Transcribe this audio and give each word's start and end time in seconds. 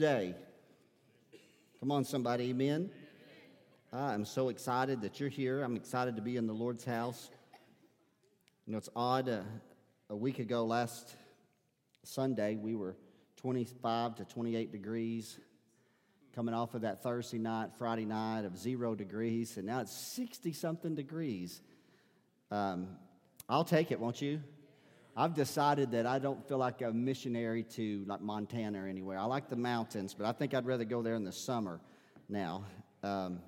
day. 0.00 0.34
Come 1.78 1.92
on, 1.92 2.04
somebody, 2.04 2.48
amen. 2.48 2.88
I 3.92 4.14
am 4.14 4.24
so 4.24 4.48
excited 4.48 5.02
that 5.02 5.20
you're 5.20 5.28
here. 5.28 5.62
I'm 5.62 5.76
excited 5.76 6.16
to 6.16 6.22
be 6.22 6.38
in 6.38 6.46
the 6.46 6.54
Lord's 6.54 6.86
house. 6.86 7.28
You 8.64 8.72
know, 8.72 8.78
it's 8.78 8.88
odd. 8.96 9.28
Uh, 9.28 9.42
a 10.08 10.16
week 10.16 10.38
ago, 10.38 10.64
last 10.64 11.14
Sunday, 12.02 12.56
we 12.56 12.74
were 12.74 12.96
25 13.36 14.14
to 14.14 14.24
28 14.24 14.72
degrees, 14.72 15.38
coming 16.34 16.54
off 16.54 16.74
of 16.74 16.80
that 16.80 17.02
Thursday 17.02 17.36
night, 17.36 17.68
Friday 17.76 18.06
night 18.06 18.46
of 18.46 18.56
zero 18.56 18.94
degrees, 18.94 19.58
and 19.58 19.66
now 19.66 19.80
it's 19.80 19.92
60 19.92 20.54
something 20.54 20.94
degrees. 20.94 21.60
Um, 22.50 22.88
I'll 23.50 23.64
take 23.64 23.92
it, 23.92 24.00
won't 24.00 24.22
you? 24.22 24.40
I've 25.20 25.34
decided 25.34 25.90
that 25.90 26.06
I 26.06 26.18
don't 26.18 26.48
feel 26.48 26.56
like 26.56 26.80
a 26.80 26.90
missionary 26.94 27.62
to 27.74 28.04
like 28.06 28.22
Montana 28.22 28.82
or 28.82 28.86
anywhere. 28.86 29.18
I 29.18 29.24
like 29.24 29.50
the 29.50 29.56
mountains, 29.56 30.14
but 30.14 30.26
I 30.26 30.32
think 30.32 30.54
I'd 30.54 30.64
rather 30.64 30.84
go 30.84 31.02
there 31.02 31.14
in 31.14 31.24
the 31.24 31.32
summer 31.32 31.78
now. 32.26 32.64
Um, 33.02 33.40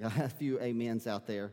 got 0.00 0.16
a 0.24 0.30
few 0.30 0.58
amens 0.60 1.06
out 1.06 1.26
there. 1.26 1.52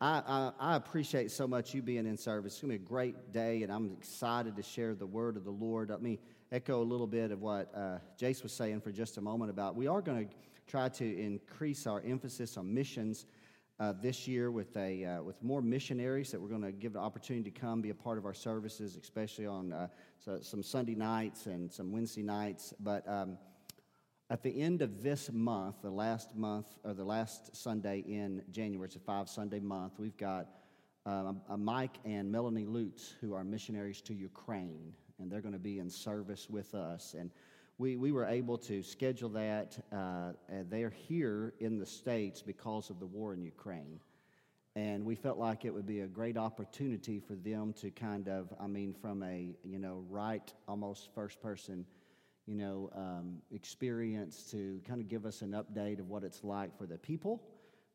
I, 0.00 0.22
I, 0.26 0.52
I, 0.58 0.76
appreciate 0.76 1.30
so 1.30 1.46
much 1.46 1.74
you 1.74 1.82
being 1.82 2.06
in 2.06 2.16
service. 2.16 2.54
It's 2.54 2.62
going 2.62 2.72
to 2.72 2.78
be 2.78 2.84
a 2.86 2.88
great 2.88 3.34
day, 3.34 3.62
and 3.64 3.70
I'm 3.70 3.92
excited 3.98 4.56
to 4.56 4.62
share 4.62 4.94
the 4.94 5.06
word 5.06 5.36
of 5.36 5.44
the 5.44 5.50
Lord. 5.50 5.90
Let 5.90 6.00
me 6.00 6.20
echo 6.50 6.80
a 6.80 6.84
little 6.84 7.06
bit 7.06 7.32
of 7.32 7.42
what 7.42 7.70
uh, 7.74 7.98
Jace 8.18 8.42
was 8.42 8.52
saying 8.52 8.80
for 8.80 8.92
just 8.92 9.18
a 9.18 9.20
moment 9.20 9.50
about 9.50 9.76
we 9.76 9.86
are 9.86 10.00
going 10.00 10.26
to 10.26 10.34
try 10.66 10.88
to 10.88 11.20
increase 11.20 11.86
our 11.86 12.00
emphasis 12.00 12.56
on 12.56 12.72
missions 12.72 13.26
uh, 13.80 13.92
this 14.02 14.26
year 14.26 14.50
with, 14.50 14.76
a, 14.76 15.04
uh, 15.04 15.22
with 15.22 15.40
more 15.42 15.62
missionaries 15.62 16.30
that 16.32 16.40
we're 16.40 16.48
going 16.48 16.62
to 16.62 16.72
give 16.72 16.96
an 16.96 17.00
opportunity 17.00 17.50
to 17.50 17.60
come 17.60 17.80
be 17.80 17.90
a 17.90 17.94
part 17.94 18.18
of 18.18 18.24
our 18.24 18.34
services, 18.34 18.98
especially 19.00 19.46
on 19.46 19.72
uh, 19.72 19.88
so 20.18 20.40
some 20.42 20.62
Sunday 20.62 20.94
nights 20.94 21.46
and 21.46 21.72
some 21.72 21.92
Wednesday 21.92 22.22
nights. 22.22 22.74
But 22.80 23.08
um, 23.08 23.38
at 24.30 24.42
the 24.42 24.60
end 24.60 24.82
of 24.82 25.02
this 25.02 25.30
month, 25.32 25.76
the 25.82 25.90
last 25.90 26.34
month, 26.34 26.66
or 26.84 26.92
the 26.92 27.04
last 27.04 27.56
Sunday 27.56 28.04
in 28.06 28.42
January, 28.50 28.86
it's 28.86 28.96
a 28.96 29.00
five 29.00 29.28
Sunday 29.28 29.60
month, 29.60 29.94
we've 29.98 30.16
got 30.16 30.48
um, 31.06 31.40
Mike 31.56 31.98
and 32.04 32.30
Melanie 32.30 32.66
Lutz, 32.66 33.14
who 33.20 33.32
are 33.32 33.44
missionaries 33.44 34.02
to 34.02 34.14
Ukraine, 34.14 34.92
and 35.18 35.30
they're 35.30 35.40
going 35.40 35.54
to 35.54 35.58
be 35.58 35.78
in 35.78 35.88
service 35.88 36.50
with 36.50 36.74
us. 36.74 37.14
And 37.18 37.30
we, 37.78 37.96
we 37.96 38.10
were 38.10 38.26
able 38.26 38.58
to 38.58 38.82
schedule 38.82 39.28
that. 39.30 39.78
Uh, 39.92 40.32
they're 40.68 40.90
here 40.90 41.54
in 41.60 41.78
the 41.78 41.86
States 41.86 42.42
because 42.42 42.90
of 42.90 42.98
the 42.98 43.06
war 43.06 43.32
in 43.32 43.42
Ukraine. 43.42 44.00
And 44.74 45.04
we 45.04 45.14
felt 45.14 45.38
like 45.38 45.64
it 45.64 45.72
would 45.72 45.86
be 45.86 46.00
a 46.00 46.06
great 46.06 46.36
opportunity 46.36 47.20
for 47.20 47.34
them 47.36 47.72
to 47.74 47.90
kind 47.90 48.28
of, 48.28 48.52
I 48.60 48.66
mean, 48.66 48.92
from 48.92 49.22
a, 49.22 49.54
you 49.64 49.78
know, 49.78 50.04
right, 50.08 50.52
almost 50.66 51.10
first 51.14 51.40
person, 51.40 51.86
you 52.46 52.54
know, 52.54 52.90
um, 52.94 53.38
experience 53.52 54.50
to 54.50 54.80
kind 54.86 55.00
of 55.00 55.08
give 55.08 55.24
us 55.24 55.42
an 55.42 55.52
update 55.52 56.00
of 56.00 56.08
what 56.08 56.24
it's 56.24 56.44
like 56.44 56.76
for 56.76 56.86
the 56.86 56.98
people 56.98 57.42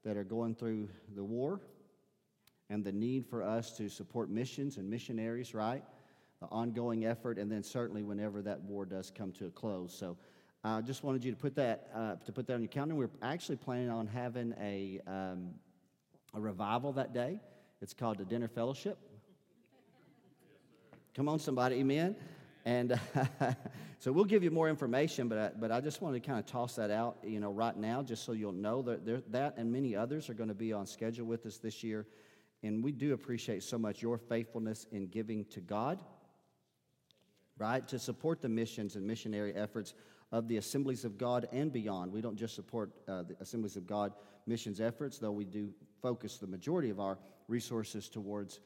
that 0.03 0.17
are 0.17 0.23
going 0.23 0.55
through 0.55 0.89
the 1.15 1.23
war 1.23 1.61
and 2.69 2.83
the 2.83 2.91
need 2.91 3.25
for 3.25 3.43
us 3.43 3.75
to 3.77 3.89
support 3.89 4.29
missions 4.29 4.77
and 4.77 4.89
missionaries, 4.89 5.53
right? 5.53 5.83
Ongoing 6.51 7.05
effort, 7.05 7.37
and 7.37 7.51
then 7.51 7.63
certainly 7.63 8.03
whenever 8.03 8.41
that 8.41 8.61
war 8.61 8.85
does 8.85 9.11
come 9.15 9.31
to 9.33 9.47
a 9.47 9.51
close. 9.51 9.93
So 9.93 10.17
I 10.63 10.77
uh, 10.77 10.81
just 10.81 11.03
wanted 11.03 11.23
you 11.23 11.31
to 11.31 11.37
put 11.37 11.55
that 11.55 11.89
uh, 11.93 12.15
to 12.25 12.31
put 12.31 12.47
that 12.47 12.53
on 12.53 12.61
your 12.61 12.69
calendar. 12.69 12.95
We're 12.95 13.09
actually 13.21 13.57
planning 13.57 13.89
on 13.89 14.07
having 14.07 14.53
a 14.61 15.01
um, 15.05 15.49
a 16.33 16.39
revival 16.39 16.93
that 16.93 17.13
day. 17.13 17.39
It's 17.81 17.93
called 17.93 18.17
the 18.17 18.25
Dinner 18.25 18.47
Fellowship. 18.47 18.97
Come 21.15 21.29
on, 21.29 21.37
somebody, 21.37 21.75
amen. 21.75 22.15
And 22.65 22.93
uh, 22.93 23.53
so 23.99 24.11
we'll 24.11 24.23
give 24.23 24.41
you 24.41 24.51
more 24.51 24.69
information, 24.69 25.27
but 25.27 25.37
I, 25.37 25.51
but 25.59 25.71
I 25.71 25.81
just 25.81 26.01
wanted 26.01 26.23
to 26.23 26.27
kind 26.27 26.39
of 26.39 26.45
toss 26.45 26.75
that 26.75 26.89
out, 26.89 27.17
you 27.23 27.39
know, 27.39 27.51
right 27.51 27.75
now, 27.75 28.01
just 28.01 28.23
so 28.23 28.31
you'll 28.31 28.53
know 28.53 28.81
that 28.83 29.05
there, 29.05 29.21
that 29.29 29.55
and 29.57 29.71
many 29.71 29.95
others 29.95 30.29
are 30.29 30.33
going 30.33 30.49
to 30.49 30.55
be 30.55 30.71
on 30.73 30.87
schedule 30.87 31.25
with 31.25 31.45
us 31.45 31.57
this 31.57 31.83
year. 31.83 32.07
And 32.63 32.81
we 32.83 32.93
do 32.93 33.13
appreciate 33.13 33.63
so 33.63 33.77
much 33.77 34.01
your 34.01 34.17
faithfulness 34.17 34.87
in 34.91 35.07
giving 35.07 35.45
to 35.45 35.59
God 35.59 36.01
right? 37.57 37.87
To 37.87 37.99
support 37.99 38.41
the 38.41 38.49
missions 38.49 38.95
and 38.95 39.05
missionary 39.05 39.53
efforts 39.53 39.93
of 40.31 40.47
the 40.47 40.57
Assemblies 40.57 41.05
of 41.05 41.17
God 41.17 41.47
and 41.51 41.71
beyond. 41.71 42.11
We 42.11 42.21
don't 42.21 42.35
just 42.35 42.55
support 42.55 42.91
uh, 43.07 43.23
the 43.23 43.35
Assemblies 43.39 43.77
of 43.77 43.85
God 43.85 44.13
missions 44.47 44.81
efforts, 44.81 45.19
though 45.19 45.31
we 45.31 45.45
do 45.45 45.69
focus 46.01 46.37
the 46.37 46.47
majority 46.47 46.89
of 46.89 46.99
our 46.99 47.19
resources 47.47 48.09
towards. 48.09 48.59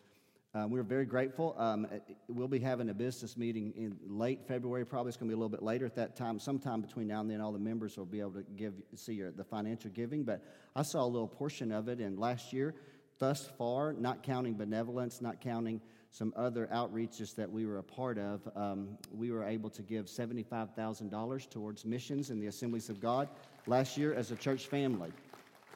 Um, 0.55 0.71
we're 0.71 0.81
very 0.81 1.05
grateful. 1.05 1.55
Um, 1.57 1.85
we'll 2.29 2.47
be 2.47 2.59
having 2.59 2.89
a 2.89 2.93
business 2.93 3.35
meeting 3.35 3.73
in 3.75 3.97
late 4.07 4.47
February. 4.47 4.85
Probably 4.85 5.09
it's 5.09 5.17
going 5.17 5.29
to 5.29 5.35
be 5.35 5.35
a 5.35 5.37
little 5.37 5.49
bit 5.49 5.61
later 5.61 5.85
at 5.85 5.95
that 5.95 6.15
time. 6.15 6.39
Sometime 6.39 6.81
between 6.81 7.07
now 7.07 7.19
and 7.19 7.29
then, 7.29 7.41
all 7.41 7.51
the 7.51 7.59
members 7.59 7.97
will 7.97 8.05
be 8.05 8.21
able 8.21 8.31
to 8.31 8.45
give 8.55 8.73
see 8.95 9.21
the 9.21 9.43
financial 9.43 9.91
giving. 9.91 10.23
But 10.23 10.41
I 10.75 10.83
saw 10.83 11.03
a 11.03 11.05
little 11.05 11.27
portion 11.27 11.71
of 11.71 11.89
it, 11.89 11.99
and 11.99 12.17
last 12.17 12.53
year, 12.53 12.75
thus 13.19 13.45
far, 13.57 13.91
not 13.91 14.23
counting 14.23 14.53
benevolence, 14.53 15.21
not 15.21 15.41
counting 15.41 15.81
some 16.17 16.33
other 16.35 16.67
outreaches 16.73 17.35
that 17.35 17.51
we 17.51 17.67
were 17.67 17.77
a 17.77 17.83
part 17.83 18.17
of, 18.17 18.41
um, 18.55 18.97
we 19.15 19.29
were 19.29 19.43
able 19.43 19.69
to 19.69 19.83
give 19.83 20.07
$75,000 20.07 21.47
towards 21.47 21.85
missions 21.85 22.31
in 22.31 22.39
the 22.39 22.47
Assemblies 22.47 22.89
of 22.89 22.99
God 22.99 23.29
last 23.67 23.99
year 23.99 24.15
as 24.15 24.31
a 24.31 24.35
church 24.35 24.65
family. 24.65 25.11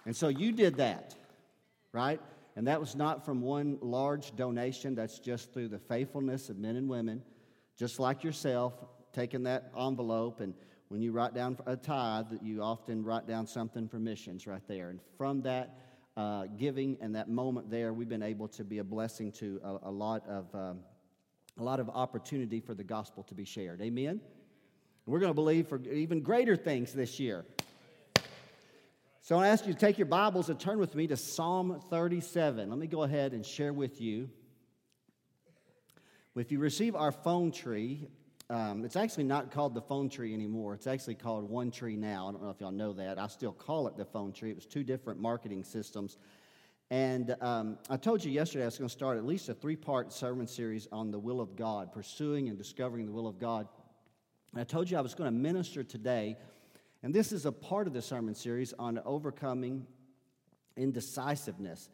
And 0.08 0.16
so 0.16 0.30
you 0.30 0.52
did 0.52 0.78
that, 0.78 1.14
right? 1.94 2.20
And 2.56 2.66
that 2.66 2.80
was 2.80 2.96
not 2.96 3.24
from 3.24 3.42
one 3.42 3.78
large 3.82 4.36
donation, 4.36 4.96
that's 4.96 5.20
just 5.20 5.54
through 5.54 5.68
the 5.68 5.78
faithfulness 5.78 6.50
of 6.50 6.58
men 6.58 6.76
and 6.76 6.90
women, 6.90 7.22
just 7.78 8.00
like 8.00 8.24
yourself, 8.24 8.74
taking 9.14 9.44
that 9.44 9.72
envelope 9.78 10.40
and 10.40 10.56
when 10.92 11.02
you 11.02 11.14
write 11.14 11.34
down 11.34 11.58
a 11.68 11.78
tithe, 11.78 12.26
you 12.42 12.62
often 12.62 13.02
write 13.02 13.26
down 13.26 13.48
something 13.48 13.88
for 13.88 13.98
missions 13.98 14.46
right 14.46 14.62
there. 14.68 14.90
And 14.90 15.00
from 15.18 15.42
that, 15.44 15.91
uh, 16.22 16.46
giving 16.56 16.98
and 17.02 17.16
that 17.16 17.30
moment 17.30 17.72
there, 17.72 17.94
we've 17.94 18.08
been 18.08 18.22
able 18.22 18.48
to 18.48 18.64
be 18.64 18.78
a 18.78 18.84
blessing 18.84 19.32
to 19.32 19.60
a, 19.64 19.90
a 19.90 19.92
lot 19.92 20.28
of 20.28 20.54
um, 20.54 20.80
a 21.58 21.64
lot 21.64 21.80
of 21.80 21.90
opportunity 21.90 22.60
for 22.60 22.76
the 22.76 22.84
gospel 22.84 23.24
to 23.24 23.34
be 23.34 23.44
shared. 23.44 23.82
Amen. 23.82 24.22
We're 25.08 25.20
going 25.20 25.32
to 25.32 25.36
believe 25.36 25.68
for 25.68 25.82
even 25.82 26.22
greater 26.22 26.56
things 26.56 26.94
this 26.94 27.20
year. 27.20 27.44
So 29.22 29.40
I 29.40 29.48
ask 29.48 29.66
you 29.66 29.74
to 29.74 29.80
take 29.80 29.98
your 29.98 30.06
Bibles 30.06 30.50
and 30.50 30.60
turn 30.60 30.78
with 30.78 30.94
me 30.94 31.08
to 31.08 31.18
Psalm 31.18 31.82
37. 31.90 32.70
Let 32.70 32.78
me 32.78 32.88
go 32.88 33.02
ahead 33.02 33.34
and 33.34 33.44
share 33.44 33.74
with 33.74 34.00
you. 34.00 34.30
If 36.36 36.52
you 36.52 36.60
receive 36.60 36.96
our 36.96 37.12
phone 37.12 37.52
tree, 37.52 38.08
um, 38.52 38.84
it's 38.84 38.98
actually 38.98 39.24
not 39.24 39.50
called 39.50 39.74
the 39.74 39.82
phone 39.82 40.10
tree 40.10 40.34
anymore. 40.34 40.74
It's 40.74 40.86
actually 40.86 41.16
called 41.16 41.50
One 41.50 41.72
Tree 41.72 41.96
now. 41.96 42.28
I 42.28 42.32
don't 42.34 42.44
know 42.44 42.50
if 42.50 42.60
y'all 42.60 42.70
know 42.70 42.92
that. 42.92 43.18
I 43.18 43.28
still 43.28 43.54
call 43.54 43.88
it 43.88 43.96
the 43.96 44.04
phone 44.04 44.34
tree. 44.34 44.50
It 44.50 44.56
was 44.56 44.66
two 44.66 44.84
different 44.84 45.22
marketing 45.22 45.64
systems. 45.64 46.18
And 46.90 47.34
um, 47.40 47.78
I 47.90 47.96
told 47.96 48.26
you 48.26 48.30
yesterday 48.30 48.64
I 48.64 48.66
was 48.66 48.78
going 48.78 48.90
to 48.90 48.94
start 48.94 49.18
at 49.18 49.26
least 49.26 49.48
a 49.48 49.54
three 49.54 49.78
part 49.78 50.12
sermon 50.12 50.48
series 50.48 50.86
on 50.92 51.12
the 51.12 51.18
will 51.18 51.40
of 51.40 51.56
God, 51.56 51.94
pursuing 51.94 52.50
and 52.50 52.58
discovering 52.58 53.06
the 53.06 53.14
will 53.14 53.28
of 53.28 53.40
God. 53.40 53.70
And 54.52 54.60
I 54.60 54.66
told 54.66 54.92
you 54.92 54.98
I 54.98 55.02
was 55.02 55.16
going 55.16 55.32
to 55.32 55.40
minister 55.40 55.82
today, 55.82 56.36
and 57.04 57.16
this 57.16 57.32
is 57.32 57.46
a 57.46 57.54
part 57.54 57.88
of 57.88 57.94
the 57.94 58.02
sermon 58.02 58.36
series 58.36 58.74
on 58.78 59.00
overcoming 59.06 59.88
indecisiveness. 60.76 61.90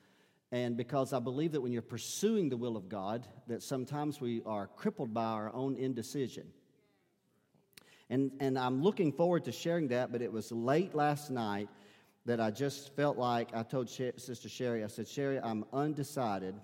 And 0.51 0.77
because 0.77 1.11
I 1.11 1.19
believe 1.19 1.51
that 1.53 1.61
when 1.61 1.73
you're 1.73 1.81
pursuing 1.81 2.49
the 2.49 2.57
will 2.57 2.77
of 2.77 2.87
God, 2.87 3.27
that 3.47 3.61
sometimes 3.61 4.21
we 4.21 4.41
are 4.45 4.67
crippled 4.67 5.13
by 5.13 5.25
our 5.25 5.53
own 5.53 5.75
indecision. 5.75 6.47
And, 8.09 8.31
and 8.39 8.57
I'm 8.57 8.81
looking 8.81 9.11
forward 9.11 9.45
to 9.45 9.51
sharing 9.51 9.89
that, 9.89 10.11
but 10.11 10.21
it 10.21 10.31
was 10.31 10.51
late 10.51 10.95
last 10.95 11.29
night 11.29 11.67
that 12.25 12.39
I 12.39 12.51
just 12.51 12.95
felt 12.95 13.17
like 13.17 13.49
I 13.53 13.63
told 13.63 13.89
Sister 13.89 14.47
Sherry, 14.47 14.83
I 14.83 14.87
said, 14.87 15.07
Sherry, 15.07 15.39
I'm 15.39 15.65
undecided 15.73 16.55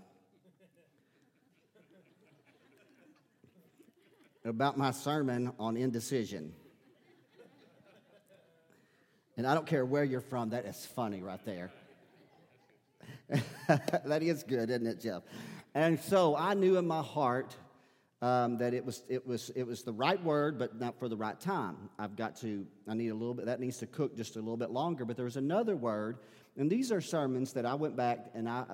about 4.46 4.78
my 4.78 4.92
sermon 4.92 5.52
on 5.60 5.76
indecision. 5.76 6.54
And 9.36 9.48
I 9.48 9.54
don't 9.54 9.66
care 9.66 9.86
where 9.86 10.04
you're 10.04 10.22
from, 10.22 10.52
that 10.52 10.66
is 10.66 10.86
funny 10.86 11.22
right 11.22 11.44
there. 11.46 11.72
that 13.68 14.22
is 14.22 14.44
good, 14.44 14.70
isn't 14.70 14.88
it, 14.88 15.02
Jeff? 15.02 15.24
And 15.76 16.00
so 16.00 16.36
I 16.36 16.54
knew 16.54 16.78
in 16.78 16.88
my 16.88 17.02
heart 17.02 17.56
um, 18.22 18.58
that 18.60 18.74
it 18.74 18.86
was, 18.86 19.04
it, 19.10 19.26
was, 19.28 19.52
it 19.56 19.64
was 19.64 19.84
the 19.84 19.92
right 19.92 20.22
word, 20.24 20.58
but 20.58 20.80
not 20.80 20.98
for 20.98 21.10
the 21.10 21.18
right 21.18 21.40
time. 21.40 21.90
I've 22.00 22.16
got 22.16 22.36
to, 22.38 22.66
I 22.88 22.94
need 22.94 23.10
a 23.10 23.16
little 23.16 23.34
bit, 23.34 23.46
that 23.46 23.60
needs 23.60 23.78
to 23.80 23.88
cook 23.88 24.16
just 24.16 24.36
a 24.36 24.40
little 24.40 24.58
bit 24.58 24.72
longer. 24.72 25.04
But 25.04 25.18
there 25.18 25.26
was 25.26 25.38
another 25.38 25.76
word, 25.76 26.20
and 26.58 26.70
these 26.70 26.92
are 26.92 27.02
sermons 27.02 27.54
that 27.54 27.66
I 27.66 27.74
went 27.74 27.96
back 27.96 28.28
and 28.34 28.48
I, 28.48 28.66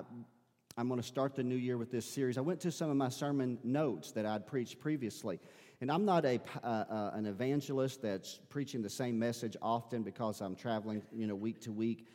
I'm 0.76 0.88
going 0.88 1.00
to 1.00 1.06
start 1.06 1.34
the 1.34 1.42
new 1.42 1.56
year 1.56 1.76
with 1.76 1.90
this 1.90 2.06
series. 2.06 2.38
I 2.38 2.42
went 2.42 2.60
to 2.60 2.70
some 2.70 2.90
of 2.90 2.96
my 2.96 3.08
sermon 3.08 3.58
notes 3.64 4.12
that 4.12 4.24
I'd 4.24 4.46
preached 4.46 4.78
previously. 4.78 5.40
And 5.80 5.90
I'm 5.90 6.04
not 6.04 6.24
a, 6.24 6.40
uh, 6.62 6.66
uh, 6.66 7.10
an 7.14 7.26
evangelist 7.26 8.02
that's 8.02 8.38
preaching 8.50 8.82
the 8.82 8.90
same 8.90 9.18
message 9.18 9.56
often 9.60 10.02
because 10.02 10.40
I'm 10.40 10.54
traveling, 10.54 11.02
you 11.12 11.26
know, 11.26 11.34
week 11.34 11.60
to 11.62 11.72
week. 11.72 12.06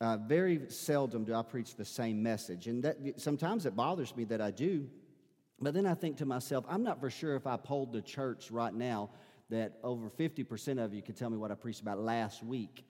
Uh, 0.00 0.16
very 0.16 0.62
seldom 0.68 1.24
do 1.24 1.34
I 1.34 1.42
preach 1.42 1.76
the 1.76 1.84
same 1.84 2.22
message. 2.22 2.68
And 2.68 2.82
that, 2.84 2.96
sometimes 3.20 3.66
it 3.66 3.76
bothers 3.76 4.16
me 4.16 4.24
that 4.24 4.40
I 4.40 4.50
do. 4.50 4.88
But 5.60 5.74
then 5.74 5.86
I 5.86 5.94
think 5.94 6.16
to 6.18 6.26
myself, 6.26 6.64
I'm 6.68 6.82
not 6.82 7.00
for 7.00 7.10
sure 7.10 7.36
if 7.36 7.46
I 7.46 7.58
polled 7.58 7.92
the 7.92 8.00
church 8.00 8.50
right 8.50 8.72
now 8.72 9.10
that 9.50 9.78
over 9.82 10.08
50% 10.08 10.82
of 10.82 10.94
you 10.94 11.02
could 11.02 11.16
tell 11.16 11.28
me 11.28 11.36
what 11.36 11.50
I 11.50 11.54
preached 11.54 11.82
about 11.82 11.98
last 11.98 12.42
week, 12.42 12.86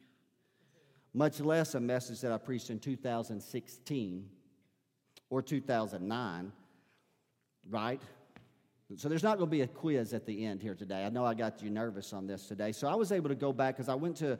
much 1.13 1.41
less 1.41 1.75
a 1.75 1.81
message 1.81 2.21
that 2.21 2.31
I 2.31 2.39
preached 2.39 2.71
in 2.71 2.79
2016 2.79 4.29
or 5.31 5.43
2009, 5.43 6.53
right? 7.69 8.03
So 8.97 9.09
there's 9.09 9.23
not 9.23 9.39
going 9.39 9.49
to 9.49 9.51
be 9.51 9.63
a 9.63 9.67
quiz 9.67 10.13
at 10.13 10.27
the 10.27 10.45
end 10.45 10.63
here 10.63 10.75
today. 10.75 11.05
I 11.05 11.09
know 11.09 11.25
I 11.25 11.35
got 11.35 11.63
you 11.63 11.71
nervous 11.71 12.13
on 12.13 12.27
this 12.27 12.47
today. 12.47 12.73
So 12.73 12.89
I 12.89 12.95
was 12.95 13.11
able 13.11 13.29
to 13.29 13.37
go 13.37 13.53
back 13.53 13.77
because 13.77 13.89
I 13.89 13.95
went 13.95 14.17
to 14.17 14.39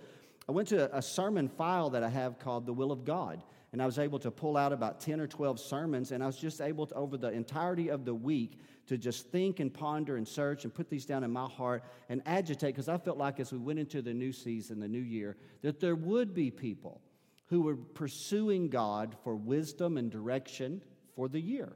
I 0.51 0.53
went 0.53 0.67
to 0.71 0.93
a 0.97 1.01
sermon 1.01 1.47
file 1.49 1.91
that 1.91 2.03
I 2.03 2.09
have 2.09 2.41
called 2.41 2.67
The 2.67 2.73
Will 2.73 2.91
of 2.91 3.05
God. 3.05 3.41
And 3.73 3.81
I 3.81 3.87
was 3.87 4.01
able 4.01 4.19
to 4.19 4.33
pull 4.33 4.57
out 4.57 4.73
about 4.73 5.01
10 5.01 5.21
or 5.21 5.29
12 5.29 5.61
sermons, 5.61 6.11
and 6.11 6.25
I 6.25 6.27
was 6.27 6.37
just 6.37 6.61
able 6.61 6.89
to, 6.89 6.95
over 6.97 7.17
the 7.17 7.31
entirety 7.31 7.89
of 7.89 8.05
the 8.05 8.13
week, 8.13 8.59
to 8.89 8.99
just 8.99 9.29
think 9.29 9.61
and 9.61 9.73
ponder 9.73 10.17
and 10.17 10.27
search 10.27 10.65
and 10.65 10.75
put 10.75 10.91
these 10.91 11.07
down 11.07 11.23
in 11.23 11.31
my 11.31 11.47
heart 11.47 11.85
and 12.09 12.21
agitate 12.27 12.75
because 12.75 12.89
I 12.89 12.99
felt 12.99 13.17
like 13.17 13.39
as 13.39 13.53
we 13.53 13.59
went 13.59 13.79
into 13.79 14.03
the 14.03 14.13
new 14.13 14.33
season, 14.33 14.81
the 14.81 14.89
new 14.89 14.99
year, 14.99 15.37
that 15.63 15.79
there 15.79 15.95
would 15.95 16.35
be 16.35 16.51
people 16.51 17.01
who 17.47 17.63
were 17.63 17.77
pursuing 17.77 18.71
God 18.71 19.15
for 19.23 19.37
wisdom 19.37 19.99
and 19.99 20.11
direction 20.11 20.83
for 21.15 21.29
the 21.29 21.41
year. 21.41 21.75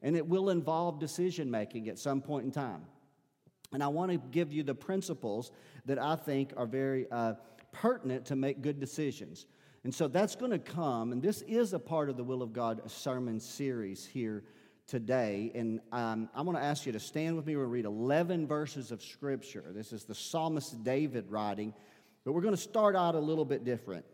And 0.00 0.16
it 0.16 0.28
will 0.28 0.50
involve 0.50 1.00
decision 1.00 1.50
making 1.50 1.88
at 1.88 1.98
some 1.98 2.20
point 2.20 2.44
in 2.44 2.52
time. 2.52 2.82
And 3.72 3.82
I 3.82 3.88
want 3.88 4.12
to 4.12 4.18
give 4.18 4.52
you 4.52 4.62
the 4.62 4.76
principles 4.76 5.50
that 5.86 5.98
I 5.98 6.14
think 6.14 6.52
are 6.56 6.66
very 6.66 7.10
uh, 7.10 7.34
pertinent 7.80 8.26
to 8.26 8.36
make 8.36 8.62
good 8.62 8.80
decisions. 8.80 9.46
And 9.84 9.94
so 9.94 10.08
that's 10.08 10.34
going 10.34 10.50
to 10.50 10.58
come, 10.58 11.12
and 11.12 11.22
this 11.22 11.42
is 11.42 11.72
a 11.72 11.78
part 11.78 12.10
of 12.10 12.16
the 12.16 12.24
Will 12.24 12.42
of 12.42 12.52
God 12.52 12.90
sermon 12.90 13.38
series 13.38 14.04
here 14.04 14.42
today. 14.86 15.52
And 15.54 15.80
um, 15.92 16.28
I 16.34 16.42
want 16.42 16.58
to 16.58 16.64
ask 16.64 16.86
you 16.86 16.92
to 16.92 17.00
stand 17.00 17.36
with 17.36 17.46
me. 17.46 17.56
We'll 17.56 17.66
read 17.66 17.84
11 17.84 18.46
verses 18.46 18.90
of 18.90 19.02
Scripture. 19.02 19.64
This 19.70 19.92
is 19.92 20.04
the 20.04 20.14
psalmist 20.14 20.82
David 20.82 21.30
writing, 21.30 21.72
but 22.24 22.32
we're 22.32 22.40
going 22.40 22.54
to 22.54 22.60
start 22.60 22.96
out 22.96 23.14
a 23.14 23.20
little 23.20 23.44
bit 23.44 23.64
different. 23.64 24.04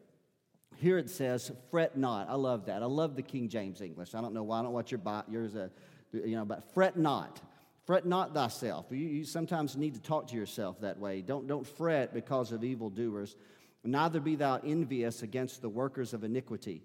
Here 0.77 0.99
it 0.99 1.11
says, 1.11 1.53
fret 1.71 1.97
not. 1.97 2.29
I 2.29 2.35
love 2.35 2.67
that. 2.67 2.83
I 2.83 2.87
love 2.87 3.17
the 3.17 3.23
King 3.23 3.49
James 3.49 3.81
English. 3.81 4.15
I 4.15 4.21
don't 4.21 4.35
know 4.35 4.43
why. 4.43 4.61
I 4.61 4.63
don't 4.63 4.73
want 4.73 4.91
your 4.91 4.99
bot, 4.99 5.27
yours, 5.31 5.55
uh, 5.55 5.69
you 6.13 6.37
know, 6.37 6.45
but 6.45 6.73
fret 6.75 6.97
not. 6.97 7.41
Fret 7.87 8.07
not 8.07 8.33
thyself. 8.35 8.87
You, 8.91 8.99
you 8.99 9.25
sometimes 9.25 9.77
need 9.77 9.95
to 9.95 10.01
talk 10.01 10.29
to 10.29 10.37
yourself 10.37 10.81
that 10.81 10.99
way. 10.99 11.21
Don't, 11.21 11.47
don't 11.47 11.67
fret 11.67 12.15
because 12.15 12.53
of 12.53 12.63
evildoers. 12.63 13.37
Neither 13.85 14.21
be 14.21 14.37
thou 14.37 14.61
envious 14.65 15.23
against 15.23 15.63
the 15.63 15.69
workers 15.69 16.15
of 16.15 16.23
iniquity 16.23 16.83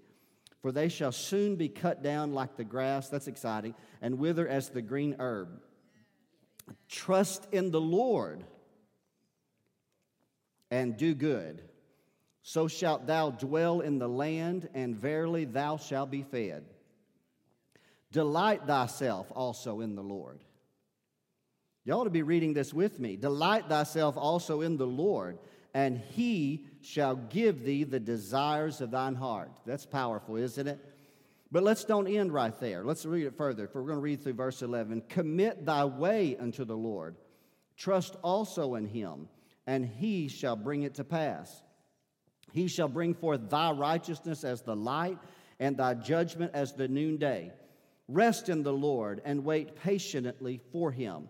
for 0.62 0.72
they 0.72 0.90
shall 0.90 1.12
soon 1.12 1.56
be 1.56 1.70
cut 1.70 2.04
down 2.04 2.34
like 2.34 2.58
the 2.58 2.64
grass, 2.64 3.10
that's 3.10 3.28
exciting, 3.28 3.76
and 4.02 4.20
wither 4.20 4.48
as 4.48 4.70
the 4.70 4.82
green 4.82 5.16
herb. 5.20 5.62
Trust 6.90 7.48
in 7.52 7.72
the 7.72 7.82
Lord 7.82 8.44
and 10.70 10.98
do 10.98 11.14
good. 11.14 11.62
So 12.42 12.68
shalt 12.68 13.08
thou 13.08 13.30
dwell 13.30 13.82
in 13.82 14.00
the 14.00 14.08
land, 14.08 14.70
and 14.74 14.96
verily 14.96 15.46
thou 15.46 15.78
shalt 15.78 16.12
be 16.12 16.24
fed. 16.24 16.66
Delight 18.12 18.66
thyself 18.66 19.32
also 19.36 19.82
in 19.82 19.96
the 19.96 20.04
Lord. 20.04 20.42
You 21.88 21.94
ought 21.94 22.04
to 22.04 22.10
be 22.10 22.22
reading 22.22 22.54
this 22.54 22.74
with 22.74 23.00
me. 23.00 23.16
Delight 23.16 23.70
thyself 23.70 24.18
also 24.18 24.60
in 24.60 24.76
the 24.76 24.86
Lord, 24.86 25.40
and 25.74 25.98
he 25.98 26.66
shall 26.82 27.16
give 27.16 27.64
thee 27.64 27.86
the 27.86 28.00
desires 28.00 28.82
of 28.82 28.92
thine 28.92 29.16
heart. 29.16 29.52
That's 29.66 29.86
powerful, 29.86 30.36
isn't 30.36 30.68
it? 30.68 30.80
But 31.50 31.64
let's 31.64 31.86
don't 31.86 32.10
end 32.10 32.34
right 32.34 32.60
there. 32.60 32.84
Let's 32.84 33.06
read 33.06 33.26
it 33.26 33.38
further. 33.38 33.64
If 33.64 33.74
we're 33.74 33.84
going 33.84 34.00
to 34.00 34.02
read 34.02 34.22
through 34.22 34.34
verse 34.34 34.62
11, 34.62 35.04
commit 35.08 35.66
thy 35.66 35.86
way 35.86 36.36
unto 36.38 36.66
the 36.66 36.76
Lord. 36.76 37.16
Trust 37.78 38.18
also 38.22 38.76
in 38.76 38.86
him, 38.86 39.30
and 39.66 39.86
he 39.86 40.28
shall 40.28 40.58
bring 40.58 40.84
it 40.84 40.96
to 40.96 41.06
pass. 41.06 41.64
He 42.52 42.68
shall 42.68 42.90
bring 42.90 43.14
forth 43.14 43.50
thy 43.50 43.72
righteousness 43.72 44.44
as 44.44 44.62
the 44.62 44.76
light, 44.76 45.20
and 45.58 45.78
thy 45.78 45.94
judgment 45.94 46.52
as 46.54 46.74
the 46.74 46.90
noonday. 46.90 47.54
Rest 48.10 48.50
in 48.50 48.64
the 48.64 48.74
Lord, 48.74 49.22
and 49.24 49.46
wait 49.46 49.78
patiently 49.78 50.60
for 50.74 50.92
him. 50.92 51.30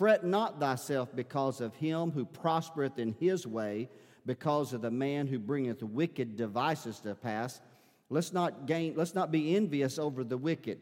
Fret 0.00 0.24
not 0.24 0.58
thyself 0.58 1.14
because 1.14 1.60
of 1.60 1.74
him 1.74 2.10
who 2.10 2.24
prospereth 2.24 2.98
in 2.98 3.14
his 3.20 3.46
way, 3.46 3.90
because 4.24 4.72
of 4.72 4.80
the 4.80 4.90
man 4.90 5.26
who 5.26 5.38
bringeth 5.38 5.82
wicked 5.82 6.38
devices 6.38 7.00
to 7.00 7.14
pass. 7.14 7.60
Let's 8.08 8.32
not 8.32 8.64
gain, 8.64 8.94
let's 8.96 9.14
not 9.14 9.30
be 9.30 9.54
envious 9.54 9.98
over 9.98 10.24
the 10.24 10.38
wicked. 10.38 10.78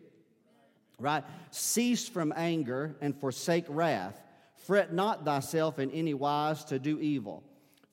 Right? 1.01 1.25
Cease 1.51 2.09
from 2.09 2.33
anger 2.37 2.95
and 3.01 3.21
forsake 3.21 3.65
wrath. 3.69 4.23
Fret 4.55 4.93
not 4.93 5.25
thyself 5.25 5.81
in 5.81 5.91
any 5.91 6.15
wise 6.15 6.65
to 6.67 6.79
do 6.79 7.01
evil, 7.01 7.43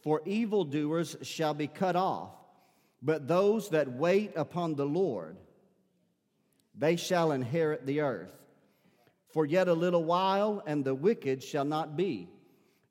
for 0.03 0.21
evildoers 0.25 1.17
shall 1.23 1.55
be 1.55 1.65
cut 1.65 1.95
off. 1.95 2.35
But 3.01 3.27
those 3.27 3.69
that 3.69 3.91
wait 3.91 4.33
upon 4.35 4.75
the 4.75 4.85
Lord, 4.85 5.37
they 6.75 6.97
shall 6.97 7.31
inherit 7.31 7.87
the 7.87 8.01
earth. 8.01 8.44
For 9.35 9.45
yet 9.45 9.67
a 9.67 9.73
little 9.73 10.05
while, 10.05 10.63
and 10.65 10.85
the 10.85 10.95
wicked 10.95 11.43
shall 11.43 11.65
not 11.65 11.97
be. 11.97 12.29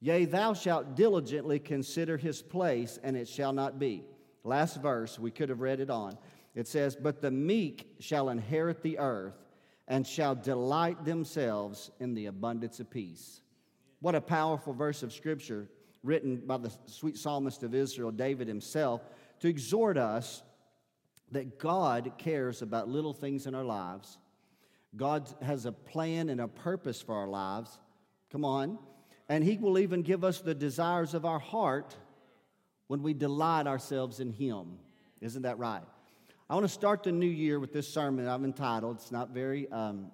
Yea, 0.00 0.26
thou 0.26 0.52
shalt 0.52 0.94
diligently 0.94 1.58
consider 1.58 2.19
his 2.19 2.43
place, 2.43 2.99
and 3.02 3.17
it 3.17 3.26
shall 3.26 3.55
not 3.55 3.79
be. 3.79 4.05
Last 4.43 4.82
verse, 4.82 5.19
we 5.19 5.31
could 5.31 5.49
have 5.49 5.62
read 5.62 5.81
it 5.81 5.88
on. 5.88 6.19
It 6.55 6.69
says, 6.69 6.96
But 6.96 7.23
the 7.23 7.31
meek 7.31 7.94
shall 7.99 8.29
inherit 8.29 8.82
the 8.82 8.99
earth, 8.99 9.43
and 9.88 10.06
shall 10.06 10.35
delight 10.35 11.06
themselves 11.06 11.91
in 11.99 12.12
the 12.12 12.26
abundance 12.26 12.79
of 12.79 12.90
peace. 12.90 13.40
What 14.00 14.14
a 14.14 14.20
powerful 14.20 14.75
verse 14.75 15.02
of 15.02 15.14
Scripture 15.14 15.70
written 16.02 16.43
by 16.44 16.58
the 16.58 16.75
sweet 16.85 17.17
psalmist 17.17 17.62
of 17.62 17.75
Israel, 17.75 18.11
David 18.11 18.49
himself, 18.49 19.00
to 19.40 19.49
exhort 19.49 19.97
us 19.97 20.43
that 21.32 21.58
God 21.58 22.12
cares 22.19 22.61
about 22.61 22.90
little 22.90 23.14
things 23.14 23.47
in 23.47 23.55
our 23.55 23.64
lives 23.64 24.19
God 24.96 25.29
has 25.43 25.67
a 25.67 25.73
plan 25.73 26.29
and 26.29 26.41
a 26.41 26.49
purpose 26.49 27.02
for 27.02 27.14
our 27.14 27.26
lives. 27.26 27.79
Come 28.31 28.44
on. 28.44 28.79
And 29.29 29.43
He 29.43 29.56
will 29.56 29.79
even 29.79 30.02
give 30.02 30.25
us 30.25 30.41
the 30.41 30.55
desires 30.55 31.14
of 31.14 31.25
our 31.25 31.38
heart 31.38 31.96
when 32.88 33.02
we 33.02 33.14
delight 33.14 33.67
ourselves 33.67 34.20
in 34.20 34.31
Him. 34.31 34.79
Isn't 35.20 35.43
that 35.43 35.58
right? 35.58 35.82
I 36.49 36.55
want 36.55 36.64
to 36.64 36.73
start 36.73 37.02
the 37.02 37.12
new 37.12 37.26
year 37.26 37.58
with 37.58 37.73
this 37.73 37.88
sermon 37.88 38.29
I've 38.29 38.44
entitled. 38.44 38.96
It's 38.96 39.11
not 39.11 39.31
very, 39.31 39.69
um, 39.70 40.11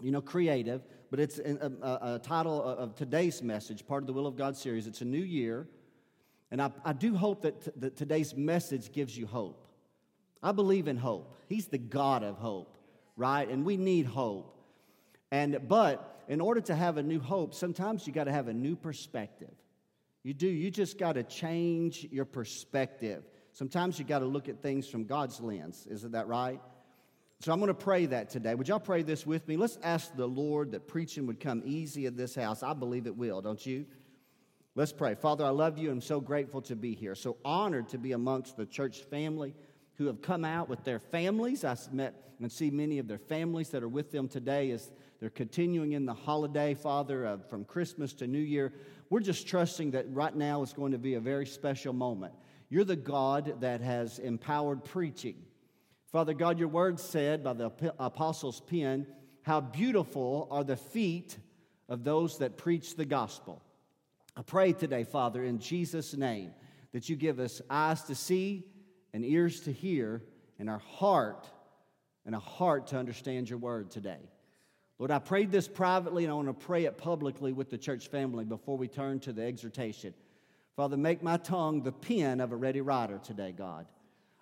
you 0.00 0.10
know, 0.10 0.22
creative, 0.22 0.82
but 1.10 1.20
it's 1.20 1.38
a, 1.38 1.70
a, 1.82 2.14
a 2.14 2.18
title 2.18 2.62
of 2.62 2.94
today's 2.94 3.42
message, 3.42 3.86
part 3.86 4.02
of 4.02 4.06
the 4.06 4.12
Will 4.12 4.26
of 4.26 4.36
God 4.36 4.56
series. 4.56 4.86
It's 4.86 5.02
a 5.02 5.06
new 5.06 5.22
year. 5.22 5.68
And 6.50 6.60
I, 6.62 6.70
I 6.84 6.94
do 6.94 7.14
hope 7.14 7.42
that, 7.42 7.60
t- 7.60 7.70
that 7.76 7.96
today's 7.96 8.34
message 8.34 8.90
gives 8.90 9.16
you 9.16 9.26
hope. 9.26 9.66
I 10.42 10.52
believe 10.52 10.88
in 10.88 10.96
hope. 10.96 11.36
He's 11.46 11.66
the 11.66 11.78
God 11.78 12.24
of 12.24 12.38
hope 12.38 12.79
right? 13.20 13.46
And 13.48 13.64
we 13.64 13.76
need 13.76 14.06
hope. 14.06 14.56
And 15.30 15.68
but 15.68 16.24
in 16.26 16.40
order 16.40 16.62
to 16.62 16.74
have 16.74 16.96
a 16.96 17.02
new 17.02 17.20
hope, 17.20 17.54
sometimes 17.54 18.06
you 18.06 18.12
got 18.12 18.24
to 18.24 18.32
have 18.32 18.48
a 18.48 18.54
new 18.54 18.74
perspective. 18.74 19.54
You 20.22 20.34
do. 20.34 20.48
You 20.48 20.70
just 20.70 20.98
got 20.98 21.12
to 21.12 21.22
change 21.22 22.06
your 22.10 22.24
perspective. 22.24 23.22
Sometimes 23.52 23.98
you 23.98 24.04
got 24.04 24.20
to 24.20 24.24
look 24.24 24.48
at 24.48 24.62
things 24.62 24.88
from 24.88 25.04
God's 25.04 25.40
lens. 25.40 25.86
Isn't 25.90 26.12
that 26.12 26.28
right? 26.28 26.60
So 27.40 27.52
I'm 27.52 27.58
going 27.58 27.68
to 27.68 27.74
pray 27.74 28.06
that 28.06 28.30
today. 28.30 28.54
Would 28.54 28.68
y'all 28.68 28.80
pray 28.80 29.02
this 29.02 29.26
with 29.26 29.46
me? 29.48 29.56
Let's 29.56 29.78
ask 29.82 30.14
the 30.14 30.26
Lord 30.26 30.72
that 30.72 30.88
preaching 30.88 31.26
would 31.26 31.40
come 31.40 31.62
easy 31.64 32.06
in 32.06 32.16
this 32.16 32.34
house. 32.34 32.62
I 32.62 32.74
believe 32.74 33.06
it 33.06 33.16
will, 33.16 33.40
don't 33.40 33.64
you? 33.64 33.86
Let's 34.74 34.92
pray. 34.92 35.14
Father, 35.14 35.44
I 35.44 35.50
love 35.50 35.78
you. 35.78 35.90
I'm 35.90 36.00
so 36.00 36.20
grateful 36.20 36.62
to 36.62 36.76
be 36.76 36.94
here. 36.94 37.14
So 37.14 37.36
honored 37.44 37.88
to 37.90 37.98
be 37.98 38.12
amongst 38.12 38.56
the 38.56 38.66
church 38.66 39.00
family 39.04 39.54
who 40.00 40.06
have 40.06 40.22
come 40.22 40.46
out 40.46 40.66
with 40.66 40.82
their 40.82 40.98
families. 40.98 41.62
I 41.62 41.76
met 41.92 42.14
and 42.40 42.50
see 42.50 42.70
many 42.70 42.98
of 42.98 43.06
their 43.06 43.18
families 43.18 43.68
that 43.68 43.82
are 43.82 43.88
with 43.88 44.10
them 44.10 44.28
today 44.28 44.70
as 44.70 44.90
they're 45.20 45.28
continuing 45.28 45.92
in 45.92 46.06
the 46.06 46.14
holiday, 46.14 46.72
Father, 46.72 47.26
uh, 47.26 47.36
from 47.50 47.66
Christmas 47.66 48.14
to 48.14 48.26
New 48.26 48.38
Year. 48.38 48.72
We're 49.10 49.20
just 49.20 49.46
trusting 49.46 49.90
that 49.90 50.10
right 50.10 50.34
now 50.34 50.62
is 50.62 50.72
going 50.72 50.92
to 50.92 50.98
be 50.98 51.14
a 51.14 51.20
very 51.20 51.44
special 51.44 51.92
moment. 51.92 52.32
You're 52.70 52.84
the 52.84 52.96
God 52.96 53.60
that 53.60 53.82
has 53.82 54.18
empowered 54.18 54.86
preaching. 54.86 55.34
Father 56.10 56.32
God, 56.32 56.58
your 56.58 56.68
word 56.68 56.98
said 56.98 57.44
by 57.44 57.52
the 57.52 57.70
apostles' 57.98 58.62
pen, 58.62 59.06
How 59.42 59.60
beautiful 59.60 60.48
are 60.50 60.64
the 60.64 60.78
feet 60.78 61.36
of 61.90 62.04
those 62.04 62.38
that 62.38 62.56
preach 62.56 62.96
the 62.96 63.04
gospel. 63.04 63.60
I 64.34 64.40
pray 64.40 64.72
today, 64.72 65.04
Father, 65.04 65.44
in 65.44 65.58
Jesus' 65.58 66.16
name, 66.16 66.52
that 66.92 67.10
you 67.10 67.16
give 67.16 67.38
us 67.38 67.60
eyes 67.68 68.00
to 68.04 68.14
see 68.14 68.64
and 69.12 69.24
ears 69.24 69.60
to 69.60 69.72
hear 69.72 70.22
and 70.58 70.68
our 70.68 70.78
heart 70.78 71.48
and 72.26 72.34
a 72.34 72.38
heart 72.38 72.88
to 72.88 72.98
understand 72.98 73.48
your 73.48 73.58
word 73.58 73.90
today. 73.90 74.30
Lord, 74.98 75.10
I 75.10 75.18
prayed 75.18 75.50
this 75.50 75.66
privately 75.66 76.24
and 76.24 76.30
I 76.30 76.34
want 76.34 76.48
to 76.48 76.66
pray 76.66 76.84
it 76.84 76.98
publicly 76.98 77.52
with 77.52 77.70
the 77.70 77.78
church 77.78 78.08
family 78.08 78.44
before 78.44 78.76
we 78.76 78.86
turn 78.86 79.18
to 79.20 79.32
the 79.32 79.42
exhortation. 79.42 80.12
Father, 80.76 80.96
make 80.96 81.22
my 81.22 81.38
tongue 81.38 81.82
the 81.82 81.92
pen 81.92 82.40
of 82.40 82.52
a 82.52 82.56
ready 82.56 82.80
writer 82.80 83.18
today, 83.22 83.52
God. 83.56 83.86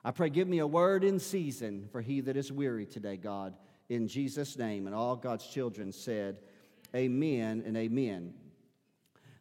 I 0.04 0.10
pray, 0.10 0.30
give 0.30 0.48
me 0.48 0.58
a 0.58 0.66
word 0.66 1.04
in 1.04 1.18
season 1.18 1.88
for 1.92 2.00
he 2.00 2.20
that 2.22 2.37
is 2.37 2.50
weary 2.50 2.87
today, 2.87 3.16
God, 3.16 3.54
in 3.88 4.08
Jesus' 4.08 4.58
name. 4.58 4.87
And 4.87 4.94
all 4.94 5.16
God's 5.16 5.46
children 5.46 5.92
said, 5.92 6.38
Amen 6.94 7.62
and 7.66 7.76
amen. 7.76 8.34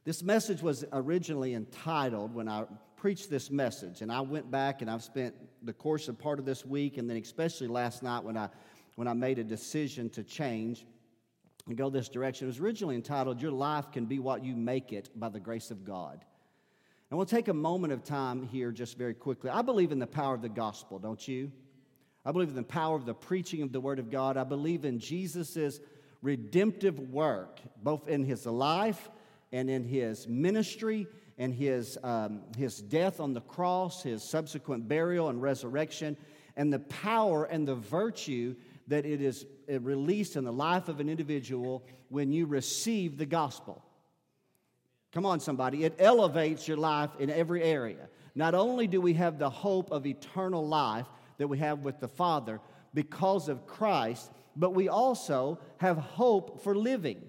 This 0.04 0.22
message 0.22 0.62
was 0.62 0.86
originally 0.92 1.54
entitled 1.54 2.34
when 2.34 2.48
I 2.48 2.66
preached 2.98 3.30
this 3.30 3.50
message, 3.50 4.02
and 4.02 4.12
I 4.12 4.22
went 4.22 4.52
back 4.52 4.82
and 4.82 4.92
I've 4.92 5.04
spent 5.04 5.36
the 5.64 5.72
course 5.72 6.08
of 6.10 6.18
part 6.18 6.40
of 6.40 6.46
this 6.46 6.66
week, 6.66 6.98
and 6.98 7.10
then 7.10 7.16
especially 7.18 7.68
last 7.68 8.04
night 8.04 8.24
when 8.24 8.36
I 8.36 8.50
when 8.96 9.08
I 9.08 9.14
made 9.14 9.38
a 9.38 9.44
decision 9.44 10.10
to 10.12 10.24
change 10.24 10.86
and 11.68 11.78
go 11.78 11.90
this 11.90 12.10
direction. 12.10 12.48
It 12.48 12.50
was 12.50 12.60
originally 12.60 12.96
entitled 12.96 13.42
"Your 13.42 13.52
Life 13.52 13.92
Can 13.92 14.06
Be 14.06 14.20
What 14.20 14.44
You 14.44 14.56
Make 14.56 14.92
It 14.92 15.10
by 15.16 15.30
the 15.30 15.40
Grace 15.40 15.70
of 15.72 15.86
God." 15.86 16.26
And 17.10 17.18
we'll 17.18 17.28
take 17.28 17.48
a 17.48 17.54
moment 17.54 17.94
of 17.94 18.04
time 18.04 18.44
here 18.44 18.72
just 18.72 18.98
very 18.98 19.14
quickly. 19.14 19.50
I 19.50 19.62
believe 19.62 19.92
in 19.92 20.00
the 20.00 20.08
power 20.08 20.34
of 20.34 20.42
the 20.42 20.50
gospel, 20.50 21.00
don't 21.00 21.26
you? 21.26 21.52
I 22.26 22.32
believe 22.34 22.50
in 22.50 22.56
the 22.56 22.64
power 22.64 22.98
of 22.98 23.06
the 23.06 23.14
preaching 23.14 23.62
of 23.62 23.72
the 23.72 23.80
Word 23.80 24.00
of 24.00 24.10
God. 24.10 24.36
I 24.36 24.44
believe 24.44 24.84
in 24.84 25.00
Jesus' 25.00 25.80
redemptive 26.22 27.00
work, 27.00 27.62
both 27.82 28.10
in 28.10 28.26
his 28.26 28.46
life 28.46 29.10
and 29.54 29.70
in 29.70 29.86
his 29.86 30.28
ministry 30.28 31.08
and 31.38 31.54
his, 31.54 31.98
um, 32.04 32.42
his 32.58 32.82
death 32.82 33.20
on 33.20 33.34
the 33.34 33.42
cross, 33.42 34.04
his 34.04 34.24
subsequent 34.24 34.88
burial 34.88 35.30
and 35.30 35.42
resurrection, 35.42 36.18
and 36.56 36.74
the 36.74 36.80
power 36.80 37.46
and 37.46 37.68
the 37.68 37.76
virtue 37.76 38.56
that 38.88 39.06
it 39.06 39.22
is 39.22 39.46
released 39.68 40.36
in 40.36 40.44
the 40.44 40.52
life 40.52 40.88
of 40.88 41.00
an 41.00 41.10
individual 41.10 41.84
when 42.10 42.32
you 42.32 42.46
receive 42.46 43.18
the 43.18 43.26
gospel. 43.26 43.84
Come 45.12 45.26
on, 45.26 45.40
somebody. 45.40 45.84
It 45.84 45.96
elevates 46.00 46.68
your 46.68 46.78
life 46.78 47.12
in 47.20 47.30
every 47.30 47.64
area. 47.64 48.10
Not 48.36 48.54
only 48.54 48.88
do 48.88 49.02
we 49.02 49.14
have 49.14 49.40
the 49.40 49.50
hope 49.50 49.92
of 49.92 50.06
eternal 50.06 50.68
life 50.68 51.08
that 51.38 51.48
we 51.48 51.58
have 51.60 51.80
with 51.80 52.00
the 52.00 52.08
Father 52.08 52.60
because 52.94 53.50
of 53.50 53.68
Christ, 53.68 54.32
but 54.56 54.72
we 54.72 54.90
also 54.90 55.60
have 55.78 55.98
hope 55.98 56.64
for 56.64 56.76
living. 56.76 57.22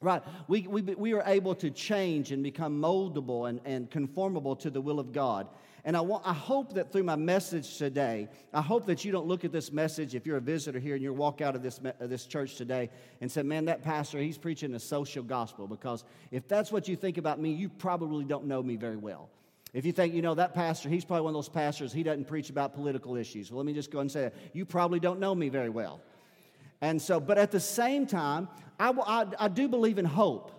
Right. 0.00 0.22
We, 0.48 0.66
we, 0.66 0.82
we 0.82 1.12
are 1.14 1.22
able 1.24 1.54
to 1.56 1.70
change 1.70 2.30
and 2.30 2.42
become 2.42 2.80
moldable 2.80 3.48
and, 3.48 3.60
and 3.64 3.90
conformable 3.90 4.54
to 4.56 4.68
the 4.68 4.80
will 4.80 5.00
of 5.00 5.12
God. 5.12 5.48
And 5.86 5.96
I, 5.96 6.00
want, 6.00 6.26
I 6.26 6.32
hope 6.32 6.74
that 6.74 6.92
through 6.92 7.04
my 7.04 7.16
message 7.16 7.76
today, 7.76 8.28
I 8.52 8.62
hope 8.62 8.86
that 8.86 9.04
you 9.04 9.12
don't 9.12 9.26
look 9.26 9.44
at 9.44 9.52
this 9.52 9.70
message 9.70 10.14
if 10.14 10.26
you're 10.26 10.38
a 10.38 10.42
visitor 10.42 10.78
here 10.78 10.94
and 10.94 11.02
you 11.02 11.12
walk 11.12 11.40
out 11.40 11.54
of 11.54 11.62
this, 11.62 11.78
this 12.00 12.26
church 12.26 12.56
today 12.56 12.90
and 13.20 13.30
say, 13.30 13.42
man, 13.42 13.66
that 13.66 13.82
pastor, 13.82 14.18
he's 14.18 14.38
preaching 14.38 14.74
a 14.74 14.80
social 14.80 15.22
gospel. 15.22 15.66
Because 15.66 16.04
if 16.30 16.48
that's 16.48 16.72
what 16.72 16.88
you 16.88 16.96
think 16.96 17.18
about 17.18 17.38
me, 17.38 17.52
you 17.52 17.68
probably 17.68 18.24
don't 18.24 18.46
know 18.46 18.62
me 18.62 18.76
very 18.76 18.96
well. 18.96 19.28
If 19.74 19.84
you 19.84 19.92
think, 19.92 20.14
you 20.14 20.22
know, 20.22 20.34
that 20.34 20.54
pastor, 20.54 20.88
he's 20.88 21.04
probably 21.04 21.24
one 21.24 21.32
of 21.32 21.38
those 21.38 21.48
pastors, 21.48 21.92
he 21.92 22.02
doesn't 22.02 22.28
preach 22.28 22.48
about 22.48 22.74
political 22.74 23.16
issues. 23.16 23.50
Well, 23.50 23.58
let 23.58 23.66
me 23.66 23.74
just 23.74 23.90
go 23.90 23.98
and 23.98 24.10
say 24.10 24.22
that. 24.22 24.34
You 24.52 24.64
probably 24.64 25.00
don't 25.00 25.20
know 25.20 25.34
me 25.34 25.48
very 25.48 25.68
well. 25.68 26.00
And 26.84 27.00
so, 27.00 27.18
but 27.18 27.38
at 27.38 27.50
the 27.50 27.60
same 27.60 28.06
time, 28.06 28.46
I, 28.78 28.90
I, 28.90 29.26
I 29.38 29.48
do 29.48 29.68
believe 29.68 29.96
in 29.96 30.04
hope. 30.04 30.50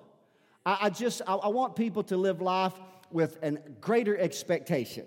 I, 0.65 0.77
I 0.82 0.89
just, 0.89 1.22
I, 1.27 1.36
I 1.36 1.50
want 1.50 1.75
people 1.75 2.01
to 2.05 2.17
live 2.17 2.41
life 2.41 2.74
with 3.12 3.38
a 3.44 3.51
greater 3.79 4.17
expectation, 4.17 5.05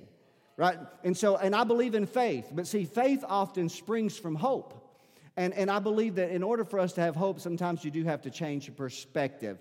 right? 0.56 0.78
And 1.02 1.16
so, 1.16 1.36
and 1.36 1.56
I 1.56 1.64
believe 1.64 1.96
in 1.96 2.06
faith. 2.06 2.52
But 2.52 2.68
see, 2.68 2.84
faith 2.84 3.24
often 3.26 3.68
springs 3.68 4.16
from 4.16 4.36
hope. 4.36 4.74
And, 5.36 5.52
and 5.54 5.72
I 5.72 5.80
believe 5.80 6.14
that 6.14 6.30
in 6.30 6.44
order 6.44 6.64
for 6.64 6.78
us 6.78 6.92
to 6.92 7.00
have 7.00 7.16
hope, 7.16 7.40
sometimes 7.40 7.84
you 7.84 7.90
do 7.90 8.04
have 8.04 8.22
to 8.22 8.30
change 8.30 8.68
your 8.68 8.76
perspective. 8.76 9.58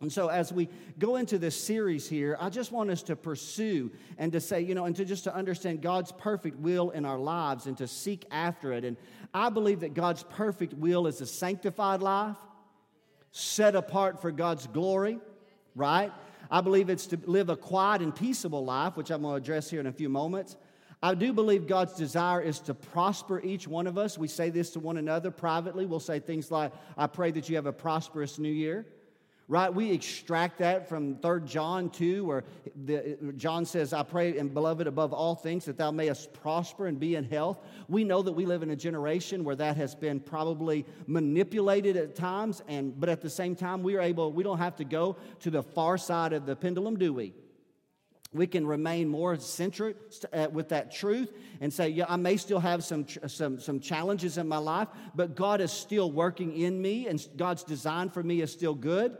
And 0.00 0.12
so, 0.12 0.28
as 0.28 0.52
we 0.52 0.68
go 1.00 1.16
into 1.16 1.38
this 1.38 1.60
series 1.60 2.08
here, 2.08 2.36
I 2.38 2.50
just 2.50 2.70
want 2.70 2.88
us 2.90 3.02
to 3.04 3.16
pursue 3.16 3.90
and 4.16 4.30
to 4.30 4.40
say, 4.40 4.60
you 4.60 4.76
know, 4.76 4.84
and 4.84 4.94
to 4.94 5.04
just 5.04 5.24
to 5.24 5.34
understand 5.34 5.82
God's 5.82 6.12
perfect 6.12 6.56
will 6.60 6.90
in 6.90 7.04
our 7.04 7.18
lives 7.18 7.66
and 7.66 7.76
to 7.78 7.88
seek 7.88 8.24
after 8.30 8.72
it. 8.72 8.84
And 8.84 8.96
I 9.34 9.48
believe 9.48 9.80
that 9.80 9.94
God's 9.94 10.22
perfect 10.22 10.72
will 10.74 11.08
is 11.08 11.20
a 11.20 11.26
sanctified 11.26 12.00
life, 12.00 12.36
set 13.32 13.74
apart 13.74 14.22
for 14.22 14.30
God's 14.30 14.68
glory, 14.68 15.18
right? 15.74 16.12
I 16.48 16.60
believe 16.60 16.90
it's 16.90 17.08
to 17.08 17.18
live 17.26 17.48
a 17.48 17.56
quiet 17.56 18.00
and 18.00 18.14
peaceable 18.14 18.64
life, 18.64 18.96
which 18.96 19.10
I'm 19.10 19.22
going 19.22 19.34
to 19.34 19.42
address 19.42 19.68
here 19.68 19.80
in 19.80 19.88
a 19.88 19.92
few 19.92 20.08
moments. 20.08 20.56
I 21.02 21.16
do 21.16 21.32
believe 21.32 21.66
God's 21.66 21.94
desire 21.94 22.40
is 22.40 22.60
to 22.60 22.74
prosper 22.74 23.40
each 23.40 23.66
one 23.66 23.88
of 23.88 23.98
us. 23.98 24.16
We 24.16 24.28
say 24.28 24.50
this 24.50 24.70
to 24.70 24.80
one 24.80 24.96
another 24.96 25.32
privately. 25.32 25.86
We'll 25.86 25.98
say 25.98 26.20
things 26.20 26.52
like, 26.52 26.72
I 26.96 27.08
pray 27.08 27.32
that 27.32 27.48
you 27.48 27.56
have 27.56 27.66
a 27.66 27.72
prosperous 27.72 28.38
new 28.38 28.48
year 28.48 28.86
right? 29.48 29.72
We 29.72 29.90
extract 29.90 30.58
that 30.58 30.88
from 30.88 31.16
3 31.16 31.40
John 31.46 31.88
2, 31.88 32.24
where 32.24 32.44
the, 32.84 33.16
John 33.36 33.64
says, 33.64 33.94
I 33.94 34.02
pray, 34.02 34.36
and 34.36 34.52
beloved, 34.52 34.86
above 34.86 35.14
all 35.14 35.34
things, 35.34 35.64
that 35.64 35.78
thou 35.78 35.90
mayest 35.90 36.34
prosper 36.34 36.86
and 36.86 37.00
be 37.00 37.16
in 37.16 37.24
health. 37.24 37.58
We 37.88 38.04
know 38.04 38.20
that 38.20 38.32
we 38.32 38.44
live 38.44 38.62
in 38.62 38.70
a 38.70 38.76
generation 38.76 39.44
where 39.44 39.56
that 39.56 39.78
has 39.78 39.94
been 39.94 40.20
probably 40.20 40.84
manipulated 41.06 41.96
at 41.96 42.14
times, 42.14 42.62
and 42.68 42.98
but 43.00 43.08
at 43.08 43.22
the 43.22 43.30
same 43.30 43.56
time, 43.56 43.82
we 43.82 43.96
are 43.96 44.02
able, 44.02 44.30
we 44.32 44.44
don't 44.44 44.58
have 44.58 44.76
to 44.76 44.84
go 44.84 45.16
to 45.40 45.50
the 45.50 45.62
far 45.62 45.96
side 45.96 46.34
of 46.34 46.44
the 46.44 46.54
pendulum, 46.54 46.96
do 46.96 47.12
we? 47.14 47.32
we 48.34 48.46
can 48.46 48.66
remain 48.66 49.08
more 49.08 49.38
centered 49.38 49.96
uh, 50.34 50.48
with 50.52 50.68
that 50.68 50.92
truth 50.92 51.32
and 51.62 51.72
say, 51.72 51.88
yeah, 51.88 52.04
I 52.10 52.16
may 52.16 52.36
still 52.36 52.60
have 52.60 52.84
some, 52.84 53.06
some, 53.26 53.58
some 53.58 53.80
challenges 53.80 54.36
in 54.36 54.46
my 54.46 54.58
life, 54.58 54.88
but 55.14 55.34
God 55.34 55.62
is 55.62 55.72
still 55.72 56.12
working 56.12 56.54
in 56.54 56.80
me, 56.80 57.06
and 57.06 57.26
God's 57.38 57.64
design 57.64 58.10
for 58.10 58.22
me 58.22 58.42
is 58.42 58.52
still 58.52 58.74
good 58.74 59.16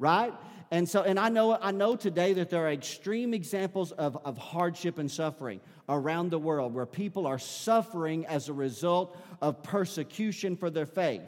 right? 0.00 0.32
And 0.72 0.88
so, 0.88 1.02
and 1.02 1.18
I 1.20 1.28
know, 1.28 1.56
I 1.60 1.70
know 1.70 1.94
today 1.94 2.32
that 2.32 2.50
there 2.50 2.66
are 2.66 2.72
extreme 2.72 3.34
examples 3.34 3.92
of, 3.92 4.16
of 4.24 4.38
hardship 4.38 4.98
and 4.98 5.10
suffering 5.10 5.60
around 5.88 6.30
the 6.30 6.38
world 6.38 6.74
where 6.74 6.86
people 6.86 7.26
are 7.26 7.38
suffering 7.38 8.26
as 8.26 8.48
a 8.48 8.52
result 8.52 9.16
of 9.40 9.62
persecution 9.62 10.56
for 10.56 10.70
their 10.70 10.86
faith. 10.86 11.22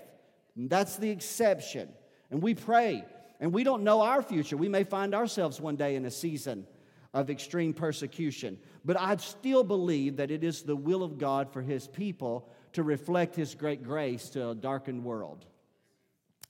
And 0.57 0.71
that's 0.71 0.97
the 0.97 1.11
exception. 1.11 1.89
And 2.31 2.43
we 2.43 2.55
pray, 2.55 3.05
and 3.41 3.53
we 3.53 3.63
don't 3.65 3.83
know 3.83 4.01
our 4.01 4.23
future. 4.23 4.57
We 4.57 4.69
may 4.69 4.85
find 4.85 5.15
ourselves 5.15 5.61
one 5.61 5.77
day 5.77 5.97
in 5.97 6.05
a 6.07 6.11
season 6.11 6.67
of 7.13 7.29
extreme 7.29 7.75
persecution. 7.75 8.59
But 8.85 8.99
I 8.99 9.17
still 9.17 9.65
believe 9.65 10.17
that 10.17 10.31
it 10.31 10.45
is 10.45 10.63
the 10.63 10.77
will 10.77 11.03
of 11.03 11.19
God 11.19 11.53
for 11.53 11.61
His 11.61 11.89
people 11.89 12.49
to 12.73 12.83
reflect 12.83 13.37
His 13.37 13.55
great 13.55 13.83
grace 13.83 14.31
to 14.31 14.51
a 14.51 14.55
darkened 14.55 15.05
world. 15.05 15.45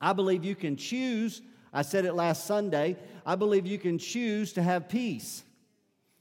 I 0.00 0.12
believe 0.12 0.44
you 0.44 0.54
can 0.54 0.76
choose 0.76 1.42
I 1.72 1.82
said 1.82 2.04
it 2.04 2.14
last 2.14 2.46
Sunday. 2.46 2.96
I 3.24 3.34
believe 3.34 3.66
you 3.66 3.78
can 3.78 3.98
choose 3.98 4.52
to 4.54 4.62
have 4.62 4.88
peace. 4.88 5.42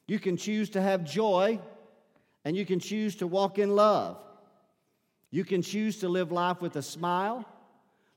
You 0.08 0.20
can 0.20 0.38
choose 0.38 0.70
to 0.72 0.82
have 0.82 1.04
joy, 1.04 1.60
and 2.46 2.56
you 2.56 2.66
can 2.66 2.80
choose 2.80 3.16
to 3.18 3.28
walk 3.28 3.60
in 3.60 3.76
love. 3.76 4.18
You 5.30 5.46
can 5.46 5.62
choose 5.62 6.00
to 6.00 6.10
live 6.10 6.32
life 6.32 6.62
with 6.62 6.76
a 6.76 6.82
smile. 6.82 7.46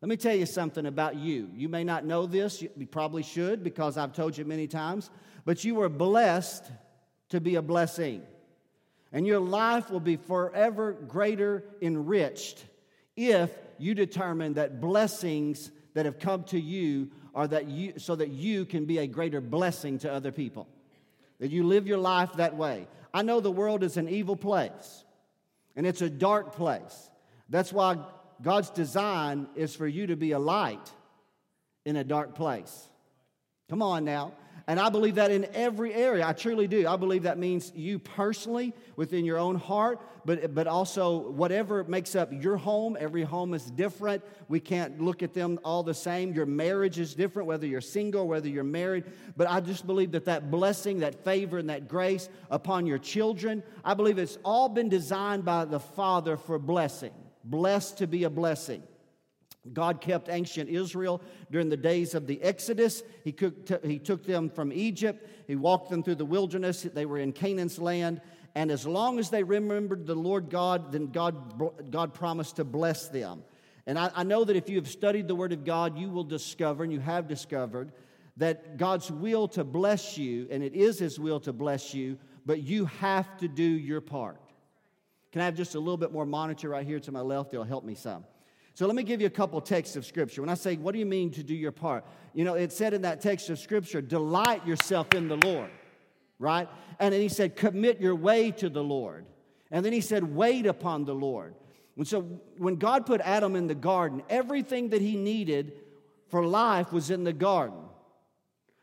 Let 0.00 0.08
me 0.08 0.16
tell 0.16 0.34
you 0.34 0.46
something 0.46 0.86
about 0.86 1.16
you. 1.16 1.48
You 1.54 1.68
may 1.68 1.84
not 1.84 2.04
know 2.04 2.26
this, 2.26 2.60
you 2.60 2.86
probably 2.90 3.22
should 3.22 3.64
because 3.64 3.96
I've 3.96 4.12
told 4.12 4.36
you 4.36 4.44
many 4.44 4.66
times, 4.66 5.10
but 5.44 5.64
you 5.64 5.76
were 5.76 5.88
blessed 5.88 6.64
to 7.30 7.40
be 7.40 7.54
a 7.54 7.62
blessing. 7.62 8.22
And 9.12 9.26
your 9.26 9.40
life 9.40 9.90
will 9.90 10.00
be 10.00 10.16
forever 10.16 10.92
greater 10.92 11.64
enriched 11.80 12.64
if 13.16 13.50
you 13.78 13.94
determine 13.94 14.54
that 14.54 14.80
blessings 14.80 15.70
that 15.94 16.04
have 16.04 16.18
come 16.18 16.42
to 16.44 16.60
you 16.60 17.10
are 17.34 17.48
that 17.48 17.68
you 17.68 17.94
so 17.98 18.14
that 18.16 18.30
you 18.30 18.64
can 18.64 18.84
be 18.84 18.98
a 18.98 19.06
greater 19.06 19.40
blessing 19.40 19.98
to 20.00 20.12
other 20.12 20.32
people. 20.32 20.68
That 21.40 21.50
you 21.50 21.64
live 21.64 21.86
your 21.86 21.98
life 21.98 22.32
that 22.34 22.56
way. 22.56 22.86
I 23.12 23.22
know 23.22 23.40
the 23.40 23.50
world 23.50 23.82
is 23.82 23.96
an 23.96 24.08
evil 24.08 24.36
place 24.36 25.04
and 25.76 25.86
it's 25.86 26.02
a 26.02 26.10
dark 26.10 26.54
place. 26.54 27.10
That's 27.48 27.72
why 27.72 27.98
God's 28.42 28.70
design 28.70 29.48
is 29.54 29.74
for 29.74 29.86
you 29.86 30.06
to 30.08 30.16
be 30.16 30.32
a 30.32 30.38
light 30.38 30.90
in 31.84 31.96
a 31.96 32.04
dark 32.04 32.34
place. 32.34 32.88
Come 33.68 33.82
on 33.82 34.04
now. 34.04 34.32
And 34.66 34.80
I 34.80 34.88
believe 34.88 35.16
that 35.16 35.30
in 35.30 35.46
every 35.52 35.92
area. 35.92 36.26
I 36.26 36.32
truly 36.32 36.66
do. 36.66 36.88
I 36.88 36.96
believe 36.96 37.24
that 37.24 37.36
means 37.36 37.70
you 37.74 37.98
personally 37.98 38.72
within 38.96 39.26
your 39.26 39.36
own 39.36 39.56
heart, 39.56 40.00
but, 40.24 40.54
but 40.54 40.66
also 40.66 41.30
whatever 41.30 41.84
makes 41.84 42.16
up 42.16 42.32
your 42.32 42.56
home. 42.56 42.96
Every 42.98 43.24
home 43.24 43.52
is 43.52 43.70
different. 43.70 44.24
We 44.48 44.60
can't 44.60 45.02
look 45.02 45.22
at 45.22 45.34
them 45.34 45.60
all 45.64 45.82
the 45.82 45.92
same. 45.92 46.32
Your 46.32 46.46
marriage 46.46 46.98
is 46.98 47.14
different, 47.14 47.46
whether 47.46 47.66
you're 47.66 47.82
single, 47.82 48.26
whether 48.26 48.48
you're 48.48 48.64
married. 48.64 49.04
But 49.36 49.50
I 49.50 49.60
just 49.60 49.86
believe 49.86 50.12
that 50.12 50.24
that 50.24 50.50
blessing, 50.50 51.00
that 51.00 51.24
favor, 51.24 51.58
and 51.58 51.68
that 51.68 51.86
grace 51.86 52.30
upon 52.50 52.86
your 52.86 52.98
children, 52.98 53.62
I 53.84 53.92
believe 53.92 54.16
it's 54.16 54.38
all 54.46 54.70
been 54.70 54.88
designed 54.88 55.44
by 55.44 55.66
the 55.66 55.80
Father 55.80 56.38
for 56.38 56.58
blessing. 56.58 57.12
Blessed 57.44 57.98
to 57.98 58.06
be 58.06 58.24
a 58.24 58.30
blessing. 58.30 58.82
God 59.72 60.00
kept 60.00 60.28
ancient 60.28 60.68
Israel 60.68 61.22
during 61.50 61.68
the 61.68 61.76
days 61.76 62.14
of 62.14 62.26
the 62.26 62.42
Exodus. 62.42 63.02
He, 63.24 63.32
took 63.32 64.24
them 64.24 64.50
from 64.50 64.72
Egypt. 64.72 65.28
He 65.46 65.56
walked 65.56 65.90
them 65.90 66.02
through 66.02 66.16
the 66.16 66.24
wilderness. 66.24 66.82
They 66.82 67.06
were 67.06 67.18
in 67.18 67.32
Canaan's 67.32 67.78
land. 67.78 68.20
And 68.54 68.70
as 68.70 68.86
long 68.86 69.18
as 69.18 69.30
they 69.30 69.42
remembered 69.42 70.06
the 70.06 70.14
Lord 70.14 70.50
God, 70.50 70.92
then 70.92 71.06
God, 71.06 71.90
God 71.90 72.14
promised 72.14 72.56
to 72.56 72.64
bless 72.64 73.08
them. 73.08 73.42
And 73.86 73.98
I, 73.98 74.10
I 74.14 74.22
know 74.22 74.44
that 74.44 74.56
if 74.56 74.68
you 74.68 74.76
have 74.76 74.88
studied 74.88 75.28
the 75.28 75.34
Word 75.34 75.52
of 75.52 75.64
God, 75.64 75.98
you 75.98 76.08
will 76.08 76.24
discover, 76.24 76.84
and 76.84 76.92
you 76.92 77.00
have 77.00 77.26
discovered, 77.26 77.92
that 78.36 78.76
God's 78.76 79.10
will 79.10 79.48
to 79.48 79.64
bless 79.64 80.16
you, 80.16 80.46
and 80.50 80.62
it 80.62 80.74
is 80.74 80.98
His 80.98 81.18
will 81.18 81.40
to 81.40 81.52
bless 81.52 81.94
you, 81.94 82.18
but 82.46 82.62
you 82.62 82.86
have 82.86 83.36
to 83.38 83.48
do 83.48 83.62
your 83.62 84.00
part. 84.00 84.40
Can 85.32 85.42
I 85.42 85.46
have 85.46 85.56
just 85.56 85.74
a 85.74 85.78
little 85.80 85.96
bit 85.96 86.12
more 86.12 86.24
monitor 86.24 86.68
right 86.68 86.86
here 86.86 87.00
to 87.00 87.12
my 87.12 87.20
left? 87.20 87.52
It'll 87.52 87.64
help 87.64 87.84
me 87.84 87.94
some. 87.94 88.24
So 88.74 88.86
let 88.86 88.96
me 88.96 89.04
give 89.04 89.20
you 89.20 89.28
a 89.28 89.30
couple 89.30 89.60
texts 89.60 89.94
of 89.94 90.04
scripture. 90.04 90.40
When 90.40 90.50
I 90.50 90.54
say, 90.54 90.74
what 90.74 90.92
do 90.92 90.98
you 90.98 91.06
mean 91.06 91.30
to 91.32 91.44
do 91.44 91.54
your 91.54 91.70
part? 91.70 92.04
You 92.34 92.44
know, 92.44 92.54
it 92.54 92.72
said 92.72 92.92
in 92.92 93.02
that 93.02 93.20
text 93.20 93.48
of 93.48 93.60
scripture, 93.60 94.02
delight 94.02 94.66
yourself 94.66 95.14
in 95.14 95.28
the 95.28 95.36
Lord, 95.36 95.70
right? 96.40 96.68
And 96.98 97.14
then 97.14 97.20
he 97.20 97.28
said, 97.28 97.54
commit 97.54 98.00
your 98.00 98.16
way 98.16 98.50
to 98.52 98.68
the 98.68 98.82
Lord. 98.82 99.26
And 99.70 99.84
then 99.84 99.92
he 99.92 100.00
said, 100.00 100.24
wait 100.24 100.66
upon 100.66 101.04
the 101.04 101.14
Lord. 101.14 101.54
And 101.96 102.06
so 102.06 102.22
when 102.58 102.74
God 102.74 103.06
put 103.06 103.20
Adam 103.20 103.54
in 103.54 103.68
the 103.68 103.76
garden, 103.76 104.24
everything 104.28 104.88
that 104.88 105.00
he 105.00 105.16
needed 105.16 105.72
for 106.28 106.44
life 106.44 106.92
was 106.92 107.10
in 107.10 107.22
the 107.22 107.32
garden. 107.32 107.78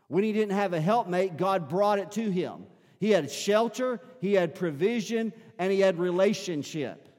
When 0.07 0.24
he 0.24 0.31
didn't 0.31 0.55
have 0.55 0.71
a 0.71 0.79
helpmate, 0.79 1.36
God 1.36 1.67
brought 1.67 2.00
it 2.00 2.12
to 2.12 2.29
him. 2.29 2.65
He 3.00 3.12
had 3.12 3.29
shelter, 3.29 4.00
he 4.21 4.33
had 4.33 4.55
provision, 4.55 5.33
and 5.60 5.69
he 5.71 5.81
had 5.81 6.00
relationship. 6.00 7.10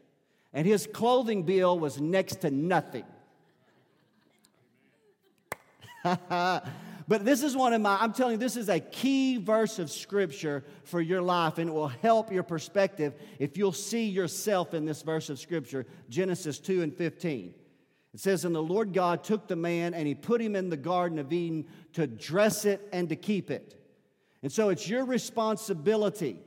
And 0.55 0.67
his 0.67 0.87
clothing 0.87 1.45
bill 1.45 1.79
was 1.79 2.01
next 2.01 2.43
to 2.43 2.51
nothing. 2.51 3.05
but 6.05 6.65
this 7.09 7.43
is 7.43 7.57
one 7.57 7.73
of 7.73 7.81
my, 7.81 7.97
I'm 8.01 8.13
telling 8.13 8.33
you, 8.33 8.39
this 8.39 8.57
is 8.57 8.69
a 8.69 8.81
key 8.81 9.37
verse 9.37 9.79
of 9.79 9.91
scripture 9.91 10.65
for 10.85 11.01
your 11.01 11.23
life, 11.23 11.59
and 11.59 11.71
it 11.71 11.73
will 11.73 11.89
help 11.89 12.33
your 12.33 12.43
perspective 12.43 13.15
if 13.39 13.57
you'll 13.57 13.73
see 13.73 14.07
yourself 14.07 14.75
in 14.75 14.85
this 14.85 15.03
verse 15.03 15.31
of 15.31 15.39
scripture, 15.39 15.87
Genesis 16.09 16.59
2 16.59 16.83
and 16.83 16.95
15. 16.95 17.55
It 18.15 18.21
says, 18.21 18.45
And 18.45 18.55
the 18.55 18.63
Lord 18.63 18.93
God 18.93 19.25
took 19.25 19.49
the 19.49 19.57
man 19.57 19.95
and 19.95 20.07
he 20.07 20.15
put 20.15 20.41
him 20.41 20.57
in 20.57 20.69
the 20.69 20.77
Garden 20.77 21.19
of 21.19 21.33
Eden 21.33 21.67
to 21.95 22.07
dress 22.07 22.65
it 22.65 22.87
and 22.93 23.09
to 23.09 23.17
keep 23.17 23.51
it. 23.51 23.79
And 24.43 24.51
so 24.51 24.71
it's 24.71 24.89
your 24.89 25.05
responsibility, 25.05 26.39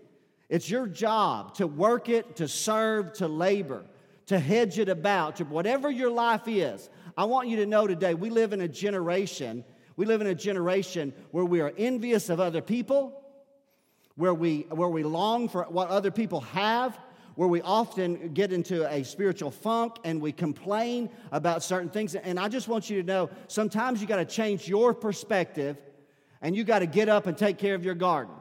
it's 0.50 0.70
your 0.70 0.86
job 0.86 1.56
to 1.56 1.66
work 1.66 2.10
it, 2.10 2.36
to 2.36 2.48
serve, 2.48 3.14
to 3.14 3.28
labor, 3.28 3.86
to 4.28 4.40
hedge 4.40 4.80
it 4.80 4.90
about, 4.90 5.38
to 5.38 5.44
whatever 5.46 5.90
your 5.90 6.10
life 6.10 6.48
is. 6.48 6.90
I 7.18 7.26
want 7.26 7.48
you 7.48 7.58
to 7.58 7.66
know 7.66 7.88
today 7.88 8.14
we 8.14 8.30
live 8.30 8.54
in 8.54 8.62
a 8.62 8.68
generation, 8.68 9.64
we 9.96 10.06
live 10.06 10.22
in 10.22 10.28
a 10.28 10.36
generation 10.36 11.14
where 11.32 11.46
we 11.46 11.62
are 11.62 11.74
envious 11.78 12.30
of 12.30 12.40
other 12.40 12.62
people, 12.62 13.22
where 14.16 14.34
we, 14.34 14.62
where 14.70 14.90
we 14.90 15.04
long 15.04 15.48
for 15.48 15.64
what 15.64 15.90
other 15.90 16.12
people 16.12 16.42
have, 16.42 16.98
where 17.36 17.48
we 17.50 17.62
often 17.62 18.34
get 18.34 18.52
into 18.52 18.90
a 18.90 19.04
spiritual 19.04 19.52
funk 19.52 19.98
and 20.04 20.22
we 20.22 20.32
complain 20.32 21.10
about 21.32 21.64
certain 21.64 21.90
things. 21.90 22.16
And 22.16 22.40
I 22.40 22.48
just 22.48 22.68
want 22.68 22.90
you 22.90 23.02
to 23.02 23.08
know 23.08 23.30
sometimes 23.48 24.02
you 24.02 24.08
got 24.08 24.18
to 24.18 24.26
change 24.26 24.68
your 24.68 24.94
perspective 24.94 25.78
and 26.42 26.56
you 26.56 26.64
got 26.64 26.80
to 26.80 26.86
get 26.86 27.10
up 27.10 27.28
and 27.28 27.38
take 27.38 27.58
care 27.58 27.76
of 27.76 27.84
your 27.84 27.96
garden. 27.96 28.34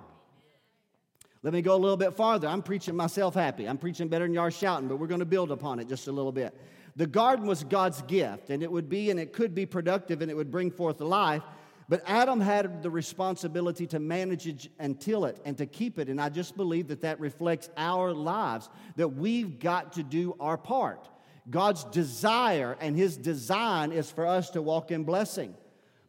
Let 1.45 1.53
me 1.53 1.61
go 1.61 1.75
a 1.75 1.77
little 1.77 1.99
bit 1.99 2.15
farther. 2.15 2.49
I'm 2.49 2.63
preaching 2.63 2.97
myself 2.97 3.35
happy. 3.35 3.69
I'm 3.69 3.77
preaching 3.77 4.09
better 4.09 4.27
than 4.27 4.39
are 4.39 4.51
shouting, 4.51 4.89
but 4.89 4.97
we're 4.97 5.07
going 5.07 5.21
to 5.21 5.27
build 5.27 5.51
upon 5.51 5.79
it 5.79 5.91
just 5.91 6.09
a 6.09 6.13
little 6.13 6.33
bit. 6.33 6.59
The 6.97 7.07
garden 7.07 7.45
was 7.45 7.63
God's 7.63 8.01
gift, 8.03 8.49
and 8.49 8.63
it 8.63 8.73
would 8.73 8.89
be 8.89 9.11
and 9.11 9.21
it 9.21 9.35
could 9.35 9.55
be 9.55 9.67
productive 9.67 10.23
and 10.23 10.31
it 10.31 10.35
would 10.35 10.51
bring 10.51 10.71
forth 10.71 11.01
life. 11.01 11.43
But 11.87 12.03
Adam 12.07 12.41
had 12.41 12.83
the 12.83 12.89
responsibility 12.89 13.87
to 13.89 13.99
manage 13.99 14.47
it 14.47 14.69
and 14.79 14.99
till 14.99 15.27
it 15.27 15.39
and 15.45 15.59
to 15.59 15.67
keep 15.67 15.99
it. 15.99 16.09
And 16.09 16.19
I 16.19 16.31
just 16.31 16.57
believe 16.57 16.89
that 16.89 17.03
that 17.03 17.21
reflects 17.21 17.69
our 17.77 18.15
lives, 18.15 18.71
that 18.97 19.09
we've 19.09 19.59
got 19.59 19.93
to 19.95 20.03
do 20.03 20.35
our 20.41 20.57
part. 20.57 21.11
God's 21.51 21.85
desire 21.85 22.75
and 22.81 22.97
His 22.97 23.19
design 23.19 23.93
is 23.93 24.11
for 24.11 24.27
us 24.27 24.49
to 24.51 24.63
walk 24.63 24.91
in 24.91 25.05
blessing. 25.05 25.55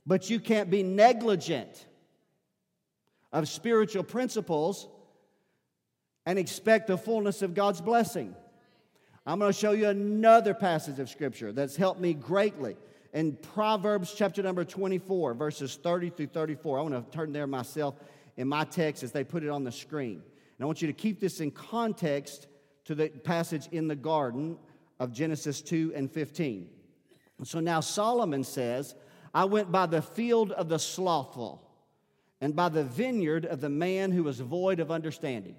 But 0.05 0.29
you 0.29 0.39
can't 0.39 0.69
be 0.69 0.81
negligent 0.81 1.87
of 3.33 3.49
spiritual 3.49 4.03
principles 4.03 4.87
and 6.25 6.39
expect 6.39 6.87
the 6.87 6.97
fullness 6.97 7.41
of 7.41 7.53
God's 7.53 7.81
blessing. 7.81 8.35
I'm 9.25 9.39
going 9.39 9.51
to 9.51 9.57
show 9.57 9.71
you 9.71 9.89
another 9.89 10.53
passage 10.53 10.99
of 10.99 11.09
Scripture 11.09 11.51
that's 11.51 11.75
helped 11.75 11.99
me 11.99 12.13
greatly 12.13 12.77
in 13.13 13.33
Proverbs 13.37 14.13
chapter 14.15 14.43
number 14.43 14.63
24, 14.63 15.33
verses 15.33 15.79
30 15.81 16.09
through 16.11 16.27
34. 16.27 16.79
I 16.79 16.81
want 16.81 17.11
to 17.11 17.17
turn 17.17 17.31
there 17.31 17.47
myself 17.47 17.95
in 18.37 18.47
my 18.47 18.65
text 18.65 19.03
as 19.03 19.11
they 19.11 19.23
put 19.23 19.43
it 19.43 19.49
on 19.49 19.63
the 19.63 19.71
screen. 19.71 20.21
And 20.57 20.63
I 20.63 20.65
want 20.65 20.81
you 20.81 20.87
to 20.87 20.93
keep 20.93 21.19
this 21.19 21.39
in 21.39 21.51
context 21.51 22.47
to 22.85 22.93
the 22.93 23.09
passage 23.09 23.67
in 23.71 23.87
the 23.87 23.95
garden 23.95 24.57
of 24.99 25.11
Genesis 25.11 25.61
2 25.61 25.93
and 25.95 26.11
15. 26.11 26.69
So 27.43 27.59
now 27.59 27.79
Solomon 27.79 28.43
says, 28.43 28.95
I 29.33 29.45
went 29.45 29.71
by 29.71 29.85
the 29.85 30.01
field 30.01 30.51
of 30.51 30.69
the 30.69 30.79
slothful 30.79 31.61
and 32.41 32.55
by 32.55 32.69
the 32.69 32.83
vineyard 32.83 33.45
of 33.45 33.59
the 33.59 33.69
man 33.69 34.11
who 34.11 34.23
was 34.23 34.39
void 34.39 34.79
of 34.79 34.91
understanding. 34.91 35.55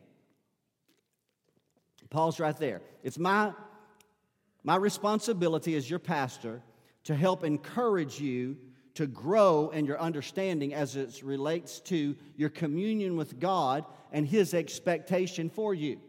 Pause 2.10 2.40
right 2.40 2.56
there. 2.56 2.82
It's 3.02 3.18
my, 3.18 3.52
my 4.62 4.76
responsibility 4.76 5.74
as 5.76 5.88
your 5.88 5.98
pastor 5.98 6.62
to 7.04 7.14
help 7.14 7.44
encourage 7.44 8.20
you 8.20 8.56
to 8.94 9.06
grow 9.06 9.70
in 9.70 9.84
your 9.84 10.00
understanding 10.00 10.72
as 10.72 10.96
it 10.96 11.22
relates 11.22 11.80
to 11.80 12.16
your 12.36 12.48
communion 12.48 13.16
with 13.16 13.38
God 13.38 13.84
and 14.12 14.26
His 14.26 14.54
expectation 14.54 15.50
for 15.50 15.74
you. 15.74 16.00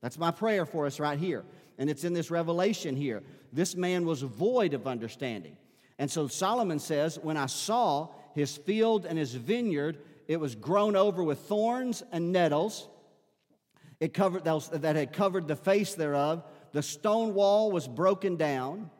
That's 0.00 0.18
my 0.18 0.30
prayer 0.30 0.66
for 0.66 0.86
us 0.86 0.98
right 0.98 1.18
here. 1.18 1.44
And 1.78 1.88
it's 1.90 2.04
in 2.04 2.12
this 2.12 2.30
revelation 2.30 2.96
here. 2.96 3.22
This 3.52 3.76
man 3.76 4.06
was 4.06 4.22
void 4.22 4.74
of 4.74 4.86
understanding. 4.86 5.56
And 5.98 6.10
so 6.10 6.26
Solomon 6.26 6.78
says, 6.78 7.18
When 7.18 7.36
I 7.36 7.46
saw 7.46 8.08
his 8.34 8.56
field 8.56 9.06
and 9.06 9.18
his 9.18 9.34
vineyard, 9.34 9.98
it 10.26 10.38
was 10.38 10.54
grown 10.54 10.96
over 10.96 11.22
with 11.22 11.38
thorns 11.40 12.02
and 12.12 12.32
nettles. 12.32 12.88
It 14.02 14.14
covered, 14.14 14.42
that 14.42 14.96
had 14.96 15.12
covered 15.12 15.46
the 15.46 15.54
face 15.54 15.94
thereof. 15.94 16.42
The 16.72 16.82
stone 16.82 17.34
wall 17.34 17.70
was 17.70 17.86
broken 17.86 18.34
down 18.34 18.90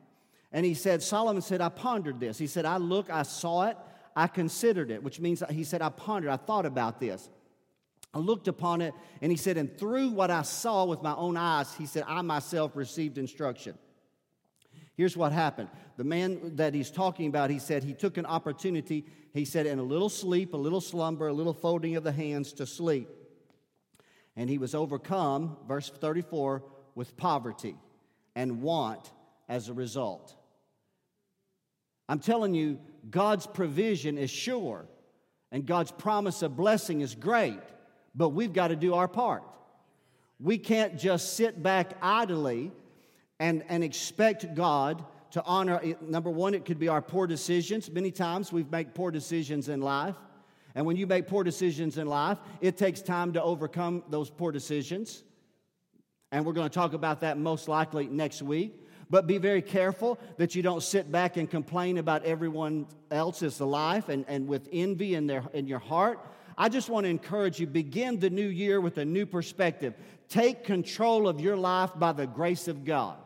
and 0.53 0.65
he 0.65 0.75
said, 0.75 1.03
Solomon 1.03 1.43
said, 1.43 1.61
I 1.61 1.71
pondered 1.71 2.21
this. 2.21 2.39
He 2.39 2.47
said, 2.47 2.65
I 2.65 2.77
look, 2.77 3.11
I 3.11 3.25
saw 3.25 3.65
it, 3.67 3.77
I 4.15 4.29
considered 4.29 4.93
it, 4.93 5.03
which 5.03 5.19
means 5.19 5.43
he 5.51 5.65
said, 5.65 5.83
I 5.83 5.89
pondered, 5.89 6.31
I 6.31 6.37
thought 6.37 6.67
about 6.67 7.01
this. 7.01 7.29
I 8.15 8.19
looked 8.19 8.47
upon 8.47 8.81
it, 8.81 8.95
and 9.21 9.33
he 9.33 9.37
said, 9.37 9.57
and 9.57 9.77
through 9.77 10.11
what 10.11 10.31
I 10.31 10.43
saw 10.43 10.85
with 10.85 11.03
my 11.03 11.17
own 11.17 11.37
eyes, 11.37 11.75
he 11.75 11.87
said, 11.87 12.05
I 12.07 12.23
myself 12.23 12.77
received 12.77 13.19
instruction. 13.19 13.77
Here's 14.95 15.17
what 15.17 15.33
happened. 15.33 15.69
The 15.97 16.05
man 16.05 16.55
that 16.55 16.75
he's 16.75 16.93
talking 16.93 17.27
about, 17.27 17.51
he 17.51 17.59
said, 17.59 17.83
he 17.83 17.95
took 17.95 18.19
an 18.19 18.27
opportunity, 18.27 19.05
he 19.35 19.45
said, 19.45 19.67
in 19.67 19.81
a 19.81 19.83
little 19.83 20.11
sleep, 20.11 20.55
a 20.55 20.57
little 20.57 20.81
slumber, 20.81 21.27
a 21.27 21.33
little 21.33 21.55
folding 21.55 21.97
of 21.97 22.05
the 22.05 22.13
hands 22.13 22.53
to 22.53 22.67
sleep. 22.67 23.09
And 24.37 24.49
he 24.49 24.59
was 24.59 24.75
overcome, 24.75 25.57
verse 25.69 25.91
34, 25.91 26.63
with 26.95 27.17
poverty 27.17 27.77
and 28.35 28.63
want 28.63 29.13
as 29.49 29.69
a 29.69 29.73
result. 29.75 30.35
I'm 32.09 32.19
telling 32.19 32.55
you, 32.55 32.79
God's 33.11 33.47
provision 33.47 34.19
is 34.19 34.31
sure 34.31 34.87
and 35.51 35.67
God's 35.67 35.93
promise 35.93 36.43
of 36.43 36.57
blessing 36.57 37.03
is 37.03 37.15
great, 37.15 37.61
but 38.15 38.31
we've 38.31 38.53
got 38.53 38.69
to 38.69 38.77
do 38.77 38.95
our 38.95 39.09
part. 39.09 39.45
We 40.41 40.59
can't 40.59 40.99
just 40.99 41.37
sit 41.37 41.63
back 41.63 41.93
idly 42.01 42.73
and, 43.39 43.63
and 43.69 43.85
expect 43.85 44.55
God 44.55 45.05
to 45.33 45.43
honor. 45.45 45.81
Number 46.01 46.31
one, 46.31 46.55
it 46.55 46.65
could 46.65 46.79
be 46.79 46.89
our 46.89 47.03
poor 47.03 47.27
decisions. 47.27 47.91
Many 47.91 48.11
times 48.11 48.53
we've 48.53 48.71
made 48.71 48.95
poor 48.95 49.11
decisions 49.11 49.69
in 49.69 49.81
life. 49.81 50.17
And 50.75 50.87
when 50.87 50.97
you 50.97 51.07
make 51.07 51.27
poor 51.27 51.45
decisions 51.45 51.99
in 51.99 52.07
life, 52.07 52.39
it 52.61 52.77
takes 52.77 53.03
time 53.03 53.35
to 53.35 53.43
overcome 53.43 54.05
those 54.09 54.31
poor 54.31 54.53
decisions. 54.53 55.23
And 56.31 56.47
we're 56.47 56.55
going 56.55 56.69
to 56.69 56.75
talk 56.75 56.95
about 56.95 57.21
that 57.21 57.39
most 57.39 57.69
likely 57.69 58.07
next 58.07 58.43
week. 58.43 58.79
But 59.11 59.27
be 59.27 59.37
very 59.37 59.61
careful 59.61 60.19
that 60.39 60.55
you 60.55 60.63
don't 60.63 60.83
sit 60.83 61.13
back 61.13 61.37
and 61.37 61.51
complain 61.51 61.99
about 61.99 62.25
everyone 62.25 62.87
else's 63.11 63.61
life 63.61 64.09
and, 64.09 64.25
and 64.27 64.49
with 64.49 64.67
envy 64.73 65.15
in, 65.15 65.27
their, 65.27 65.45
in 65.53 65.67
your 65.67 65.81
heart. 65.81 66.19
I 66.57 66.71
just 66.71 66.89
want 66.89 67.05
to 67.05 67.11
encourage 67.11 67.61
you 67.61 67.67
begin 67.67 68.19
the 68.21 68.31
new 68.31 68.47
year 68.47 68.81
with 68.81 68.97
a 68.97 69.05
new 69.05 69.27
perspective. 69.27 69.93
Take 70.31 70.65
control 70.65 71.29
of 71.29 71.41
your 71.43 71.57
life 71.57 71.91
by 71.95 72.13
the 72.13 72.27
grace 72.27 72.69
of 72.69 72.87
God. 72.87 73.19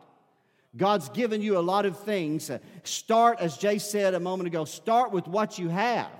God's 0.75 1.07
given 1.09 1.41
you 1.41 1.57
a 1.57 1.59
lot 1.59 1.85
of 1.85 1.97
things. 1.99 2.51
Start, 2.83 3.39
as 3.39 3.57
Jay 3.57 3.79
said 3.79 4.13
a 4.13 4.19
moment 4.19 4.47
ago, 4.47 4.65
start 4.65 5.11
with 5.11 5.27
what 5.27 5.57
you 5.57 5.69
have. 5.69 6.11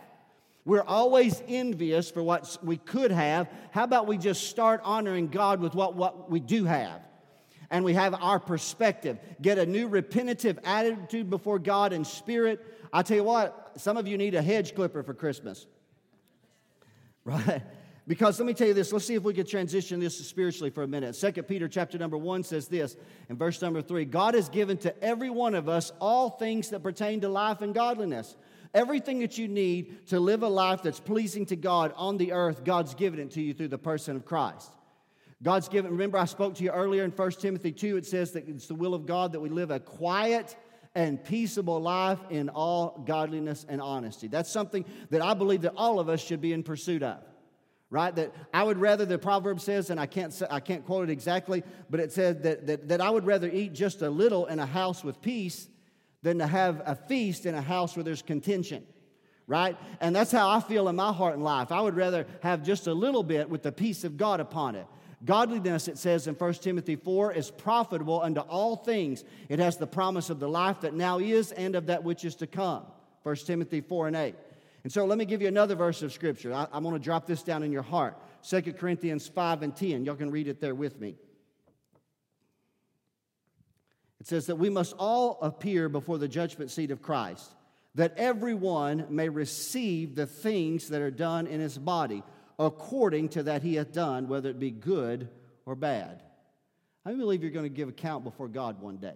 We're 0.67 0.83
always 0.83 1.41
envious 1.47 2.11
for 2.11 2.21
what 2.21 2.57
we 2.61 2.75
could 2.75 3.09
have. 3.09 3.49
How 3.71 3.85
about 3.85 4.05
we 4.05 4.17
just 4.17 4.49
start 4.49 4.81
honoring 4.83 5.29
God 5.29 5.61
with 5.61 5.73
what, 5.73 5.95
what 5.95 6.29
we 6.29 6.41
do 6.41 6.65
have? 6.65 7.01
and 7.69 7.83
we 7.83 7.93
have 7.93 8.13
our 8.13 8.39
perspective. 8.39 9.19
Get 9.41 9.57
a 9.57 9.65
new 9.65 9.89
repentative 9.89 10.57
attitude 10.63 11.29
before 11.29 11.59
God 11.59 11.91
and 11.91 12.07
spirit. 12.07 12.65
I 12.93 13.01
tell 13.01 13.17
you 13.17 13.25
what, 13.25 13.73
some 13.75 13.97
of 13.97 14.07
you 14.07 14.17
need 14.17 14.35
a 14.35 14.41
hedge 14.41 14.73
clipper 14.73 15.03
for 15.03 15.13
Christmas. 15.13 15.65
Right? 17.25 17.61
Because 18.07 18.39
let 18.39 18.45
me 18.45 18.53
tell 18.53 18.69
you 18.69 18.73
this, 18.73 18.93
let's 18.93 19.03
see 19.03 19.15
if 19.15 19.23
we 19.23 19.33
can 19.33 19.45
transition 19.45 19.99
this 19.99 20.17
spiritually 20.17 20.69
for 20.69 20.83
a 20.83 20.87
minute. 20.87 21.13
Second 21.13 21.43
Peter 21.43 21.67
chapter 21.67 21.97
number 21.97 22.17
1 22.17 22.43
says 22.45 22.69
this 22.69 22.95
in 23.27 23.35
verse 23.35 23.61
number 23.61 23.81
3, 23.81 24.05
God 24.05 24.33
has 24.33 24.47
given 24.47 24.77
to 24.77 25.03
every 25.03 25.29
one 25.29 25.53
of 25.55 25.67
us 25.67 25.91
all 25.99 26.29
things 26.29 26.69
that 26.69 26.83
pertain 26.83 27.19
to 27.19 27.27
life 27.27 27.61
and 27.61 27.75
godliness. 27.75 28.37
Everything 28.73 29.19
that 29.19 29.37
you 29.37 29.47
need 29.47 30.07
to 30.07 30.19
live 30.19 30.43
a 30.43 30.47
life 30.47 30.83
that's 30.83 30.99
pleasing 30.99 31.45
to 31.47 31.55
God 31.55 31.93
on 31.95 32.17
the 32.17 32.33
earth, 32.33 32.63
God's 32.63 32.93
given 32.93 33.19
it 33.19 33.31
to 33.31 33.41
you 33.41 33.53
through 33.53 33.69
the 33.69 33.77
person 33.77 34.15
of 34.15 34.25
Christ. 34.25 34.71
God's 35.43 35.69
given, 35.69 35.91
remember, 35.91 36.17
I 36.17 36.25
spoke 36.25 36.55
to 36.55 36.63
you 36.63 36.71
earlier 36.71 37.03
in 37.03 37.11
1 37.11 37.31
Timothy 37.33 37.71
2, 37.71 37.97
it 37.97 38.05
says 38.05 38.31
that 38.31 38.47
it's 38.49 38.67
the 38.67 38.75
will 38.75 38.93
of 38.93 39.05
God 39.05 39.33
that 39.33 39.39
we 39.39 39.49
live 39.49 39.69
a 39.69 39.79
quiet 39.79 40.55
and 40.95 41.23
peaceable 41.23 41.79
life 41.79 42.19
in 42.31 42.49
all 42.49 43.03
godliness 43.05 43.65
and 43.69 43.79
honesty. 43.79 44.27
That's 44.27 44.49
something 44.49 44.83
that 45.11 45.21
I 45.21 45.35
believe 45.35 45.61
that 45.61 45.73
all 45.77 45.99
of 45.99 46.09
us 46.09 46.23
should 46.23 46.41
be 46.41 46.53
in 46.53 46.63
pursuit 46.63 47.03
of. 47.03 47.19
Right? 47.89 48.13
That 48.15 48.33
I 48.53 48.63
would 48.63 48.79
rather, 48.79 49.05
the 49.05 49.17
proverb 49.17 49.61
says, 49.61 49.91
and 49.91 49.99
I 49.99 50.07
can't, 50.07 50.41
I 50.49 50.59
can't 50.59 50.85
quote 50.85 51.07
it 51.07 51.11
exactly, 51.11 51.63
but 51.89 51.99
it 51.99 52.11
said 52.11 52.43
that, 52.43 52.67
that, 52.67 52.87
that 52.89 52.99
I 52.99 53.09
would 53.09 53.25
rather 53.25 53.47
eat 53.47 53.73
just 53.73 54.01
a 54.01 54.09
little 54.09 54.47
in 54.47 54.59
a 54.59 54.65
house 54.65 55.03
with 55.03 55.21
peace 55.21 55.69
than 56.27 56.39
to 56.39 56.47
have 56.47 56.81
a 56.85 56.93
feast 56.93 57.45
in 57.45 57.55
a 57.55 57.61
house 57.61 57.95
where 57.95 58.03
there's 58.03 58.21
contention 58.21 58.83
right? 59.49 59.77
And 60.01 60.13
that's 60.13 60.29
how 60.29 60.49
I 60.49 60.59
feel 60.59 60.89
in 60.89 60.97
my 60.97 61.13
heart 61.13 61.35
and 61.35 61.41
life. 61.41 61.71
I 61.71 61.79
would 61.79 61.95
rather 61.95 62.27
have 62.41 62.63
just 62.63 62.85
a 62.85 62.93
little 62.93 63.23
bit 63.23 63.49
with 63.49 63.63
the 63.63 63.71
peace 63.71 64.03
of 64.03 64.17
God 64.17 64.41
upon 64.41 64.75
it. 64.75 64.85
Godliness, 65.23 65.87
it 65.87 65.97
says 65.97 66.27
in 66.27 66.35
1 66.35 66.53
Timothy 66.55 66.97
4, 66.97 67.31
is 67.31 67.49
profitable 67.49 68.21
unto 68.21 68.41
all 68.41 68.75
things. 68.75 69.23
It 69.47 69.59
has 69.59 69.77
the 69.77 69.87
promise 69.87 70.29
of 70.29 70.41
the 70.41 70.49
life 70.49 70.81
that 70.81 70.93
now 70.93 71.19
is 71.19 71.53
and 71.53 71.75
of 71.75 71.85
that 71.85 72.03
which 72.03 72.25
is 72.25 72.35
to 72.35 72.47
come. 72.47 72.83
1 73.23 73.35
Timothy 73.37 73.79
4 73.79 74.07
and 74.07 74.15
8. 74.17 74.35
And 74.83 74.91
so 74.91 75.05
let 75.05 75.17
me 75.17 75.23
give 75.23 75.41
you 75.41 75.47
another 75.47 75.75
verse 75.75 76.01
of 76.01 76.11
Scripture. 76.11 76.53
I, 76.53 76.67
I 76.71 76.79
want 76.79 76.95
to 76.95 76.99
drop 77.01 77.25
this 77.25 77.41
down 77.41 77.63
in 77.63 77.71
your 77.71 77.83
heart. 77.83 78.17
2 78.47 78.73
Corinthians 78.73 79.29
5 79.29 79.63
and 79.63 79.73
10. 79.73 80.03
Y'all 80.03 80.15
can 80.15 80.29
read 80.29 80.49
it 80.49 80.59
there 80.59 80.75
with 80.75 80.99
me. 80.99 81.15
It 84.16 84.16
says 84.27 84.47
that 84.47 84.57
we 84.57 84.69
must 84.69 84.93
all 84.99 85.39
appear 85.41 85.87
before 85.87 86.17
the 86.17 86.27
judgment 86.27 86.69
seat 86.69 86.91
of 86.91 87.01
Christ 87.01 87.49
that 87.95 88.13
everyone 88.17 89.05
may 89.09 89.29
receive 89.29 90.15
the 90.15 90.25
things 90.25 90.89
that 90.89 91.01
are 91.01 91.09
done 91.09 91.47
in 91.47 91.61
his 91.61 91.77
body 91.77 92.21
according 92.59 93.29
to 93.29 93.43
that 93.43 93.63
he 93.63 93.75
hath 93.75 93.93
done, 93.93 94.27
whether 94.27 94.49
it 94.49 94.59
be 94.59 94.69
good 94.69 95.29
or 95.65 95.75
bad. 95.75 96.21
I 97.05 97.13
believe 97.13 97.41
you're 97.41 97.51
going 97.51 97.63
to 97.63 97.69
give 97.69 97.87
account 97.87 98.25
before 98.25 98.49
God 98.49 98.81
one 98.81 98.97
day, 98.97 99.15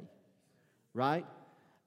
right? 0.93 1.25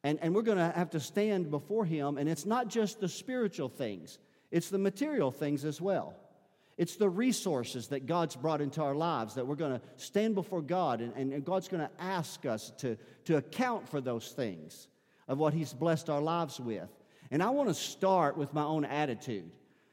And, 0.02 0.18
and 0.20 0.34
we're 0.34 0.42
going 0.42 0.58
to 0.58 0.72
have 0.76 0.90
to 0.90 1.00
stand 1.00 1.50
before 1.50 1.86
him, 1.86 2.18
and 2.18 2.28
it's 2.28 2.44
not 2.44 2.68
just 2.68 3.00
the 3.00 3.08
spiritual 3.08 3.70
things, 3.70 4.18
it's 4.50 4.68
the 4.68 4.78
material 4.78 5.30
things 5.30 5.64
as 5.64 5.80
well. 5.80 6.14
It's 6.76 6.96
the 6.96 7.08
resources 7.08 7.88
that 7.88 8.06
God's 8.06 8.34
brought 8.34 8.60
into 8.60 8.82
our 8.82 8.94
lives 8.94 9.34
that 9.34 9.46
we're 9.46 9.54
going 9.54 9.78
to 9.78 9.86
stand 9.96 10.34
before 10.34 10.60
God, 10.60 11.00
and, 11.00 11.14
and 11.14 11.44
God's 11.44 11.68
going 11.68 11.82
to 11.86 12.02
ask 12.02 12.44
us 12.46 12.72
to, 12.78 12.96
to 13.26 13.36
account 13.36 13.88
for 13.88 14.00
those 14.00 14.30
things 14.32 14.88
of 15.28 15.38
what 15.38 15.54
He's 15.54 15.72
blessed 15.72 16.10
our 16.10 16.20
lives 16.20 16.58
with. 16.58 16.88
And 17.30 17.42
I 17.42 17.50
want 17.50 17.68
to 17.68 17.74
start 17.74 18.36
with 18.36 18.52
my 18.52 18.64
own 18.64 18.84
attitude. 18.84 19.50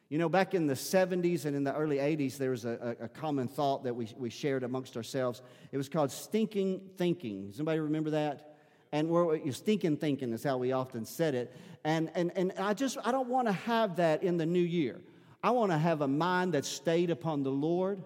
You 0.10 0.18
know, 0.18 0.28
back 0.28 0.54
in 0.54 0.68
the 0.68 0.74
70s 0.74 1.46
and 1.46 1.56
in 1.56 1.64
the 1.64 1.74
early 1.74 1.98
80s, 1.98 2.38
there 2.38 2.50
was 2.50 2.66
a, 2.66 2.98
a, 3.00 3.08
common 3.08 3.48
thought 3.48 3.86
that 3.86 3.96
we, 3.96 4.10
we 4.18 4.30
shared 4.30 4.64
amongst 4.64 4.98
ourselves. 4.98 5.42
It 5.72 5.78
was 5.78 5.88
called 5.88 6.12
stinking 6.12 6.82
thinking. 6.98 7.48
Does 7.48 7.60
anybody 7.60 7.80
remember 7.80 8.10
that? 8.10 8.58
And 8.92 9.08
we're 9.08 9.54
stinking 9.54 9.96
thinking 9.98 10.34
is 10.34 10.44
how 10.44 10.58
we 10.58 10.74
often 10.74 11.06
said 11.06 11.34
it. 11.34 11.56
And, 11.86 12.12
and, 12.14 12.34
and 12.36 12.52
I 12.60 12.74
just, 12.74 12.98
I 13.06 13.14
don't 13.14 13.30
want 13.30 13.48
to 13.48 13.54
have 13.54 13.96
that 13.96 14.22
in 14.22 14.36
the 14.36 14.46
new 14.46 14.60
year. 14.60 15.00
I 15.44 15.52
want 15.52 15.72
to 15.72 15.78
have 15.78 16.02
a 16.02 16.08
mind 16.08 16.54
that's 16.54 16.68
stayed 16.68 17.10
upon 17.10 17.44
the 17.44 17.52
Lord. 17.52 18.04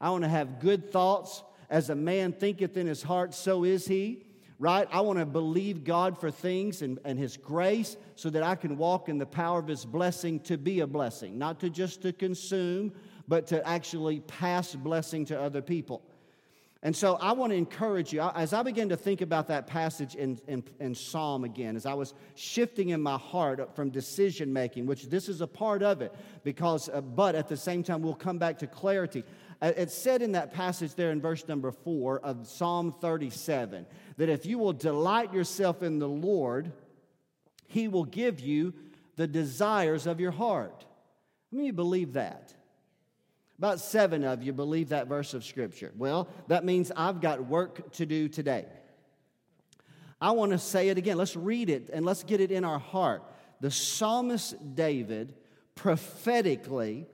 I 0.00 0.10
want 0.10 0.24
to 0.24 0.28
have 0.28 0.60
good 0.60 0.90
thoughts. 0.90 1.42
As 1.70 1.90
a 1.90 1.94
man 1.94 2.32
thinketh 2.32 2.76
in 2.76 2.86
his 2.86 3.02
heart, 3.02 3.34
so 3.34 3.64
is 3.64 3.86
he 3.86 4.24
right? 4.58 4.88
I 4.90 5.00
want 5.00 5.18
to 5.18 5.26
believe 5.26 5.84
God 5.84 6.18
for 6.18 6.30
things 6.30 6.82
and, 6.82 6.98
and 7.04 7.18
His 7.18 7.36
grace 7.36 7.96
so 8.16 8.30
that 8.30 8.42
I 8.42 8.54
can 8.54 8.76
walk 8.76 9.08
in 9.08 9.18
the 9.18 9.26
power 9.26 9.58
of 9.60 9.68
His 9.68 9.84
blessing 9.84 10.40
to 10.40 10.58
be 10.58 10.80
a 10.80 10.86
blessing, 10.86 11.38
not 11.38 11.60
to 11.60 11.70
just 11.70 12.02
to 12.02 12.12
consume, 12.12 12.92
but 13.28 13.46
to 13.48 13.66
actually 13.66 14.20
pass 14.20 14.74
blessing 14.74 15.24
to 15.26 15.40
other 15.40 15.62
people. 15.62 16.02
And 16.82 16.94
so 16.94 17.16
I 17.16 17.32
want 17.32 17.50
to 17.50 17.56
encourage 17.56 18.12
you, 18.12 18.20
as 18.20 18.52
I 18.52 18.62
began 18.62 18.88
to 18.90 18.96
think 18.96 19.20
about 19.20 19.48
that 19.48 19.66
passage 19.66 20.14
in, 20.14 20.38
in, 20.46 20.62
in, 20.78 20.94
Psalm 20.94 21.42
again, 21.42 21.74
as 21.74 21.86
I 21.86 21.94
was 21.94 22.14
shifting 22.36 22.90
in 22.90 23.00
my 23.02 23.16
heart 23.18 23.74
from 23.74 23.90
decision 23.90 24.52
making, 24.52 24.86
which 24.86 25.08
this 25.08 25.28
is 25.28 25.40
a 25.40 25.46
part 25.48 25.82
of 25.82 26.02
it, 26.02 26.14
because, 26.44 26.88
uh, 26.88 27.00
but 27.00 27.34
at 27.34 27.48
the 27.48 27.56
same 27.56 27.82
time, 27.82 28.00
we'll 28.00 28.14
come 28.14 28.38
back 28.38 28.58
to 28.58 28.68
clarity. 28.68 29.24
Uh, 29.60 29.72
it's 29.76 29.94
said 29.94 30.22
in 30.22 30.32
that 30.32 30.54
passage 30.54 30.94
there 30.94 31.10
in 31.10 31.20
verse 31.20 31.48
number 31.48 31.72
four 31.72 32.20
of 32.20 32.46
Psalm 32.46 32.94
37 33.00 33.84
that 34.16 34.28
if 34.28 34.46
you 34.46 34.58
will 34.58 34.72
delight 34.72 35.34
yourself 35.34 35.82
in 35.82 35.98
the 35.98 36.08
Lord, 36.08 36.70
He 37.66 37.88
will 37.88 38.04
give 38.04 38.38
you 38.38 38.72
the 39.16 39.26
desires 39.26 40.06
of 40.06 40.20
your 40.20 40.30
heart. 40.30 40.86
How 41.50 41.56
many 41.56 41.72
believe 41.72 42.12
that? 42.12 42.54
About 43.58 43.80
seven 43.80 44.24
of 44.24 44.42
you 44.42 44.52
believe 44.52 44.90
that 44.90 45.08
verse 45.08 45.34
of 45.34 45.44
Scripture. 45.44 45.92
Well, 45.96 46.28
that 46.46 46.64
means 46.64 46.92
I've 46.94 47.20
got 47.20 47.46
work 47.46 47.92
to 47.94 48.06
do 48.06 48.28
today. 48.28 48.66
I 50.20 50.30
want 50.30 50.52
to 50.52 50.58
say 50.58 50.88
it 50.88 50.98
again. 50.98 51.16
Let's 51.16 51.36
read 51.36 51.68
it 51.68 51.90
and 51.92 52.06
let's 52.06 52.22
get 52.22 52.40
it 52.40 52.50
in 52.50 52.64
our 52.64 52.78
heart. 52.78 53.22
The 53.60 53.70
psalmist 53.70 54.74
David 54.74 55.34
prophetically 55.74 57.06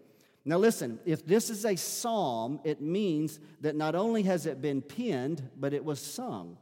now, 0.47 0.59
listen, 0.59 0.99
if 1.07 1.27
this 1.27 1.49
is 1.49 1.65
a 1.65 1.77
psalm, 1.77 2.61
it 2.65 2.83
means 2.83 3.41
that 3.63 3.75
not 3.75 3.95
only 3.95 4.23
has 4.25 4.45
it 4.45 4.61
been 4.61 4.83
penned, 4.83 5.43
but 5.57 5.73
it 5.73 5.85
was 5.85 6.01
sung. 6.01 6.59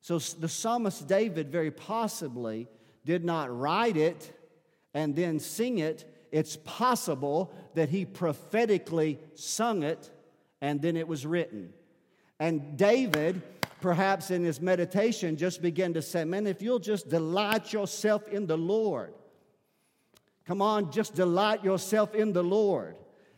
So 0.00 0.18
the 0.18 0.48
psalmist 0.48 1.06
David 1.06 1.50
very 1.50 1.70
possibly 1.70 2.66
did 3.04 3.24
not 3.24 3.56
write 3.56 3.96
it 3.96 4.32
and 4.94 5.14
then 5.14 5.38
sing 5.38 5.78
it. 5.78 6.12
It's 6.36 6.56
possible 6.56 7.52
that 7.74 7.88
he 7.88 8.04
prophetically 8.04 9.18
sung 9.34 9.82
it 9.82 10.10
and 10.60 10.82
then 10.82 10.96
it 10.96 11.08
was 11.08 11.24
written. 11.24 11.72
And 12.38 12.76
David, 12.76 13.40
perhaps 13.80 14.30
in 14.30 14.44
his 14.44 14.60
meditation, 14.60 15.36
just 15.36 15.62
began 15.62 15.94
to 15.94 16.02
say, 16.02 16.24
Man, 16.24 16.46
if 16.46 16.60
you'll 16.60 16.78
just 16.78 17.08
delight 17.08 17.72
yourself 17.72 18.28
in 18.28 18.46
the 18.46 18.58
Lord, 18.58 19.14
Come 20.46 20.62
on, 20.62 20.92
just 20.92 21.14
delight 21.14 21.64
yourself 21.64 22.14
in 22.14 22.32
the 22.32 22.42
Lord. 22.42 22.96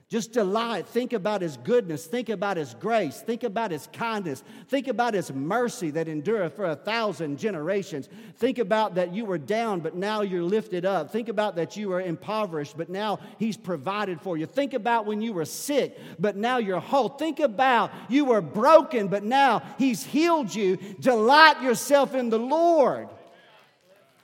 Just 0.09 0.33
delight. 0.33 0.87
Think 0.87 1.12
about 1.12 1.42
His 1.42 1.59
goodness. 1.59 2.07
Think 2.07 2.31
about 2.31 2.57
His 2.57 2.73
grace. 2.73 3.21
Think 3.21 3.42
about 3.42 3.71
His 3.71 3.87
kindness. 3.92 4.42
Think 4.68 4.88
about 4.88 5.12
His 5.12 5.31
mercy 5.31 5.90
that 5.90 6.09
endureth 6.09 6.57
for 6.57 6.64
a 6.64 6.77
thousand 6.77 7.38
generations. 7.38 8.09
Think 8.37 8.57
about 8.57 8.94
that 8.94 9.12
you 9.12 9.27
were 9.27 9.37
down, 9.37 9.81
but 9.81 9.94
now 9.94 10.23
you're 10.23 10.42
lifted 10.42 10.87
up. 10.87 11.11
Think 11.11 11.29
about 11.29 11.57
that 11.57 11.77
you 11.77 11.90
were 11.90 12.01
impoverished, 12.01 12.79
but 12.79 12.88
now 12.88 13.18
He's 13.38 13.59
provided 13.59 14.18
for 14.23 14.38
you. 14.38 14.47
Think 14.47 14.73
about 14.73 15.05
when 15.05 15.21
you 15.21 15.35
were 15.35 15.44
sick, 15.44 15.99
but 16.18 16.37
now 16.37 16.57
you're 16.57 16.81
whole. 16.81 17.11
Think 17.11 17.38
about 17.38 17.92
you 18.09 18.25
were 18.25 18.40
broken, 18.40 19.09
but 19.09 19.25
now 19.25 19.62
He's 19.77 20.03
healed 20.03 20.55
you. 20.55 20.79
Delight 21.01 21.61
yourself 21.61 22.14
in 22.14 22.31
the 22.31 22.38
Lord. 22.38 23.11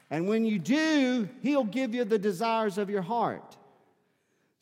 And 0.09 0.29
when 0.29 0.47
you 0.47 0.59
do, 0.59 1.29
He'll 1.43 1.65
give 1.65 1.95
you 1.95 2.05
the 2.05 2.19
desires 2.19 2.79
of 2.79 2.89
your 2.89 3.03
heart. 3.03 3.59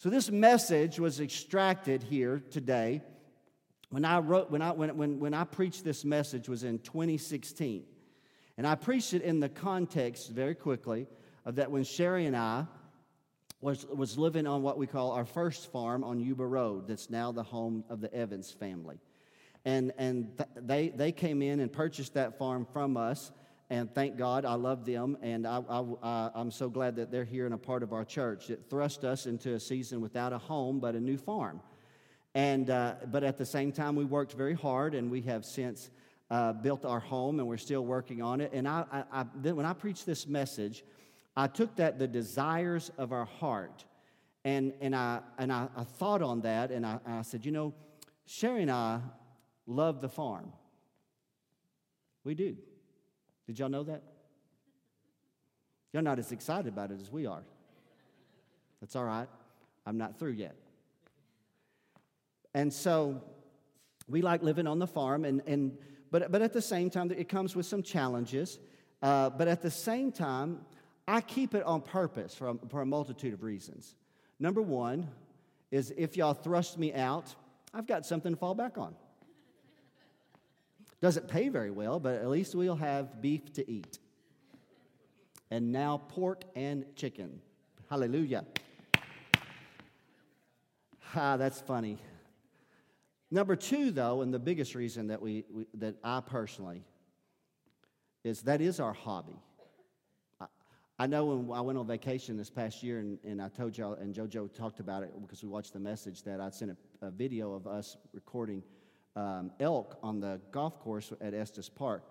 So, 0.03 0.11
this 0.11 0.33
message 0.33 0.99
was 0.99 1.21
extracted 1.21 2.03
here 2.03 2.43
today. 2.51 3.03
When 3.91 4.05
I, 4.05 4.19
wrote, 4.19 4.51
when, 4.51 4.61
I, 4.61 4.73
when, 4.73 4.97
when, 4.97 5.21
when 5.21 5.33
I 5.33 5.45
preached 5.45 5.85
this 5.85 6.05
message 6.05 6.49
was 6.49 6.65
in 6.65 6.81
2016. 6.81 7.85
And 8.59 8.67
I 8.67 8.75
preached 8.75 9.15
it 9.15 9.23
in 9.23 9.39
the 9.39 9.49
context, 9.49 10.31
very 10.31 10.57
quickly, 10.57 11.07
of 11.45 11.55
that 11.55 11.71
when 11.71 11.85
Sherry 11.85 12.27
and 12.27 12.37
I 12.37 12.67
was, 13.61 13.87
was 13.87 14.19
living 14.19 14.45
on 14.45 14.61
what 14.63 14.77
we 14.77 14.89
call 14.89 15.13
our 15.13 15.25
first 15.25 15.71
farm 15.71 16.03
on 16.03 16.19
Yuba 16.19 16.47
Road, 16.47 16.89
that's 16.89 17.09
now 17.09 17.31
the 17.31 17.45
home 17.45 17.85
of 17.89 18.01
the 18.01 18.13
Evans 18.13 18.51
family. 18.51 18.99
And, 19.65 19.93
and 19.99 20.37
th- 20.37 20.49
they, 20.57 20.89
they 20.89 21.13
came 21.13 21.43
in 21.43 21.61
and 21.61 21.73
purchased 21.73 22.15
that 22.15 22.39
farm 22.39 22.67
from 22.73 22.97
us 22.97 23.31
and 23.73 23.91
thank 23.95 24.19
God 24.19 24.45
I 24.45 24.53
love 24.53 24.85
them, 24.85 25.17
and 25.23 25.47
I, 25.47 25.63
am 26.35 26.51
so 26.51 26.69
glad 26.69 26.97
that 26.97 27.11
they're 27.11 27.25
here 27.25 27.47
and 27.47 27.55
a 27.55 27.59
part 27.59 27.83
of 27.83 27.95
our 27.95 28.05
church. 28.05 28.51
It 28.51 28.65
thrust 28.69 29.03
us 29.03 29.25
into 29.25 29.55
a 29.55 29.61
season 29.61 30.03
without 30.03 30.35
a 30.35 30.37
home 30.37 30.79
but 30.79 30.95
a 30.95 31.01
new 31.01 31.17
farm. 31.17 31.63
And, 32.35 32.69
uh, 32.69 32.97
but 33.11 33.25
at 33.25 33.39
the 33.39 33.47
same 33.47 33.73
time, 33.73 33.97
we 33.97 34.05
worked 34.05 34.35
very 34.35 34.53
hard, 34.53 34.95
and 34.95 35.11
we 35.11 35.23
have 35.23 35.47
since 35.47 35.89
uh, 36.31 36.53
built 36.53 36.85
our 36.85 37.01
home, 37.01 37.39
and 37.39 37.49
we're 37.49 37.57
still 37.57 37.83
working 37.87 38.21
on 38.21 38.43
it. 38.43 38.51
And 38.53 38.69
I, 38.69 38.85
I, 38.93 39.05
I, 39.11 39.25
then 39.37 39.57
when 39.57 39.65
I 39.65 39.73
preached 39.73 40.05
this 40.05 40.27
message, 40.27 40.85
I 41.35 41.47
took 41.47 41.75
that, 41.77 41.99
the 41.99 42.07
desires 42.07 42.91
of 42.99 43.11
our 43.11 43.25
heart, 43.25 43.87
and, 44.45 44.75
and, 44.83 44.95
I, 44.95 45.21
and 45.39 45.51
I, 45.51 45.69
I 45.75 45.85
thought 45.85 46.21
on 46.21 46.43
that, 46.43 46.73
and 46.73 46.85
I, 46.85 46.99
I 47.07 47.23
said, 47.23 47.47
you 47.47 47.53
know, 47.53 47.73
Sherry 48.27 48.61
and 48.61 48.71
I 48.71 49.01
love 49.67 50.03
the 50.03 50.11
farm. 50.11 50.53
We 52.23 52.35
do. 52.35 52.59
Did 53.47 53.59
y'all 53.59 53.69
know 53.69 53.83
that? 53.85 54.03
You're 55.93 56.03
not 56.03 56.19
as 56.19 56.33
excited 56.33 56.73
about 56.73 56.91
it 56.91 57.01
as 57.01 57.11
we 57.11 57.27
are. 57.27 57.43
That's 58.81 58.97
all 58.97 59.05
right. 59.05 59.29
I'm 59.87 59.99
not 59.99 60.19
through 60.19 60.33
yet. 60.33 60.57
And 62.55 62.73
so 62.73 63.23
we 64.09 64.23
like 64.23 64.43
living 64.43 64.67
on 64.67 64.79
the 64.79 64.87
farm, 64.87 65.25
and, 65.25 65.43
and, 65.47 65.77
but, 66.11 66.31
but 66.31 66.43
at 66.43 66.53
the 66.53 66.63
same 66.63 66.91
time, 66.91 67.11
it 67.11 67.29
comes 67.29 67.57
with 67.57 67.67
some 67.67 67.83
challenges. 67.83 68.59
Uh, 69.03 69.31
but 69.31 69.49
at 69.49 69.63
the 69.63 69.71
same 69.71 70.13
time, 70.13 70.61
I 71.09 71.21
keep 71.21 71.55
it 71.55 71.65
on 71.65 71.81
purpose 71.81 72.35
for 72.35 72.49
a, 72.51 72.55
for 72.69 72.83
a 72.83 72.87
multitude 72.87 73.35
of 73.35 73.43
reasons. 73.43 73.95
Number 74.39 74.63
one 74.63 75.09
is 75.71 75.93
if 75.97 76.17
y'all 76.17 76.35
thrust 76.35 76.79
me 76.79 76.93
out, 76.95 77.35
I've 77.75 77.87
got 77.87 78.07
something 78.07 78.33
to 78.33 78.39
fall 78.39 78.55
back 78.55 78.79
on. 78.79 78.95
Doesn't 81.03 81.29
pay 81.29 81.51
very 81.51 81.71
well, 81.71 82.01
but 82.01 82.15
at 82.15 82.29
least 82.31 82.55
we'll 82.55 82.77
have 82.77 83.21
beef 83.21 83.53
to 83.55 83.71
eat. 83.71 83.99
and 85.51 85.71
now 85.71 86.01
pork 86.09 86.45
and 86.57 86.87
chicken. 86.97 87.43
Hallelujah. 87.91 88.47
Ah, 91.15 91.37
that's 91.37 91.61
funny. 91.61 91.99
Number 93.31 93.55
two, 93.55 93.91
though, 93.91 94.23
and 94.23 94.33
the 94.33 94.39
biggest 94.39 94.75
reason 94.75 95.09
that 95.09 95.21
we, 95.21 95.45
we 95.53 95.67
that 95.75 95.97
I 96.03 96.21
personally 96.21 96.85
is 98.25 98.41
that 98.43 98.63
is 98.63 98.81
our 98.81 98.95
hobby. 98.95 99.39
I, 100.41 100.47
I 100.99 101.07
know 101.07 101.27
when 101.27 101.55
I 101.55 101.61
went 101.61 101.79
on 101.79 101.87
vacation 101.87 102.39
this 102.39 102.49
past 102.49 102.83
year, 102.83 103.01
and, 103.01 103.19
and 103.25 103.43
I 103.43 103.49
told 103.49 103.77
y'all, 103.77 103.93
and 103.93 104.15
JoJo 104.15 104.55
talked 104.55 104.81
about 104.81 105.03
it 105.03 105.13
because 105.21 105.43
we 105.43 105.51
watched 105.51 105.75
the 105.75 105.81
message 105.81 106.23
that 106.23 106.41
I 106.41 106.49
sent 106.49 106.71
a, 106.71 107.09
a 107.09 107.11
video 107.11 107.53
of 107.53 107.67
us 107.67 107.99
recording 108.15 108.63
um, 109.17 109.51
elk 109.61 109.99
on 110.03 110.21
the 110.21 110.41
golf 110.51 110.79
course 110.81 111.13
at 111.21 111.35
Estes 111.35 111.69
Park, 111.69 112.03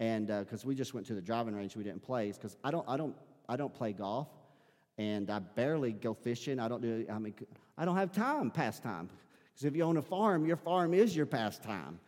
and 0.00 0.28
because 0.28 0.64
uh, 0.64 0.68
we 0.68 0.74
just 0.74 0.94
went 0.94 1.06
to 1.06 1.14
the 1.14 1.22
driving 1.22 1.54
range, 1.54 1.76
we 1.76 1.84
didn't 1.84 2.02
play 2.02 2.30
because 2.32 2.56
I 2.62 2.70
don't, 2.70 2.88
I 2.88 2.96
don't, 2.96 3.16
I 3.48 3.56
don't 3.56 3.74
play 3.74 3.92
golf, 3.92 4.28
and 4.96 5.30
I 5.30 5.38
barely 5.38 5.92
go 5.92 6.14
fishing. 6.14 6.58
I 6.58 6.68
don't 6.68 6.82
do. 6.82 7.06
I 7.10 7.18
mean, 7.18 7.34
I 7.76 7.84
don't 7.84 7.96
have 7.96 8.12
time 8.12 8.50
pastime 8.50 9.08
because 9.52 9.64
if 9.64 9.76
you 9.76 9.82
own 9.82 9.96
a 9.96 10.02
farm, 10.02 10.46
your 10.46 10.56
farm 10.56 10.94
is 10.94 11.16
your 11.16 11.26
pastime. 11.26 11.98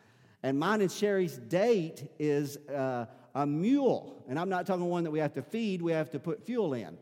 And 0.43 0.57
mine 0.57 0.81
and 0.81 0.91
Sherry's 0.91 1.37
date 1.37 2.09
is 2.17 2.57
uh, 2.67 3.05
a 3.35 3.45
mule, 3.45 4.23
and 4.27 4.39
I'm 4.39 4.49
not 4.49 4.65
talking 4.65 4.85
one 4.85 5.03
that 5.03 5.11
we 5.11 5.19
have 5.19 5.33
to 5.33 5.41
feed; 5.41 5.81
we 5.81 5.91
have 5.91 6.09
to 6.11 6.19
put 6.19 6.45
fuel 6.45 6.73
in. 6.73 6.97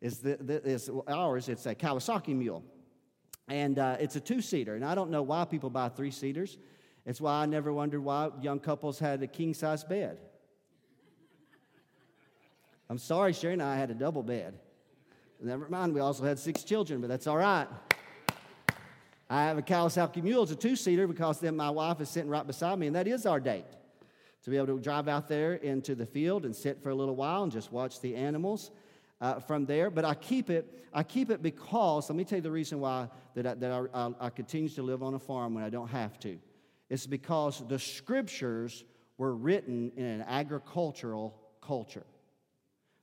Is 0.00 0.18
the, 0.18 0.36
the 0.36 1.02
ours? 1.08 1.48
It's 1.48 1.64
a 1.64 1.74
Kawasaki 1.74 2.36
mule, 2.36 2.62
and 3.48 3.78
uh, 3.78 3.96
it's 3.98 4.16
a 4.16 4.20
two-seater. 4.20 4.74
And 4.74 4.84
I 4.84 4.94
don't 4.94 5.10
know 5.10 5.22
why 5.22 5.46
people 5.46 5.70
buy 5.70 5.88
three-seaters. 5.88 6.58
It's 7.06 7.20
why 7.20 7.42
I 7.42 7.46
never 7.46 7.72
wondered 7.72 8.00
why 8.00 8.30
young 8.40 8.60
couples 8.60 8.98
had 8.98 9.22
a 9.22 9.26
king-size 9.26 9.84
bed. 9.84 10.18
I'm 12.88 12.98
sorry, 12.98 13.32
Sherry 13.32 13.54
and 13.54 13.62
I 13.62 13.76
had 13.76 13.90
a 13.90 13.94
double 13.94 14.22
bed. 14.22 14.58
Never 15.40 15.68
mind, 15.68 15.94
we 15.94 16.00
also 16.00 16.24
had 16.24 16.38
six 16.38 16.62
children, 16.62 17.00
but 17.00 17.08
that's 17.08 17.26
all 17.26 17.36
right. 17.36 17.66
I 19.28 19.44
have 19.44 19.58
a 19.58 19.62
Kawasaki 19.62 20.22
Mule. 20.22 20.42
It's 20.42 20.52
a 20.52 20.56
two 20.56 20.76
seater 20.76 21.06
because 21.06 21.40
then 21.40 21.56
my 21.56 21.70
wife 21.70 22.00
is 22.00 22.08
sitting 22.08 22.30
right 22.30 22.46
beside 22.46 22.78
me, 22.78 22.86
and 22.86 22.96
that 22.96 23.06
is 23.06 23.26
our 23.26 23.40
date. 23.40 23.64
To 24.44 24.50
be 24.50 24.56
able 24.58 24.66
to 24.68 24.78
drive 24.78 25.08
out 25.08 25.28
there 25.28 25.54
into 25.54 25.94
the 25.94 26.04
field 26.04 26.44
and 26.44 26.54
sit 26.54 26.82
for 26.82 26.90
a 26.90 26.94
little 26.94 27.16
while 27.16 27.42
and 27.42 27.50
just 27.50 27.72
watch 27.72 28.00
the 28.00 28.14
animals 28.14 28.70
uh, 29.20 29.40
from 29.40 29.64
there. 29.64 29.88
But 29.90 30.04
I 30.04 30.14
keep 30.14 30.50
it, 30.50 30.86
I 30.92 31.02
keep 31.02 31.30
it 31.30 31.42
because, 31.42 32.10
let 32.10 32.16
me 32.16 32.24
tell 32.24 32.36
you 32.36 32.42
the 32.42 32.50
reason 32.50 32.80
why 32.80 33.08
that, 33.34 33.46
I, 33.46 33.54
that 33.54 33.70
I, 33.70 33.98
I, 33.98 34.10
I 34.20 34.30
continue 34.30 34.68
to 34.68 34.82
live 34.82 35.02
on 35.02 35.14
a 35.14 35.18
farm 35.18 35.54
when 35.54 35.64
I 35.64 35.70
don't 35.70 35.88
have 35.88 36.18
to. 36.20 36.38
It's 36.90 37.06
because 37.06 37.62
the 37.68 37.78
scriptures 37.78 38.84
were 39.18 39.34
written 39.34 39.92
in 39.96 40.04
an 40.04 40.22
agricultural 40.22 41.34
culture. 41.60 42.04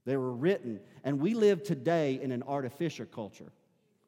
They 0.06 0.18
were 0.18 0.34
written, 0.34 0.80
and 1.04 1.20
we 1.20 1.34
live 1.34 1.64
today 1.64 2.20
in 2.22 2.32
an 2.32 2.44
artificial 2.44 3.06
culture. 3.06 3.52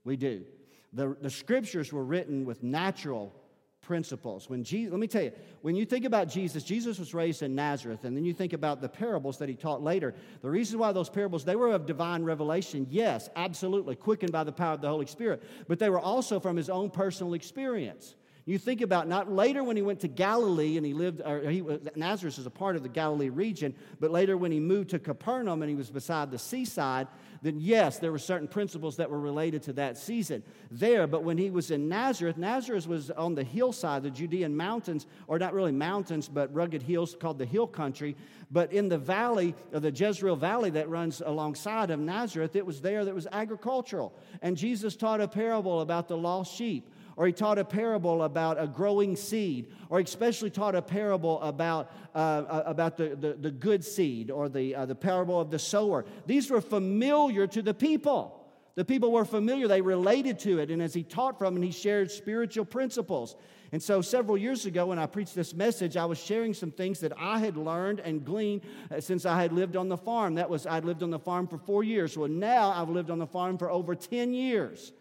We 0.04 0.18
do. 0.18 0.44
The, 0.92 1.16
the 1.22 1.30
scriptures 1.30 1.92
were 1.94 2.04
written 2.04 2.46
with 2.46 2.64
natural 2.64 3.34
principles. 3.82 4.50
When 4.50 4.64
Jesus, 4.64 4.92
let 4.92 5.00
me 5.00 5.08
tell 5.08 5.24
you, 5.24 5.32
when 5.62 5.76
you 5.76 5.86
think 5.86 6.06
about 6.06 6.30
Jesus, 6.30 6.64
Jesus 6.64 6.98
was 6.98 7.14
raised 7.14 7.42
in 7.42 7.54
Nazareth, 7.54 8.06
and 8.06 8.16
then 8.16 8.26
you 8.26 8.34
think 8.34 8.54
about 8.54 8.82
the 8.82 8.90
parables 8.90 9.38
that 9.40 9.50
he 9.50 9.56
taught 9.56 9.84
later. 9.84 10.16
The 10.42 10.50
reason 10.50 10.80
why 10.80 10.92
those 10.92 11.10
parables, 11.10 11.46
they 11.46 11.56
were 11.56 11.74
of 11.74 11.86
divine 11.86 12.24
revelation, 12.24 12.88
yes, 12.90 13.30
absolutely, 13.36 13.96
quickened 13.96 14.32
by 14.32 14.44
the 14.44 14.52
power 14.52 14.74
of 14.74 14.82
the 14.82 14.90
Holy 14.90 15.06
Spirit, 15.06 15.44
but 15.68 15.80
they 15.80 15.90
were 15.90 16.00
also 16.00 16.40
from 16.40 16.56
his 16.56 16.70
own 16.70 16.90
personal 16.90 17.34
experience. 17.34 18.16
You 18.46 18.58
think 18.58 18.82
about 18.82 19.08
not 19.08 19.32
later 19.32 19.64
when 19.64 19.78
he 19.78 19.82
went 19.82 20.02
to 20.02 20.10
Galilee 20.10 20.76
and 20.76 20.86
he 20.86 20.94
lived, 20.94 21.22
or 21.22 21.50
he, 21.50 21.64
Nazareth 21.96 22.38
is 22.38 22.46
a 22.46 22.50
part 22.52 22.76
of 22.76 22.84
the 22.84 22.90
Galilee 22.90 23.30
region, 23.30 23.74
but 24.02 24.12
later 24.12 24.36
when 24.36 24.52
he 24.52 24.60
moved 24.60 24.90
to 24.90 25.00
Capernaum 25.00 25.62
and 25.62 25.70
he 25.70 25.76
was 25.76 25.90
beside 25.90 26.30
the 26.30 26.38
seaside, 26.38 27.08
then 27.42 27.60
yes, 27.60 28.00
there 28.00 28.12
were 28.12 28.20
certain 28.20 28.48
principles 28.48 28.98
that 28.98 29.10
were 29.10 29.20
related 29.20 29.64
to 29.64 29.74
that 29.74 29.98
season 29.98 30.44
there. 30.72 31.08
But 31.08 31.24
when 31.24 31.38
he 31.38 31.52
was 31.52 31.72
in 31.72 31.88
Nazareth, 31.88 32.38
Nazareth 32.38 32.86
was 32.86 33.12
on 33.12 33.34
the 33.34 33.44
hillside, 33.46 34.04
the 34.04 34.10
Judean 34.10 34.56
mountains, 34.56 35.08
or 35.28 35.40
not 35.40 35.54
really 35.54 35.72
mountains, 35.72 36.28
but 36.28 36.54
rugged 36.54 36.82
hills 36.82 37.16
called 37.18 37.40
the 37.40 37.46
hill 37.46 37.68
country. 37.68 38.16
But 38.52 38.74
in 38.74 38.90
the 38.90 38.98
valley, 38.98 39.56
the 39.72 39.92
Jezreel 39.92 40.36
Valley 40.36 40.70
that 40.72 40.90
runs 40.90 41.22
alongside 41.26 41.92
of 41.92 42.00
Nazareth, 42.00 42.58
it 42.58 42.66
was 42.66 42.82
there 42.82 43.06
that 43.06 43.16
was 43.16 43.28
agricultural. 43.32 44.14
And 44.42 44.58
Jesus 44.58 44.98
taught 44.98 45.22
a 45.22 45.28
parable 45.28 45.82
about 45.82 46.08
the 46.10 46.18
lost 46.18 46.54
sheep 46.54 46.90
or 47.16 47.28
he 47.28 47.34
taught 47.34 47.60
a 47.60 47.66
parable 47.66 48.24
about 48.24 48.62
a 48.62 48.68
growing 48.68 49.16
seed, 49.16 49.72
or 49.90 50.00
especially 50.00 50.50
taught 50.50 50.76
a 50.76 50.82
parable 50.82 51.42
about, 51.42 51.92
uh, 52.16 52.18
uh, 52.18 52.64
about 52.66 52.98
the, 52.98 53.16
the, 53.16 53.34
the, 53.34 53.52
good 53.52 53.84
seed, 53.84 54.32
or 54.32 54.50
the, 54.50 54.76
uh, 54.76 54.86
the 54.86 54.96
parable 54.96 55.40
of 55.40 55.52
the 55.52 55.60
sower. 55.60 56.06
These 56.26 56.50
were 56.50 56.62
familiar 56.62 57.48
to 57.48 57.62
the 57.62 57.74
people. 57.74 58.40
The 58.76 58.86
people 58.86 59.12
were 59.12 59.26
familiar, 59.26 59.68
they 59.68 59.82
related 59.82 60.40
to 60.40 60.58
it, 60.58 60.72
and 60.72 60.82
as 60.82 60.96
he 60.96 61.04
taught 61.04 61.38
from 61.38 61.56
it, 61.58 61.64
he 61.64 61.72
shared 61.72 62.10
spiritual 62.10 62.66
principles. 62.66 63.36
And 63.72 63.82
so, 63.82 64.02
several 64.02 64.38
years 64.38 64.66
ago, 64.66 64.88
when 64.88 65.00
I 65.00 65.06
preached 65.06 65.36
this 65.36 65.54
message, 65.54 65.98
I 65.98 66.06
was 66.06 66.20
sharing 66.20 66.54
some 66.54 66.72
things 66.72 67.00
that 67.00 67.12
I 67.18 67.40
had 67.40 67.58
learned 67.58 68.00
and 68.00 68.24
gleaned 68.24 68.62
uh, 68.92 69.00
since 69.00 69.26
I 69.26 69.40
had 69.42 69.52
lived 69.52 69.76
on 69.76 69.90
the 69.90 69.98
farm. 69.98 70.36
That 70.36 70.50
was, 70.50 70.68
I'd 70.68 70.86
lived 70.86 71.02
on 71.02 71.10
the 71.10 71.20
farm 71.20 71.48
for 71.48 71.58
four 71.58 71.84
years. 71.84 72.16
Well, 72.16 72.30
now 72.30 72.70
I've 72.70 72.90
lived 72.90 73.10
on 73.10 73.18
the 73.18 73.28
farm 73.28 73.58
for 73.58 73.72
over 73.72 73.96
10 73.96 74.34
years. 74.34 74.92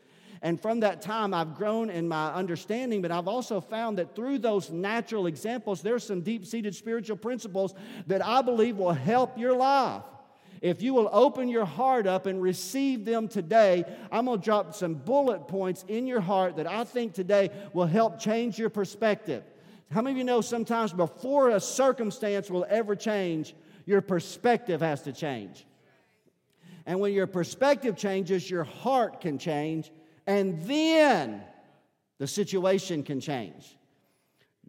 And 0.44 0.61
from 0.61 0.81
that 0.81 1.00
time, 1.00 1.33
I've 1.33 1.55
grown 1.55 1.88
in 1.88 2.09
my 2.09 2.33
understanding, 2.35 3.00
but 3.00 3.12
I've 3.12 3.28
also 3.28 3.61
found 3.61 3.98
that 3.98 4.16
through 4.16 4.38
those 4.38 4.70
natural 4.70 5.26
examples, 5.26 5.83
there's 5.83 6.05
some 6.05 6.22
deep 6.22 6.44
seated 6.44 6.74
spiritual 6.74 7.16
principles 7.16 7.74
that 8.09 8.26
I 8.26 8.42
believe 8.42 8.76
will 8.76 8.92
help 8.92 9.38
your 9.38 9.55
life. 9.55 10.02
If 10.61 10.83
you 10.83 10.94
will 10.94 11.09
open 11.12 11.48
your 11.48 11.64
heart 11.64 12.09
up 12.09 12.26
and 12.26 12.42
receive 12.42 13.05
them 13.05 13.28
today, 13.28 13.85
I'm 14.11 14.26
going 14.26 14.40
to 14.40 14.44
drop 14.44 14.74
some 14.74 14.94
bullet 14.94 15.46
points 15.46 15.85
in 15.87 16.09
your 16.09 16.20
heart 16.20 16.57
that 16.57 16.66
I 16.66 16.85
think 16.85 17.14
today 17.14 17.50
will 17.72 17.87
help 17.87 18.18
change 18.18 18.59
your 18.59 18.70
perspective. 18.70 19.44
How 19.92 20.02
many 20.02 20.14
of 20.14 20.18
you 20.18 20.24
know 20.24 20.40
sometimes 20.40 20.92
before 20.92 21.50
a 21.50 21.61
circumstance 21.61 22.50
will 22.50 22.66
ever 22.68 22.96
change, 22.96 23.55
your 23.87 24.00
perspective 24.00 24.81
has 24.81 25.02
to 25.02 25.12
change? 25.12 25.66
And 26.87 26.98
when 26.98 27.12
your 27.12 27.26
perspective 27.28 27.96
changes, 27.96 28.50
your 28.50 28.64
heart 28.64 29.20
can 29.20 29.38
change, 29.38 29.92
and 30.27 30.63
then 30.63 31.43
the 32.19 32.27
situation 32.27 33.03
can 33.03 33.21
change. 33.21 33.77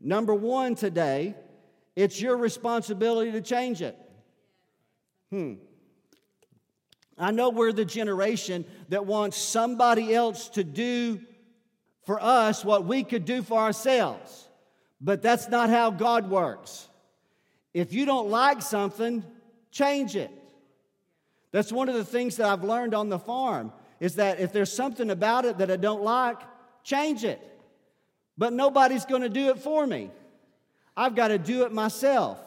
Number 0.02 0.34
one 0.34 0.76
today, 0.76 1.36
it's 1.96 2.20
your 2.20 2.38
responsibility 2.38 3.32
to 3.32 3.42
change 3.42 3.82
it. 3.82 3.98
Hmm. 5.30 5.54
I 7.18 7.32
know 7.32 7.50
we're 7.50 7.72
the 7.72 7.86
generation 7.86 8.66
that 8.90 9.06
wants 9.06 9.38
somebody 9.38 10.14
else 10.14 10.50
to 10.50 10.64
do 10.64 11.22
for 12.04 12.22
us 12.22 12.66
what 12.66 12.86
we 12.86 13.04
could 13.04 13.26
do 13.26 13.42
for 13.42 13.58
ourselves. 13.58 14.48
But 15.00 15.22
that's 15.22 15.50
not 15.50 15.70
how 15.70 15.92
God 15.92 16.30
works. 16.30 16.88
If 17.74 17.94
you 17.94 18.06
don't 18.06 18.30
like 18.30 18.62
something, 18.62 19.24
change 19.72 20.16
it. 20.16 20.32
That's 21.52 21.72
one 21.72 21.90
of 21.90 21.96
the 21.96 22.04
things 22.04 22.38
that 22.38 22.48
I've 22.48 22.64
learned 22.64 22.94
on 22.94 23.10
the 23.10 23.20
farm 23.20 23.72
is 24.04 24.16
that 24.16 24.42
if 24.42 24.52
there's 24.52 24.70
something 24.72 25.10
about 25.10 25.46
it 25.46 25.60
that 25.60 25.72
I 25.72 25.78
don't 25.78 26.04
like, 26.04 26.38
change 26.84 27.24
it. 27.24 27.40
But 28.38 28.52
nobody's 28.52 29.06
going 29.06 29.22
to 29.22 29.30
do 29.30 29.48
it 29.48 29.60
for 29.60 29.88
me. 29.88 30.12
I've 30.98 31.16
got 31.16 31.30
to 31.30 31.38
do 31.38 31.64
it 31.64 31.72
myself. 31.72 32.38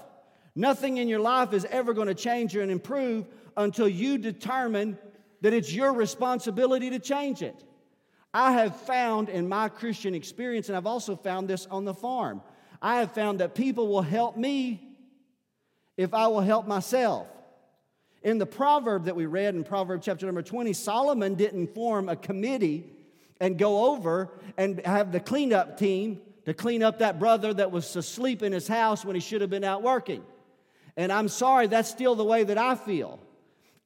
Nothing 0.55 0.99
in 0.99 1.09
your 1.09 1.21
life 1.21 1.55
is 1.55 1.65
ever 1.71 1.95
going 1.95 2.09
to 2.09 2.15
change 2.15 2.55
and 2.55 2.71
improve 2.71 3.27
until 3.57 3.89
you 3.89 4.19
determine 4.19 4.99
that 5.41 5.55
it's 5.55 5.73
your 5.73 5.95
responsibility 5.95 6.91
to 6.91 6.99
change 6.99 7.41
it. 7.41 7.65
I 8.35 8.53
have 8.53 8.77
found 8.83 9.31
in 9.31 9.49
my 9.49 9.71
Christian 9.71 10.15
experience, 10.15 10.69
and 10.69 10.77
I've 10.77 10.87
also 10.87 11.17
found 11.17 11.49
this 11.49 11.65
on 11.71 11.87
the 11.87 11.95
farm, 11.95 12.43
I 12.83 12.99
have 12.99 13.13
found 13.13 13.41
that 13.41 13.55
people 13.55 13.89
will 13.89 14.03
help 14.03 14.37
me 14.37 14.95
if 15.97 16.13
I 16.13 16.27
will 16.27 16.43
help 16.43 16.67
myself. 16.67 17.27
In 18.27 18.39
the 18.39 18.47
proverb 18.47 19.05
that 19.05 19.15
we 19.15 19.27
read 19.27 19.55
in 19.55 19.63
Proverb 19.63 20.03
chapter 20.03 20.27
number 20.27 20.43
20, 20.43 20.73
Solomon 20.73 21.37
didn't 21.37 21.73
form 21.77 22.09
a 22.09 22.17
committee 22.17 22.83
and 23.39 23.57
go 23.57 23.93
over 23.93 24.31
and 24.57 24.85
have 24.85 25.13
the 25.13 25.21
cleanup 25.21 25.79
team 25.79 26.21
to 26.45 26.53
clean 26.53 26.83
up 26.83 26.99
that 26.99 27.21
brother 27.21 27.55
that 27.55 27.71
was 27.71 27.95
asleep 27.95 28.43
in 28.43 28.51
his 28.51 28.67
house 28.67 29.05
when 29.05 29.15
he 29.15 29.21
should 29.21 29.43
have 29.43 29.51
been 29.51 29.63
out 29.63 29.85
working. 29.85 30.25
And 30.97 31.13
I'm 31.13 31.29
sorry, 31.29 31.69
that's 31.69 31.89
still 31.89 32.17
the 32.17 32.25
way 32.25 32.43
that 32.43 32.59
I 32.59 32.75
feel. 32.75 33.21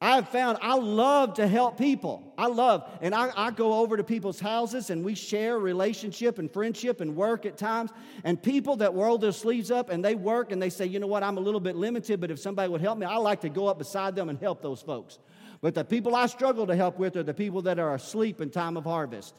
I've 0.03 0.31
found 0.31 0.57
I 0.63 0.77
love 0.77 1.35
to 1.35 1.47
help 1.47 1.77
people. 1.77 2.33
I 2.39 2.47
love, 2.47 2.89
and 3.03 3.15
I, 3.15 3.31
I, 3.37 3.51
go 3.51 3.75
over 3.75 3.99
to 3.99 4.05
people's 4.05 4.41
houses 4.41 4.89
and 4.89 5.05
we 5.05 5.15
share 5.15 5.59
relationship 5.59 6.39
and 6.39 6.51
friendship 6.51 7.03
and 7.03 7.15
work 7.15 7.45
at 7.45 7.59
times. 7.59 7.91
And 8.25 8.43
people 8.43 8.77
that 8.77 8.95
roll 8.95 9.19
their 9.19 9.33
sleeves 9.33 9.71
up 9.71 9.91
and 9.91 10.03
they 10.03 10.15
work 10.15 10.53
and 10.53 10.63
they 10.63 10.71
say, 10.71 10.87
you 10.87 11.01
know 11.01 11.07
what, 11.07 11.23
I'm 11.23 11.37
a 11.37 11.41
little 11.41 11.61
bit 11.61 11.77
limited, 11.77 12.19
but 12.19 12.31
if 12.31 12.39
somebody 12.39 12.71
would 12.71 12.81
help 12.81 12.97
me, 12.97 13.05
I 13.05 13.17
like 13.17 13.43
to 13.43 13.51
go 13.51 13.67
up 13.67 13.77
beside 13.77 14.15
them 14.15 14.31
and 14.31 14.39
help 14.39 14.63
those 14.63 14.81
folks. 14.81 15.19
But 15.61 15.75
the 15.75 15.85
people 15.85 16.15
I 16.15 16.27
struggle 16.27 16.67
to 16.69 16.75
help 16.75 16.99
with 16.99 17.17
are 17.17 17.23
the 17.23 17.35
people 17.35 17.61
that 17.63 17.79
are 17.79 17.95
asleep 17.95 18.41
in 18.41 18.49
time 18.49 18.79
of 18.79 18.85
harvest. 18.85 19.35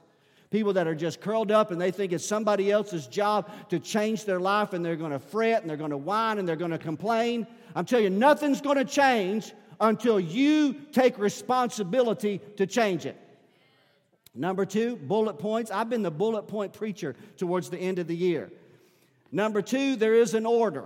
People 0.51 0.73
that 0.73 0.85
are 0.85 0.93
just 0.93 1.21
curled 1.21 1.49
up 1.49 1.71
and 1.71 1.81
they 1.81 1.89
think 1.89 2.11
it's 2.11 2.25
somebody 2.25 2.69
else's 2.69 3.07
job 3.07 3.49
to 3.69 3.79
change 3.79 4.25
their 4.25 4.39
life 4.39 4.73
and 4.73 4.85
they're 4.85 4.95
to 4.95 5.17
fret 5.17 5.61
and 5.61 5.69
they're 5.69 5.77
to 5.77 5.97
whine 5.97 6.37
and 6.37 6.47
they're 6.47 6.55
to 6.55 6.77
complain. 6.77 7.47
I'm 7.73 7.85
telling 7.85 8.03
you, 8.03 8.09
nothing's 8.11 8.61
to 8.61 8.85
change 8.85 9.53
until 9.81 10.19
you 10.19 10.73
take 10.93 11.17
responsibility 11.17 12.39
to 12.57 12.67
change 12.67 13.05
it. 13.05 13.17
Number 14.33 14.65
two, 14.65 14.95
bullet 14.95 15.39
points. 15.39 15.71
I've 15.71 15.89
been 15.89 16.03
the 16.03 16.11
bullet 16.11 16.43
point 16.43 16.71
preacher 16.71 17.15
towards 17.35 17.69
the 17.69 17.77
end 17.77 17.99
of 17.99 18.07
the 18.07 18.15
year. 18.15 18.49
Number 19.31 19.61
two, 19.61 19.97
there 19.97 20.13
is 20.13 20.33
an 20.33 20.45
order. 20.45 20.85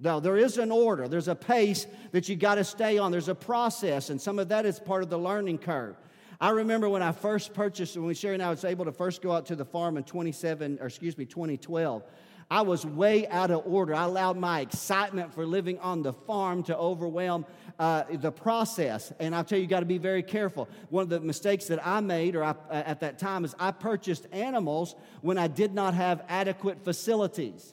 No, 0.00 0.18
there 0.18 0.38
is 0.38 0.56
an 0.56 0.70
order. 0.70 1.06
There's 1.06 1.28
a 1.28 1.34
pace 1.34 1.86
that 2.12 2.28
you 2.28 2.34
got 2.34 2.54
to 2.54 2.64
stay 2.64 2.96
on. 2.98 3.12
There's 3.12 3.28
a 3.28 3.34
process, 3.34 4.10
and 4.10 4.20
some 4.20 4.38
of 4.38 4.48
that 4.48 4.64
is 4.64 4.80
part 4.80 5.02
of 5.02 5.10
the 5.10 5.18
learning 5.18 5.58
curve. 5.58 5.94
I 6.40 6.50
remember 6.50 6.88
when 6.88 7.02
I 7.02 7.12
first 7.12 7.52
purchased, 7.52 7.98
when 7.98 8.14
Sherry 8.14 8.34
and 8.34 8.42
I 8.42 8.48
was 8.48 8.64
able 8.64 8.86
to 8.86 8.92
first 8.92 9.20
go 9.20 9.30
out 9.30 9.44
to 9.46 9.56
the 9.56 9.64
farm 9.64 9.98
in 9.98 10.04
27, 10.04 10.78
or 10.80 10.86
excuse 10.86 11.18
me, 11.18 11.26
2012. 11.26 12.02
I 12.50 12.62
was 12.62 12.84
way 12.84 13.28
out 13.28 13.52
of 13.52 13.62
order. 13.64 13.94
I 13.94 14.04
allowed 14.04 14.36
my 14.36 14.60
excitement 14.60 15.32
for 15.32 15.46
living 15.46 15.78
on 15.78 16.02
the 16.02 16.12
farm 16.12 16.64
to 16.64 16.76
overwhelm 16.76 17.46
uh, 17.78 18.04
the 18.10 18.32
process. 18.32 19.12
And 19.20 19.36
I'll 19.36 19.44
tell 19.44 19.58
you, 19.58 19.62
you 19.62 19.68
got 19.68 19.80
to 19.80 19.86
be 19.86 19.98
very 19.98 20.24
careful. 20.24 20.68
One 20.88 21.04
of 21.04 21.10
the 21.10 21.20
mistakes 21.20 21.66
that 21.66 21.86
I 21.86 22.00
made 22.00 22.34
or 22.34 22.42
I, 22.42 22.50
uh, 22.50 22.82
at 22.86 23.00
that 23.00 23.20
time 23.20 23.44
is 23.44 23.54
I 23.60 23.70
purchased 23.70 24.26
animals 24.32 24.96
when 25.20 25.38
I 25.38 25.46
did 25.46 25.74
not 25.74 25.94
have 25.94 26.24
adequate 26.28 26.82
facilities. 26.82 27.72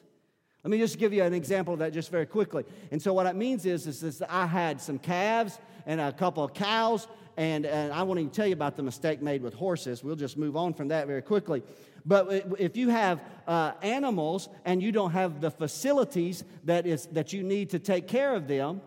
Let 0.67 0.71
me 0.71 0.79
just 0.79 0.99
give 0.99 1.13
you 1.13 1.23
an 1.23 1.33
example 1.33 1.71
of 1.75 1.79
that 1.79 1.93
just 1.93 2.11
very 2.11 2.25
quickly. 2.25 2.65
And 2.91 3.01
so, 3.01 3.13
what 3.13 3.23
that 3.23 3.37
means 3.37 3.65
is, 3.65 3.87
is, 3.87 4.03
is 4.03 4.21
I 4.27 4.45
had 4.45 4.81
some 4.81 4.99
calves 4.99 5.59
and 5.85 6.01
a 6.01 6.11
couple 6.11 6.43
of 6.43 6.53
cows, 6.53 7.07
and, 7.37 7.65
and 7.65 7.93
I 7.93 8.03
won't 8.03 8.19
even 8.19 8.31
tell 8.31 8.47
you 8.47 8.51
about 8.51 8.75
the 8.75 8.83
mistake 8.83 9.21
made 9.21 9.41
with 9.41 9.53
horses. 9.53 10.03
We'll 10.03 10.17
just 10.17 10.35
move 10.35 10.57
on 10.57 10.73
from 10.73 10.89
that 10.89 11.07
very 11.07 11.21
quickly. 11.21 11.63
But 12.05 12.57
if 12.59 12.75
you 12.75 12.89
have 12.89 13.21
uh, 13.47 13.75
animals 13.81 14.49
and 14.65 14.83
you 14.83 14.91
don't 14.91 15.11
have 15.11 15.39
the 15.39 15.51
facilities 15.51 16.43
that, 16.65 16.85
is, 16.85 17.05
that 17.13 17.31
you 17.31 17.43
need 17.43 17.69
to 17.69 17.79
take 17.79 18.09
care 18.09 18.35
of 18.35 18.49
them, 18.49 18.81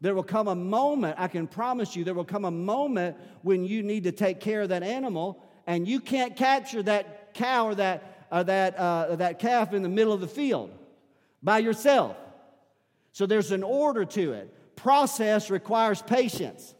there 0.00 0.14
will 0.14 0.22
come 0.22 0.46
a 0.46 0.54
moment, 0.54 1.16
I 1.18 1.26
can 1.26 1.48
promise 1.48 1.96
you, 1.96 2.04
there 2.04 2.14
will 2.14 2.24
come 2.24 2.44
a 2.44 2.50
moment 2.52 3.16
when 3.42 3.64
you 3.64 3.82
need 3.82 4.04
to 4.04 4.12
take 4.12 4.38
care 4.38 4.62
of 4.62 4.68
that 4.68 4.84
animal 4.84 5.42
and 5.66 5.88
you 5.88 5.98
can't 5.98 6.36
capture 6.36 6.84
that 6.84 7.34
cow 7.34 7.66
or 7.66 7.74
that, 7.74 8.28
or 8.30 8.44
that, 8.44 8.76
uh, 8.76 9.16
that 9.16 9.40
calf 9.40 9.72
in 9.72 9.82
the 9.82 9.88
middle 9.88 10.12
of 10.12 10.20
the 10.20 10.28
field 10.28 10.70
by 11.44 11.58
yourself. 11.58 12.16
So 13.12 13.26
there's 13.26 13.52
an 13.52 13.62
order 13.62 14.04
to 14.04 14.32
it. 14.32 14.76
Process 14.76 15.50
requires 15.50 16.02
patience. 16.02 16.74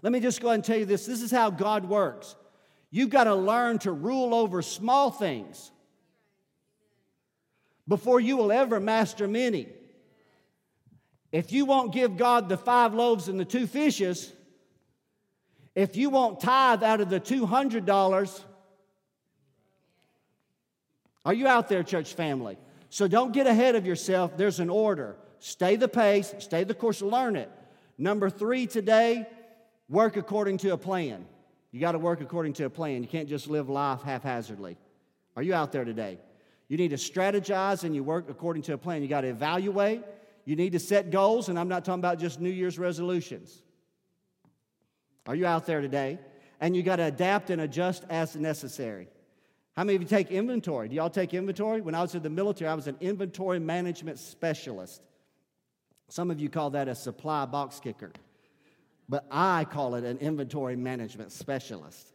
Let 0.00 0.12
me 0.12 0.18
just 0.18 0.40
go 0.40 0.48
ahead 0.48 0.56
and 0.56 0.64
tell 0.64 0.78
you 0.78 0.86
this 0.86 1.06
this 1.06 1.22
is 1.22 1.30
how 1.30 1.50
God 1.50 1.84
works. 1.84 2.34
You've 2.90 3.10
got 3.10 3.24
to 3.24 3.34
learn 3.34 3.78
to 3.80 3.92
rule 3.92 4.34
over 4.34 4.62
small 4.62 5.10
things 5.10 5.70
before 7.86 8.20
you 8.20 8.36
will 8.36 8.50
ever 8.50 8.80
master 8.80 9.28
many. 9.28 9.68
If 11.30 11.52
you 11.52 11.64
won't 11.64 11.92
give 11.92 12.16
God 12.16 12.48
the 12.48 12.58
five 12.58 12.92
loaves 12.92 13.28
and 13.28 13.38
the 13.40 13.44
two 13.44 13.66
fishes, 13.66 14.32
if 15.74 15.96
you 15.96 16.10
won't 16.10 16.40
tithe 16.40 16.82
out 16.82 17.00
of 17.00 17.08
the 17.08 17.20
$200, 17.20 18.40
are 21.24 21.34
you 21.34 21.46
out 21.46 21.68
there, 21.68 21.82
church 21.82 22.12
family? 22.12 22.58
So 22.92 23.08
don't 23.08 23.32
get 23.32 23.46
ahead 23.46 23.74
of 23.74 23.86
yourself. 23.86 24.36
There's 24.36 24.60
an 24.60 24.68
order. 24.68 25.16
Stay 25.38 25.76
the 25.76 25.88
pace, 25.88 26.34
stay 26.40 26.64
the 26.64 26.74
course, 26.74 27.00
learn 27.00 27.36
it. 27.36 27.50
Number 27.96 28.28
three 28.28 28.66
today, 28.66 29.26
work 29.88 30.18
according 30.18 30.58
to 30.58 30.74
a 30.74 30.76
plan. 30.76 31.24
You 31.70 31.80
got 31.80 31.92
to 31.92 31.98
work 31.98 32.20
according 32.20 32.52
to 32.54 32.66
a 32.66 32.70
plan. 32.70 33.02
You 33.02 33.08
can't 33.08 33.30
just 33.30 33.48
live 33.48 33.70
life 33.70 34.02
haphazardly. 34.02 34.76
Are 35.36 35.42
you 35.42 35.54
out 35.54 35.72
there 35.72 35.86
today? 35.86 36.18
You 36.68 36.76
need 36.76 36.90
to 36.90 36.96
strategize 36.96 37.84
and 37.84 37.94
you 37.94 38.04
work 38.04 38.28
according 38.28 38.64
to 38.64 38.74
a 38.74 38.78
plan. 38.78 39.00
You 39.00 39.08
got 39.08 39.22
to 39.22 39.28
evaluate. 39.28 40.02
You 40.44 40.54
need 40.54 40.72
to 40.72 40.78
set 40.78 41.10
goals, 41.10 41.48
and 41.48 41.58
I'm 41.58 41.68
not 41.68 41.86
talking 41.86 42.00
about 42.00 42.18
just 42.18 42.40
New 42.40 42.50
Year's 42.50 42.78
resolutions. 42.78 43.62
Are 45.26 45.34
you 45.34 45.46
out 45.46 45.64
there 45.64 45.80
today? 45.80 46.18
And 46.60 46.76
you 46.76 46.82
got 46.82 46.96
to 46.96 47.04
adapt 47.04 47.48
and 47.48 47.62
adjust 47.62 48.04
as 48.10 48.36
necessary. 48.36 49.08
How 49.76 49.84
many 49.84 49.96
of 49.96 50.02
you 50.02 50.08
take 50.08 50.30
inventory? 50.30 50.88
Do 50.88 50.96
y'all 50.96 51.10
take 51.10 51.32
inventory? 51.34 51.80
When 51.80 51.94
I 51.94 52.02
was 52.02 52.14
in 52.14 52.22
the 52.22 52.30
military, 52.30 52.70
I 52.70 52.74
was 52.74 52.88
an 52.88 52.96
inventory 53.00 53.58
management 53.58 54.18
specialist. 54.18 55.02
Some 56.08 56.30
of 56.30 56.40
you 56.40 56.50
call 56.50 56.70
that 56.70 56.88
a 56.88 56.94
supply 56.94 57.46
box 57.46 57.80
kicker 57.80 58.12
but 59.12 59.26
I 59.30 59.66
call 59.66 59.94
it 59.96 60.04
an 60.04 60.16
inventory 60.18 60.74
management 60.74 61.32
specialist. 61.32 62.14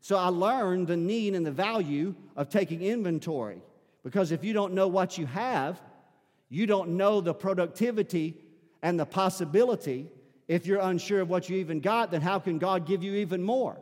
So 0.00 0.18
I 0.18 0.28
learned 0.28 0.88
the 0.88 0.96
need 0.96 1.34
and 1.34 1.46
the 1.46 1.50
value 1.50 2.14
of 2.36 2.50
taking 2.50 2.82
inventory 2.82 3.62
because 4.02 4.30
if 4.30 4.44
you 4.44 4.52
don't 4.52 4.74
know 4.74 4.86
what 4.86 5.16
you 5.16 5.24
have, 5.24 5.80
you 6.50 6.66
don't 6.66 6.98
know 6.98 7.22
the 7.22 7.32
productivity 7.32 8.36
and 8.82 9.00
the 9.00 9.06
possibility. 9.06 10.10
If 10.46 10.66
you're 10.66 10.80
unsure 10.80 11.22
of 11.22 11.30
what 11.30 11.48
you 11.48 11.56
even 11.56 11.80
got, 11.80 12.10
then 12.10 12.20
how 12.20 12.38
can 12.38 12.58
God 12.58 12.86
give 12.86 13.02
you 13.02 13.14
even 13.14 13.42
more? 13.42 13.80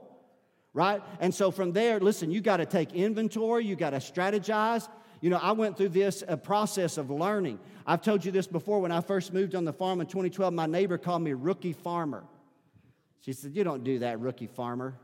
Right? 0.75 1.03
And 1.21 1.35
so 1.35 1.51
from 1.51 1.73
there, 1.73 2.01
listen, 2.01 2.31
you 2.31 2.41
got 2.41 2.57
to 2.59 2.67
take 2.67 2.93
inventory, 2.95 3.67
you 3.67 3.77
got 3.77 3.91
to 3.91 3.99
strategize. 3.99 4.89
You 5.21 5.31
know, 5.31 5.37
I 5.37 5.53
went 5.53 5.77
through 5.77 5.91
this 5.91 6.25
a 6.27 6.37
process 6.37 6.99
of 6.99 7.11
learning. 7.11 7.61
I've 7.87 8.03
told 8.03 8.25
you 8.25 8.33
this 8.33 8.47
before 8.47 8.81
when 8.81 8.91
I 8.91 9.01
first 9.01 9.33
moved 9.33 9.55
on 9.55 9.65
the 9.65 9.73
farm 9.73 10.01
in 10.01 10.07
2012, 10.07 10.53
my 10.53 10.67
neighbor 10.67 10.99
called 10.99 11.23
me 11.23 11.33
rookie 11.33 11.75
farmer. 11.75 12.25
She 13.21 13.33
said, 13.33 13.55
You 13.55 13.65
don't 13.65 13.85
do 13.85 14.01
that, 14.01 14.19
rookie 14.19 14.47
farmer. 14.47 14.95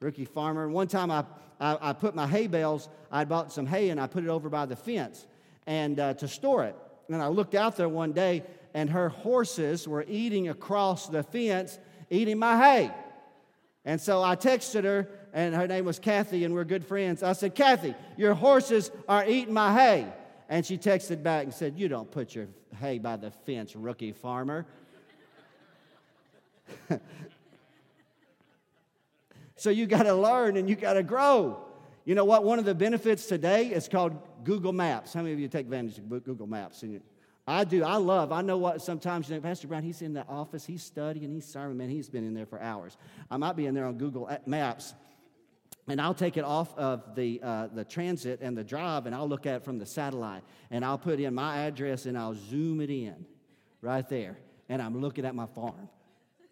Rookie 0.00 0.24
farmer. 0.24 0.68
One 0.68 0.88
time 0.88 1.10
I, 1.10 1.24
I, 1.60 1.90
I 1.90 1.92
put 1.92 2.14
my 2.14 2.26
hay 2.26 2.46
bales, 2.46 2.88
I 3.10 3.24
bought 3.24 3.52
some 3.52 3.66
hay 3.66 3.90
and 3.90 4.00
I 4.00 4.06
put 4.06 4.24
it 4.24 4.30
over 4.30 4.48
by 4.48 4.66
the 4.66 4.76
fence 4.76 5.26
and 5.66 6.00
uh, 6.00 6.14
to 6.14 6.28
store 6.28 6.64
it. 6.64 6.76
And 7.08 7.20
I 7.20 7.28
looked 7.28 7.54
out 7.54 7.76
there 7.76 7.88
one 7.88 8.12
day 8.12 8.42
and 8.74 8.88
her 8.90 9.10
horses 9.10 9.86
were 9.86 10.04
eating 10.08 10.48
across 10.48 11.08
the 11.08 11.22
fence, 11.22 11.78
eating 12.10 12.38
my 12.38 12.56
hay. 12.56 12.90
And 13.84 14.00
so 14.00 14.22
I 14.22 14.36
texted 14.36 14.84
her, 14.84 15.08
and 15.32 15.54
her 15.54 15.66
name 15.66 15.84
was 15.84 15.98
Kathy, 15.98 16.44
and 16.44 16.54
we're 16.54 16.64
good 16.64 16.84
friends. 16.84 17.22
I 17.22 17.32
said, 17.32 17.54
Kathy, 17.54 17.94
your 18.16 18.34
horses 18.34 18.90
are 19.08 19.26
eating 19.26 19.54
my 19.54 19.74
hay. 19.74 20.06
And 20.48 20.64
she 20.64 20.78
texted 20.78 21.22
back 21.22 21.44
and 21.44 21.54
said, 21.54 21.78
You 21.78 21.88
don't 21.88 22.10
put 22.10 22.34
your 22.34 22.46
hay 22.78 22.98
by 22.98 23.16
the 23.16 23.30
fence, 23.30 23.74
rookie 23.74 24.12
farmer. 24.12 24.66
So 29.62 29.70
you 29.70 29.86
got 29.86 30.02
to 30.02 30.14
learn 30.14 30.56
and 30.56 30.68
you 30.68 30.74
got 30.74 30.94
to 30.94 31.04
grow. 31.04 31.64
You 32.04 32.16
know 32.16 32.24
what? 32.24 32.42
One 32.42 32.58
of 32.58 32.64
the 32.64 32.74
benefits 32.74 33.26
today 33.26 33.68
is 33.68 33.88
called 33.88 34.18
Google 34.42 34.72
Maps. 34.72 35.14
How 35.14 35.22
many 35.22 35.34
of 35.34 35.38
you 35.38 35.46
take 35.46 35.66
advantage 35.66 35.98
of 35.98 36.24
Google 36.24 36.48
Maps? 36.48 36.82
I 37.46 37.64
do. 37.64 37.82
I 37.82 37.96
love. 37.96 38.30
I 38.30 38.40
know 38.42 38.56
what 38.56 38.82
sometimes 38.82 39.28
you 39.28 39.34
know, 39.34 39.40
Pastor 39.40 39.66
Brown. 39.66 39.82
He's 39.82 40.02
in 40.02 40.12
the 40.12 40.26
office. 40.28 40.64
He's 40.64 40.82
studying. 40.82 41.30
He's 41.30 41.44
serving. 41.44 41.76
Man, 41.76 41.88
he's 41.88 42.08
been 42.08 42.24
in 42.24 42.34
there 42.34 42.46
for 42.46 42.60
hours. 42.60 42.96
I 43.30 43.36
might 43.36 43.56
be 43.56 43.66
in 43.66 43.74
there 43.74 43.86
on 43.86 43.98
Google 43.98 44.30
Maps, 44.46 44.94
and 45.88 46.00
I'll 46.00 46.14
take 46.14 46.36
it 46.36 46.44
off 46.44 46.76
of 46.78 47.16
the 47.16 47.40
uh, 47.42 47.66
the 47.74 47.84
transit 47.84 48.40
and 48.42 48.56
the 48.56 48.62
drive, 48.62 49.06
and 49.06 49.14
I'll 49.14 49.28
look 49.28 49.46
at 49.46 49.56
it 49.56 49.64
from 49.64 49.78
the 49.78 49.86
satellite, 49.86 50.44
and 50.70 50.84
I'll 50.84 50.98
put 50.98 51.18
in 51.18 51.34
my 51.34 51.66
address, 51.66 52.06
and 52.06 52.16
I'll 52.16 52.34
zoom 52.34 52.80
it 52.80 52.90
in, 52.90 53.26
right 53.80 54.08
there, 54.08 54.38
and 54.68 54.80
I'm 54.80 55.00
looking 55.00 55.24
at 55.24 55.34
my 55.34 55.46
farm. 55.46 55.88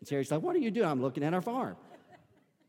And 0.00 0.08
Terry's 0.08 0.32
like, 0.32 0.42
"What 0.42 0.56
are 0.56 0.60
you 0.60 0.72
doing?" 0.72 0.88
I'm 0.88 1.00
looking 1.00 1.22
at 1.22 1.32
our 1.34 1.42
farm. 1.42 1.76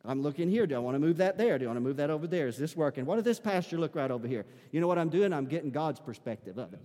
I'm 0.03 0.21
looking 0.23 0.49
here. 0.49 0.65
Do 0.65 0.75
I 0.75 0.79
want 0.79 0.95
to 0.95 0.99
move 0.99 1.17
that 1.17 1.37
there? 1.37 1.59
Do 1.59 1.65
I 1.65 1.67
want 1.67 1.77
to 1.77 1.81
move 1.81 1.97
that 1.97 2.09
over 2.09 2.25
there? 2.25 2.47
Is 2.47 2.57
this 2.57 2.75
working? 2.75 3.05
What 3.05 3.15
does 3.15 3.23
this 3.23 3.39
pasture 3.39 3.77
look 3.77 3.95
right 3.95 4.09
over 4.09 4.27
here? 4.27 4.45
You 4.71 4.81
know 4.81 4.87
what 4.87 4.97
I'm 4.97 5.09
doing? 5.09 5.31
I'm 5.31 5.45
getting 5.45 5.69
God's 5.69 5.99
perspective 5.99 6.57
of 6.57 6.73
it. 6.73 6.79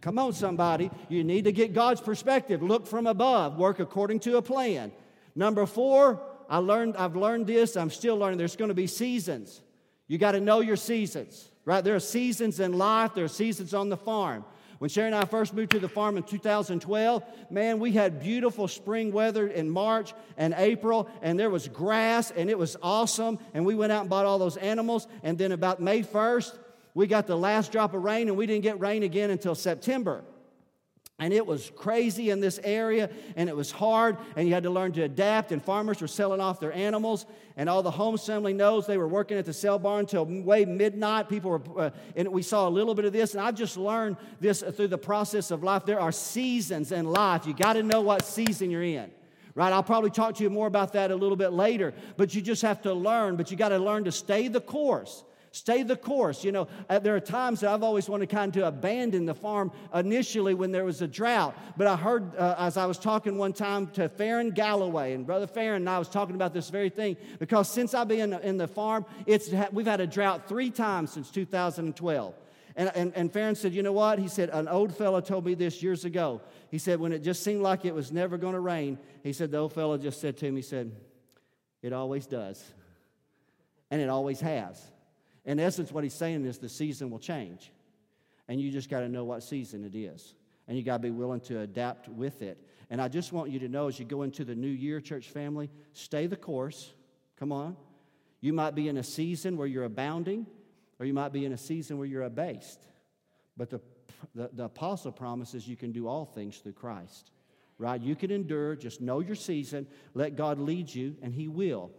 Come 0.00 0.18
on, 0.18 0.32
somebody. 0.32 0.90
You 1.08 1.22
need 1.22 1.44
to 1.44 1.52
get 1.52 1.72
God's 1.72 2.00
perspective. 2.00 2.62
Look 2.62 2.86
from 2.86 3.06
above. 3.06 3.56
Work 3.56 3.78
according 3.78 4.20
to 4.20 4.36
a 4.36 4.42
plan. 4.42 4.90
Number 5.34 5.66
four, 5.66 6.20
I 6.48 6.58
learned, 6.58 6.96
I've 6.96 7.14
learned 7.14 7.46
this. 7.46 7.76
I'm 7.76 7.90
still 7.90 8.16
learning. 8.16 8.38
There's 8.38 8.56
going 8.56 8.70
to 8.70 8.74
be 8.74 8.86
seasons. 8.86 9.60
You 10.08 10.18
got 10.18 10.32
to 10.32 10.40
know 10.40 10.60
your 10.60 10.76
seasons, 10.76 11.48
right? 11.64 11.84
There 11.84 11.94
are 11.94 12.00
seasons 12.00 12.58
in 12.58 12.72
life. 12.72 13.14
There 13.14 13.24
are 13.24 13.28
seasons 13.28 13.74
on 13.74 13.88
the 13.88 13.96
farm. 13.96 14.44
When 14.78 14.88
Sherry 14.88 15.08
and 15.08 15.16
I 15.16 15.24
first 15.24 15.54
moved 15.54 15.72
to 15.72 15.80
the 15.80 15.88
farm 15.88 16.16
in 16.16 16.22
2012, 16.22 17.24
man, 17.50 17.80
we 17.80 17.92
had 17.92 18.20
beautiful 18.20 18.68
spring 18.68 19.12
weather 19.12 19.48
in 19.48 19.68
March 19.68 20.14
and 20.36 20.54
April, 20.56 21.08
and 21.20 21.38
there 21.38 21.50
was 21.50 21.66
grass, 21.66 22.30
and 22.30 22.48
it 22.48 22.56
was 22.56 22.76
awesome. 22.80 23.40
And 23.54 23.66
we 23.66 23.74
went 23.74 23.90
out 23.90 24.02
and 24.02 24.10
bought 24.10 24.24
all 24.24 24.38
those 24.38 24.56
animals. 24.56 25.08
And 25.24 25.36
then 25.36 25.50
about 25.50 25.80
May 25.80 26.02
1st, 26.02 26.56
we 26.94 27.08
got 27.08 27.26
the 27.26 27.36
last 27.36 27.72
drop 27.72 27.92
of 27.92 28.04
rain, 28.04 28.28
and 28.28 28.36
we 28.36 28.46
didn't 28.46 28.62
get 28.62 28.78
rain 28.78 29.02
again 29.02 29.30
until 29.30 29.56
September. 29.56 30.22
And 31.20 31.32
it 31.32 31.44
was 31.44 31.72
crazy 31.74 32.30
in 32.30 32.38
this 32.38 32.60
area, 32.62 33.10
and 33.34 33.48
it 33.48 33.56
was 33.56 33.72
hard, 33.72 34.18
and 34.36 34.46
you 34.46 34.54
had 34.54 34.62
to 34.62 34.70
learn 34.70 34.92
to 34.92 35.02
adapt. 35.02 35.50
And 35.50 35.60
farmers 35.60 36.00
were 36.00 36.06
selling 36.06 36.40
off 36.40 36.60
their 36.60 36.72
animals, 36.72 37.26
and 37.56 37.68
all 37.68 37.82
the 37.82 37.90
home 37.90 38.14
assembly 38.14 38.52
knows 38.52 38.86
they 38.86 38.98
were 38.98 39.08
working 39.08 39.36
at 39.36 39.44
the 39.44 39.52
sale 39.52 39.80
barn 39.80 40.00
until 40.00 40.24
way 40.24 40.64
midnight. 40.64 41.28
People 41.28 41.50
were, 41.50 41.86
uh, 41.86 41.90
and 42.14 42.28
we 42.28 42.42
saw 42.42 42.68
a 42.68 42.70
little 42.70 42.94
bit 42.94 43.04
of 43.04 43.12
this, 43.12 43.34
and 43.34 43.40
I've 43.40 43.56
just 43.56 43.76
learned 43.76 44.16
this 44.40 44.62
through 44.62 44.88
the 44.88 44.98
process 44.98 45.50
of 45.50 45.64
life. 45.64 45.84
There 45.84 45.98
are 45.98 46.12
seasons 46.12 46.92
in 46.92 47.06
life. 47.06 47.46
You 47.46 47.54
got 47.54 47.72
to 47.72 47.82
know 47.82 48.00
what 48.00 48.24
season 48.24 48.70
you're 48.70 48.82
in 48.84 49.10
right? 49.54 49.72
I'll 49.72 49.82
probably 49.82 50.10
talk 50.10 50.36
to 50.36 50.44
you 50.44 50.50
more 50.50 50.68
about 50.68 50.92
that 50.92 51.10
a 51.10 51.16
little 51.16 51.36
bit 51.36 51.52
later, 51.52 51.92
but 52.16 52.32
you 52.32 52.40
just 52.40 52.62
have 52.62 52.80
to 52.82 52.94
learn, 52.94 53.34
but 53.34 53.50
you 53.50 53.56
got 53.56 53.70
to 53.70 53.78
learn 53.78 54.04
to 54.04 54.12
stay 54.12 54.46
the 54.46 54.60
course. 54.60 55.24
Stay 55.50 55.82
the 55.82 55.96
course. 55.96 56.44
You 56.44 56.52
know, 56.52 56.68
uh, 56.88 56.98
there 56.98 57.16
are 57.16 57.20
times 57.20 57.60
that 57.60 57.70
I've 57.70 57.82
always 57.82 58.08
wanted 58.08 58.28
kind 58.28 58.52
to 58.54 58.66
abandon 58.66 59.24
the 59.24 59.34
farm 59.34 59.72
initially 59.94 60.54
when 60.54 60.72
there 60.72 60.84
was 60.84 61.00
a 61.00 61.08
drought. 61.08 61.56
But 61.76 61.86
I 61.86 61.96
heard 61.96 62.36
uh, 62.36 62.56
as 62.58 62.76
I 62.76 62.86
was 62.86 62.98
talking 62.98 63.38
one 63.38 63.52
time 63.52 63.86
to 63.88 64.08
Farron 64.08 64.50
Galloway, 64.50 65.14
and 65.14 65.26
Brother 65.26 65.46
Farron 65.46 65.82
and 65.82 65.90
I 65.90 65.98
was 65.98 66.08
talking 66.08 66.34
about 66.34 66.52
this 66.52 66.70
very 66.70 66.90
thing 66.90 67.16
because 67.38 67.68
since 67.68 67.94
I've 67.94 68.08
been 68.08 68.20
in 68.20 68.30
the, 68.30 68.46
in 68.46 68.56
the 68.58 68.68
farm, 68.68 69.06
it's, 69.26 69.50
we've 69.72 69.86
had 69.86 70.00
a 70.00 70.06
drought 70.06 70.48
three 70.48 70.70
times 70.70 71.12
since 71.12 71.30
2012. 71.30 72.34
And, 72.76 72.92
and, 72.94 73.12
and 73.16 73.32
Farron 73.32 73.56
said, 73.56 73.72
You 73.72 73.82
know 73.82 73.92
what? 73.92 74.18
He 74.18 74.28
said, 74.28 74.50
An 74.50 74.68
old 74.68 74.94
fellow 74.94 75.20
told 75.20 75.44
me 75.44 75.54
this 75.54 75.82
years 75.82 76.04
ago. 76.04 76.40
He 76.70 76.78
said, 76.78 77.00
When 77.00 77.12
it 77.12 77.24
just 77.24 77.42
seemed 77.42 77.62
like 77.62 77.84
it 77.84 77.94
was 77.94 78.12
never 78.12 78.38
going 78.38 78.54
to 78.54 78.60
rain, 78.60 78.98
he 79.24 79.32
said, 79.32 79.50
The 79.50 79.58
old 79.58 79.72
fellow 79.72 79.98
just 79.98 80.20
said 80.20 80.36
to 80.38 80.46
him, 80.46 80.54
He 80.54 80.62
said, 80.62 80.92
It 81.82 81.92
always 81.92 82.26
does. 82.26 82.64
And 83.90 84.00
it 84.00 84.08
always 84.08 84.40
has. 84.40 84.80
In 85.48 85.58
essence, 85.58 85.90
what 85.90 86.04
he's 86.04 86.14
saying 86.14 86.44
is 86.44 86.58
the 86.58 86.68
season 86.68 87.08
will 87.08 87.18
change. 87.18 87.72
And 88.48 88.60
you 88.60 88.70
just 88.70 88.90
got 88.90 89.00
to 89.00 89.08
know 89.08 89.24
what 89.24 89.42
season 89.42 89.82
it 89.82 89.96
is. 89.96 90.34
And 90.68 90.76
you 90.76 90.84
got 90.84 90.98
to 90.98 91.02
be 91.02 91.10
willing 91.10 91.40
to 91.42 91.60
adapt 91.60 92.06
with 92.06 92.42
it. 92.42 92.62
And 92.90 93.00
I 93.00 93.08
just 93.08 93.32
want 93.32 93.50
you 93.50 93.58
to 93.60 93.68
know 93.68 93.88
as 93.88 93.98
you 93.98 94.04
go 94.04 94.22
into 94.22 94.44
the 94.44 94.54
new 94.54 94.68
year, 94.68 95.00
church 95.00 95.30
family, 95.30 95.70
stay 95.94 96.26
the 96.26 96.36
course. 96.36 96.92
Come 97.38 97.50
on. 97.50 97.78
You 98.42 98.52
might 98.52 98.74
be 98.74 98.88
in 98.88 98.98
a 98.98 99.02
season 99.02 99.56
where 99.56 99.66
you're 99.66 99.84
abounding, 99.84 100.46
or 101.00 101.06
you 101.06 101.14
might 101.14 101.32
be 101.32 101.46
in 101.46 101.52
a 101.54 101.58
season 101.58 101.96
where 101.96 102.06
you're 102.06 102.24
abased. 102.24 102.86
But 103.56 103.70
the, 103.70 103.80
the, 104.34 104.50
the 104.52 104.64
apostle 104.64 105.12
promises 105.12 105.66
you 105.66 105.76
can 105.76 105.92
do 105.92 106.08
all 106.08 106.26
things 106.26 106.58
through 106.58 106.74
Christ. 106.74 107.30
Right? 107.78 108.02
You 108.02 108.16
can 108.16 108.30
endure, 108.30 108.76
just 108.76 109.00
know 109.00 109.20
your 109.20 109.34
season, 109.34 109.86
let 110.12 110.36
God 110.36 110.58
lead 110.58 110.94
you, 110.94 111.16
and 111.22 111.34
He 111.34 111.48
will. 111.48 111.90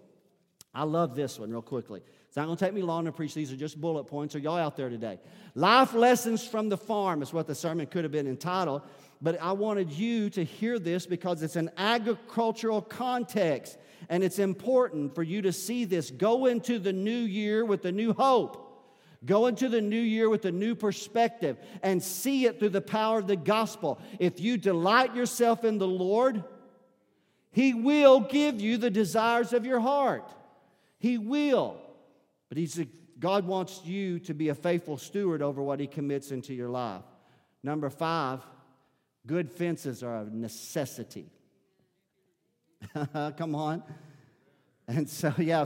I 0.71 0.83
love 0.83 1.15
this 1.15 1.39
one 1.39 1.49
real 1.49 1.63
quickly. 1.63 2.01
Not 2.39 2.45
going 2.45 2.57
to 2.57 2.65
take 2.65 2.73
me 2.73 2.83
long 2.83 3.03
to 3.03 3.11
preach. 3.11 3.33
These 3.33 3.51
are 3.51 3.57
just 3.57 3.81
bullet 3.81 4.05
points. 4.05 4.33
Are 4.33 4.39
y'all 4.39 4.55
out 4.55 4.77
there 4.77 4.87
today? 4.87 5.19
Life 5.55 5.93
lessons 5.93 6.47
from 6.47 6.69
the 6.69 6.77
farm 6.77 7.21
is 7.21 7.33
what 7.33 7.47
the 7.47 7.53
sermon 7.53 7.85
could 7.85 8.05
have 8.05 8.13
been 8.13 8.27
entitled. 8.27 8.81
But 9.21 9.41
I 9.41 9.51
wanted 9.51 9.91
you 9.91 10.29
to 10.29 10.45
hear 10.45 10.79
this 10.79 11.05
because 11.05 11.43
it's 11.43 11.57
an 11.57 11.69
agricultural 11.75 12.81
context 12.81 13.77
and 14.07 14.23
it's 14.23 14.39
important 14.39 15.15
for 15.15 15.21
you 15.21 15.41
to 15.41 15.51
see 15.51 15.83
this. 15.83 16.11
Go 16.11 16.45
into 16.45 16.79
the 16.79 16.93
new 16.93 17.11
year 17.11 17.65
with 17.65 17.83
a 17.83 17.91
new 17.91 18.13
hope. 18.13 18.87
Go 19.25 19.47
into 19.47 19.67
the 19.67 19.81
new 19.81 19.99
year 19.99 20.29
with 20.29 20.45
a 20.45 20.51
new 20.53 20.75
perspective 20.75 21.57
and 21.83 22.01
see 22.01 22.45
it 22.45 22.57
through 22.57 22.69
the 22.69 22.79
power 22.79 23.19
of 23.19 23.27
the 23.27 23.35
gospel. 23.35 23.99
If 24.17 24.39
you 24.39 24.55
delight 24.55 25.13
yourself 25.13 25.65
in 25.65 25.77
the 25.77 25.89
Lord, 25.89 26.45
He 27.51 27.73
will 27.73 28.21
give 28.21 28.61
you 28.61 28.77
the 28.77 28.89
desires 28.89 29.51
of 29.51 29.65
your 29.65 29.81
heart. 29.81 30.33
He 30.99 31.17
will. 31.17 31.81
But 32.49 32.57
he's 32.57 32.79
God 33.19 33.45
wants 33.45 33.81
you 33.83 34.19
to 34.19 34.33
be 34.33 34.49
a 34.49 34.55
faithful 34.55 34.97
steward 34.97 35.41
over 35.41 35.61
what 35.61 35.79
He 35.79 35.87
commits 35.87 36.31
into 36.31 36.53
your 36.53 36.69
life. 36.69 37.03
Number 37.63 37.89
five, 37.89 38.39
good 39.27 39.51
fences 39.51 40.01
are 40.03 40.21
a 40.21 40.25
necessity. 40.25 41.29
Come 43.13 43.55
on. 43.55 43.83
And 44.87 45.07
so, 45.09 45.33
yeah, 45.37 45.65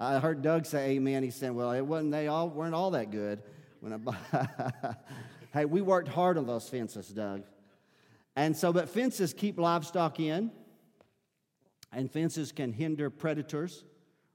I 0.00 0.18
heard 0.18 0.40
Doug 0.40 0.64
say 0.64 0.92
amen. 0.92 1.22
He 1.22 1.30
said, 1.30 1.52
well, 1.52 1.72
it 1.72 1.82
wasn't, 1.82 2.12
they 2.12 2.28
all 2.28 2.48
weren't 2.48 2.74
all 2.74 2.92
that 2.92 3.10
good. 3.10 3.42
When 3.80 3.92
I, 3.92 4.48
hey, 5.52 5.66
we 5.66 5.82
worked 5.82 6.08
hard 6.08 6.38
on 6.38 6.46
those 6.46 6.68
fences, 6.68 7.08
Doug. 7.08 7.42
And 8.34 8.56
so, 8.56 8.72
but 8.72 8.88
fences 8.88 9.34
keep 9.34 9.58
livestock 9.58 10.20
in, 10.20 10.50
and 11.92 12.10
fences 12.10 12.50
can 12.50 12.72
hinder 12.72 13.10
predators 13.10 13.84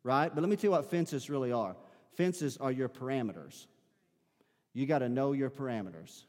right? 0.04 0.34
But 0.34 0.42
let 0.42 0.50
me 0.50 0.56
tell 0.56 0.70
you 0.70 0.72
what 0.72 0.90
fences 0.90 1.30
really 1.30 1.52
are 1.52 1.76
fences 2.16 2.58
are 2.58 2.72
your 2.72 2.90
parameters. 2.90 3.66
You 4.74 4.86
got 4.86 5.00
to 5.00 5.10
know 5.10 5.34
your 5.34 5.50
parameters. 5.50 6.24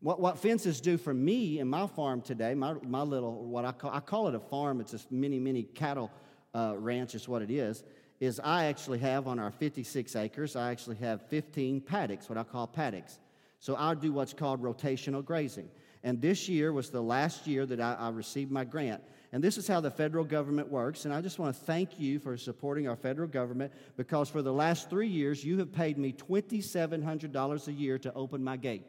What, 0.00 0.20
what 0.20 0.38
fences 0.38 0.80
do 0.80 0.98
for 0.98 1.14
me 1.14 1.58
in 1.60 1.68
my 1.68 1.86
farm 1.86 2.20
today, 2.20 2.54
my, 2.54 2.74
my 2.82 3.02
little, 3.02 3.44
what 3.44 3.64
I 3.64 3.72
call, 3.72 3.90
I 3.90 4.00
call 4.00 4.28
it 4.28 4.34
a 4.34 4.40
farm, 4.40 4.80
it's 4.80 4.92
a 4.92 5.00
mini, 5.10 5.38
mini 5.38 5.62
cattle 5.62 6.10
uh, 6.54 6.74
ranch, 6.76 7.14
is 7.14 7.26
what 7.26 7.40
it 7.40 7.50
is, 7.50 7.84
is 8.20 8.40
I 8.40 8.66
actually 8.66 8.98
have 8.98 9.26
on 9.26 9.38
our 9.38 9.50
56 9.50 10.14
acres, 10.14 10.56
I 10.56 10.70
actually 10.70 10.96
have 10.96 11.22
15 11.28 11.80
paddocks, 11.80 12.28
what 12.28 12.36
I 12.36 12.42
call 12.42 12.66
paddocks. 12.66 13.18
So 13.60 13.76
I 13.76 13.94
do 13.94 14.12
what's 14.12 14.34
called 14.34 14.62
rotational 14.62 15.24
grazing. 15.24 15.70
And 16.02 16.20
this 16.20 16.50
year 16.50 16.70
was 16.70 16.90
the 16.90 17.00
last 17.00 17.46
year 17.46 17.64
that 17.64 17.80
I, 17.80 17.94
I 17.94 18.10
received 18.10 18.50
my 18.50 18.64
grant. 18.64 19.02
And 19.34 19.42
this 19.42 19.58
is 19.58 19.66
how 19.66 19.80
the 19.80 19.90
federal 19.90 20.22
government 20.22 20.70
works. 20.70 21.06
And 21.06 21.12
I 21.12 21.20
just 21.20 21.40
want 21.40 21.56
to 21.56 21.64
thank 21.64 21.98
you 21.98 22.20
for 22.20 22.36
supporting 22.36 22.86
our 22.86 22.94
federal 22.94 23.26
government 23.26 23.72
because 23.96 24.30
for 24.30 24.42
the 24.42 24.52
last 24.52 24.88
three 24.88 25.08
years, 25.08 25.44
you 25.44 25.58
have 25.58 25.72
paid 25.72 25.98
me 25.98 26.12
$2,700 26.12 27.66
a 27.66 27.72
year 27.72 27.98
to 27.98 28.14
open 28.14 28.44
my 28.44 28.56
gate. 28.56 28.86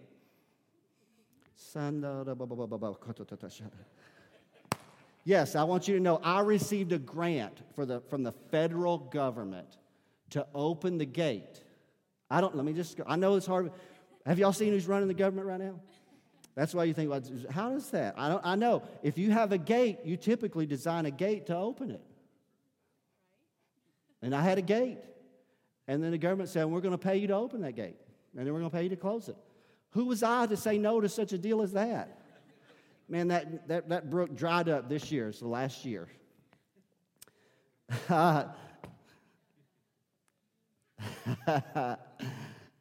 Yes, 5.23 5.55
I 5.55 5.63
want 5.63 5.87
you 5.87 5.95
to 5.95 5.99
know 5.99 6.21
I 6.23 6.41
received 6.41 6.91
a 6.91 6.99
grant 6.99 7.63
the, 7.87 8.01
from 8.01 8.21
the 8.21 8.31
federal 8.31 8.99
government 8.99 9.79
to 10.29 10.45
open 10.53 10.99
the 10.99 11.05
gate. 11.05 11.63
I 12.29 12.39
don't, 12.39 12.55
let 12.55 12.65
me 12.65 12.73
just, 12.73 12.99
I 13.07 13.15
know 13.15 13.35
it's 13.35 13.47
hard. 13.47 13.71
Have 14.27 14.37
y'all 14.37 14.53
seen 14.53 14.73
who's 14.73 14.85
running 14.85 15.07
the 15.07 15.15
government 15.15 15.47
right 15.47 15.59
now? 15.59 15.79
That's 16.55 16.73
why 16.73 16.85
you 16.85 16.93
think, 16.93 17.09
well, 17.09 17.21
how 17.51 17.71
does 17.71 17.89
that? 17.91 18.15
I, 18.17 18.29
don't, 18.29 18.41
I 18.45 18.55
know. 18.55 18.83
If 19.03 19.17
you 19.17 19.31
have 19.31 19.51
a 19.51 19.57
gate, 19.57 19.99
you 20.05 20.15
typically 20.15 20.65
design 20.65 21.05
a 21.05 21.11
gate 21.11 21.47
to 21.47 21.55
open 21.55 21.91
it. 21.91 22.01
And 24.21 24.33
I 24.33 24.41
had 24.41 24.57
a 24.57 24.61
gate. 24.61 24.99
And 25.87 26.01
then 26.01 26.11
the 26.11 26.17
government 26.17 26.49
said, 26.49 26.65
we're 26.65 26.81
going 26.81 26.93
to 26.93 26.97
pay 26.97 27.17
you 27.17 27.27
to 27.27 27.35
open 27.35 27.61
that 27.61 27.75
gate. 27.75 27.97
And 28.35 28.45
then 28.45 28.53
we're 28.53 28.59
going 28.59 28.71
to 28.71 28.77
pay 28.77 28.83
you 28.83 28.89
to 28.89 28.95
close 28.95 29.27
it. 29.27 29.35
Who 29.91 30.05
was 30.05 30.23
I 30.23 30.45
to 30.47 30.57
say 30.57 30.77
no 30.77 31.01
to 31.01 31.09
such 31.09 31.33
a 31.33 31.37
deal 31.37 31.61
as 31.61 31.73
that? 31.73 32.21
Man, 33.07 33.27
that, 33.27 33.67
that, 33.67 33.89
that 33.89 34.09
brook 34.09 34.35
dried 34.35 34.69
up 34.69 34.89
this 34.89 35.11
year. 35.11 35.27
It's 35.27 35.39
the 35.39 35.47
last 35.47 35.85
year. 35.85 36.07
oh, 38.09 38.45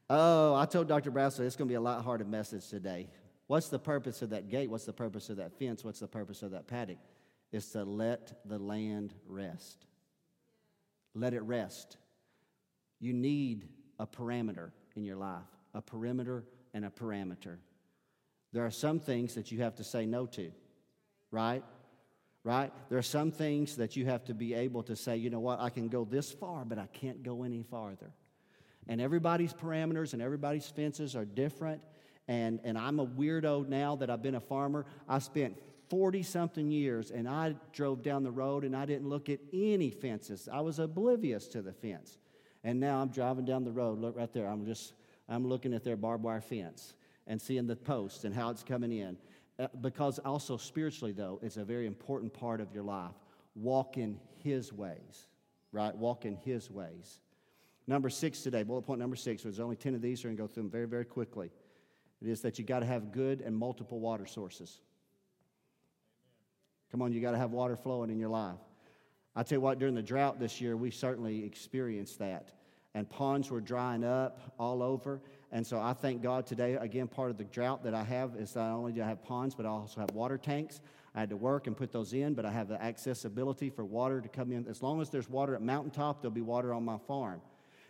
I 0.08 0.66
told 0.70 0.88
Dr. 0.88 1.10
Brassel 1.10 1.40
it's 1.40 1.56
going 1.56 1.68
to 1.68 1.72
be 1.72 1.74
a 1.74 1.80
lot 1.80 2.02
harder 2.02 2.24
message 2.24 2.68
today. 2.68 3.08
What's 3.46 3.68
the 3.68 3.78
purpose 3.78 4.22
of 4.22 4.30
that 4.30 4.48
gate? 4.48 4.70
What's 4.70 4.84
the 4.86 4.92
purpose 4.92 5.28
of 5.28 5.36
that 5.36 5.58
fence? 5.58 5.84
What's 5.84 6.00
the 6.00 6.08
purpose 6.08 6.42
of 6.42 6.52
that 6.52 6.66
paddock? 6.66 6.98
It's 7.52 7.70
to 7.70 7.84
let 7.84 8.40
the 8.46 8.58
land 8.58 9.14
rest. 9.28 9.86
Let 11.14 11.34
it 11.34 11.42
rest. 11.42 11.96
You 13.00 13.12
need 13.12 13.68
a 13.98 14.06
parameter 14.06 14.70
in 14.96 15.04
your 15.04 15.16
life, 15.16 15.42
a 15.74 15.82
perimeter 15.82 16.44
and 16.72 16.84
a 16.84 16.90
parameter. 16.90 17.58
There 18.52 18.64
are 18.64 18.70
some 18.70 18.98
things 18.98 19.34
that 19.34 19.52
you 19.52 19.62
have 19.62 19.76
to 19.76 19.84
say 19.84 20.06
no 20.06 20.26
to, 20.26 20.50
right? 21.30 21.62
Right? 22.44 22.72
There 22.88 22.98
are 22.98 23.02
some 23.02 23.30
things 23.30 23.76
that 23.76 23.96
you 23.96 24.06
have 24.06 24.24
to 24.24 24.34
be 24.34 24.54
able 24.54 24.82
to 24.84 24.96
say, 24.96 25.16
you 25.16 25.30
know 25.30 25.40
what, 25.40 25.60
I 25.60 25.70
can 25.70 25.88
go 25.88 26.04
this 26.04 26.32
far, 26.32 26.64
but 26.64 26.78
I 26.78 26.86
can't 26.86 27.22
go 27.22 27.42
any 27.42 27.62
farther. 27.62 28.12
And 28.88 29.00
everybody's 29.00 29.52
parameters 29.52 30.12
and 30.12 30.20
everybody's 30.20 30.66
fences 30.66 31.16
are 31.16 31.24
different 31.24 31.82
and, 32.28 32.60
and 32.64 32.78
I'm 32.78 33.00
a 33.00 33.06
weirdo 33.06 33.68
now 33.68 33.96
that 33.96 34.10
I've 34.10 34.22
been 34.22 34.34
a 34.34 34.40
farmer. 34.40 34.86
I 35.08 35.18
spent 35.18 35.58
40 35.90 36.22
something 36.22 36.70
years 36.70 37.10
and 37.10 37.28
I 37.28 37.54
drove 37.72 38.02
down 38.02 38.22
the 38.22 38.30
road 38.30 38.64
and 38.64 38.74
I 38.74 38.86
didn't 38.86 39.08
look 39.08 39.28
at 39.28 39.40
any 39.52 39.90
fences. 39.90 40.48
I 40.50 40.60
was 40.60 40.78
oblivious 40.78 41.46
to 41.48 41.62
the 41.62 41.72
fence. 41.72 42.18
And 42.62 42.80
now 42.80 43.02
I'm 43.02 43.08
driving 43.08 43.44
down 43.44 43.64
the 43.64 43.72
road. 43.72 43.98
Look 43.98 44.16
right 44.16 44.32
there. 44.32 44.46
I'm 44.46 44.64
just, 44.64 44.94
I'm 45.28 45.46
looking 45.46 45.74
at 45.74 45.84
their 45.84 45.96
barbed 45.96 46.24
wire 46.24 46.40
fence 46.40 46.94
and 47.26 47.40
seeing 47.40 47.66
the 47.66 47.76
posts 47.76 48.24
and 48.24 48.34
how 48.34 48.50
it's 48.50 48.62
coming 48.62 48.92
in. 48.92 49.18
Uh, 49.58 49.68
because 49.82 50.18
also 50.18 50.56
spiritually, 50.56 51.12
though, 51.12 51.38
it's 51.42 51.58
a 51.58 51.64
very 51.64 51.86
important 51.86 52.32
part 52.32 52.60
of 52.60 52.72
your 52.72 52.82
life. 52.82 53.14
Walk 53.54 53.98
in 53.98 54.18
His 54.42 54.72
ways, 54.72 55.28
right? 55.70 55.94
Walk 55.94 56.24
in 56.24 56.36
His 56.36 56.70
ways. 56.70 57.20
Number 57.86 58.08
six 58.08 58.40
today, 58.40 58.62
bullet 58.62 58.82
point 58.82 58.98
number 58.98 59.14
six. 59.14 59.42
There's 59.42 59.60
only 59.60 59.76
10 59.76 59.94
of 59.94 60.00
these. 60.00 60.24
We're 60.24 60.28
going 60.28 60.36
to 60.38 60.42
go 60.42 60.46
through 60.46 60.64
them 60.64 60.70
very, 60.70 60.86
very 60.86 61.04
quickly. 61.04 61.50
It 62.24 62.30
is 62.30 62.40
that 62.40 62.58
you 62.58 62.64
got 62.64 62.80
to 62.80 62.86
have 62.86 63.12
good 63.12 63.42
and 63.42 63.54
multiple 63.54 64.00
water 64.00 64.24
sources. 64.24 64.80
Come 66.90 67.02
on, 67.02 67.12
you 67.12 67.20
got 67.20 67.32
to 67.32 67.38
have 67.38 67.50
water 67.50 67.76
flowing 67.76 68.08
in 68.08 68.18
your 68.18 68.30
life. 68.30 68.56
I 69.36 69.42
tell 69.42 69.56
you 69.56 69.60
what, 69.60 69.78
during 69.78 69.94
the 69.94 70.02
drought 70.02 70.40
this 70.40 70.58
year, 70.58 70.74
we 70.74 70.90
certainly 70.90 71.44
experienced 71.44 72.18
that. 72.20 72.52
And 72.94 73.10
ponds 73.10 73.50
were 73.50 73.60
drying 73.60 74.04
up 74.04 74.54
all 74.58 74.82
over. 74.82 75.20
And 75.52 75.66
so 75.66 75.80
I 75.80 75.92
thank 75.92 76.22
God 76.22 76.46
today, 76.46 76.74
again, 76.74 77.08
part 77.08 77.30
of 77.30 77.36
the 77.36 77.44
drought 77.44 77.84
that 77.84 77.94
I 77.94 78.04
have 78.04 78.36
is 78.36 78.54
not 78.54 78.70
only 78.70 78.92
do 78.92 79.02
I 79.02 79.06
have 79.06 79.22
ponds, 79.22 79.54
but 79.54 79.66
I 79.66 79.70
also 79.70 80.00
have 80.00 80.12
water 80.12 80.38
tanks. 80.38 80.80
I 81.14 81.20
had 81.20 81.28
to 81.30 81.36
work 81.36 81.66
and 81.66 81.76
put 81.76 81.92
those 81.92 82.14
in, 82.14 82.32
but 82.32 82.46
I 82.46 82.52
have 82.52 82.68
the 82.68 82.82
accessibility 82.82 83.68
for 83.68 83.84
water 83.84 84.22
to 84.22 84.28
come 84.28 84.50
in. 84.50 84.66
As 84.66 84.82
long 84.82 85.02
as 85.02 85.10
there's 85.10 85.28
water 85.28 85.54
at 85.54 85.62
mountaintop, 85.62 86.22
there'll 86.22 86.32
be 86.32 86.40
water 86.40 86.72
on 86.72 86.84
my 86.84 86.98
farm. 87.06 87.42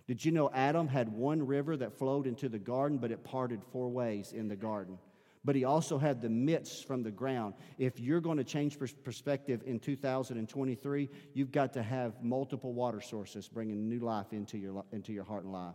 Did 0.07 0.25
you 0.25 0.33
know 0.33 0.51
Adam 0.53 0.87
had 0.87 1.09
one 1.11 1.47
river 1.47 1.77
that 1.77 1.99
flowed 1.99 2.27
into 2.27 2.49
the 2.49 2.59
garden, 2.59 2.99
but 2.99 3.11
it 3.11 3.25
parted 3.25 3.63
four 3.73 3.89
ways 3.89 4.33
in 4.33 4.49
the 4.49 4.57
garden? 4.57 4.99
But 5.45 5.57
he 5.57 5.65
also 5.65 5.99
had 5.99 6.23
the 6.23 6.31
midst 6.31 6.87
from 6.87 7.03
the 7.03 7.11
ground. 7.11 7.55
If 7.79 8.01
you're 8.01 8.21
going 8.21 8.39
to 8.39 8.45
change 8.45 8.79
perspective 8.79 9.63
in 9.67 9.79
2023, 9.79 11.11
you've 11.35 11.53
got 11.53 11.75
to 11.75 11.83
have 11.83 12.23
multiple 12.23 12.73
water 12.73 13.01
sources 13.01 13.47
bringing 13.47 13.89
new 13.89 14.01
life 14.01 14.33
into 14.33 14.57
your, 14.57 14.85
into 14.93 15.13
your 15.13 15.25
heart 15.25 15.45
and 15.45 15.53
life. 15.53 15.75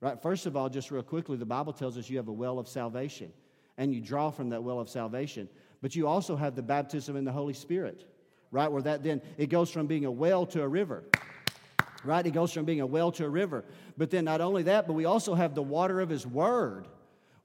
Right? 0.00 0.20
First 0.20 0.46
of 0.46 0.56
all, 0.56 0.68
just 0.68 0.90
real 0.90 1.02
quickly, 1.02 1.36
the 1.36 1.46
Bible 1.46 1.72
tells 1.72 1.96
us 1.96 2.10
you 2.10 2.18
have 2.18 2.28
a 2.28 2.32
well 2.32 2.58
of 2.58 2.68
salvation, 2.68 3.32
and 3.78 3.94
you 3.94 4.00
draw 4.00 4.30
from 4.30 4.50
that 4.50 4.62
well 4.62 4.78
of 4.78 4.90
salvation. 4.90 5.48
But 5.80 5.96
you 5.96 6.06
also 6.06 6.36
have 6.36 6.54
the 6.54 6.62
baptism 6.62 7.16
in 7.16 7.24
the 7.24 7.32
Holy 7.32 7.54
Spirit, 7.54 8.04
right? 8.50 8.70
Where 8.70 8.82
that 8.82 9.02
then 9.02 9.22
it 9.38 9.48
goes 9.48 9.70
from 9.70 9.86
being 9.86 10.04
a 10.04 10.10
well 10.10 10.44
to 10.46 10.62
a 10.62 10.68
river. 10.68 11.04
Right? 12.04 12.26
It 12.26 12.32
goes 12.32 12.52
from 12.52 12.64
being 12.64 12.80
a 12.80 12.86
well 12.86 13.12
to 13.12 13.24
a 13.24 13.28
river. 13.28 13.64
But 13.96 14.10
then 14.10 14.24
not 14.24 14.40
only 14.40 14.64
that, 14.64 14.86
but 14.86 14.94
we 14.94 15.04
also 15.04 15.34
have 15.34 15.54
the 15.54 15.62
water 15.62 16.00
of 16.00 16.08
His 16.08 16.26
Word, 16.26 16.88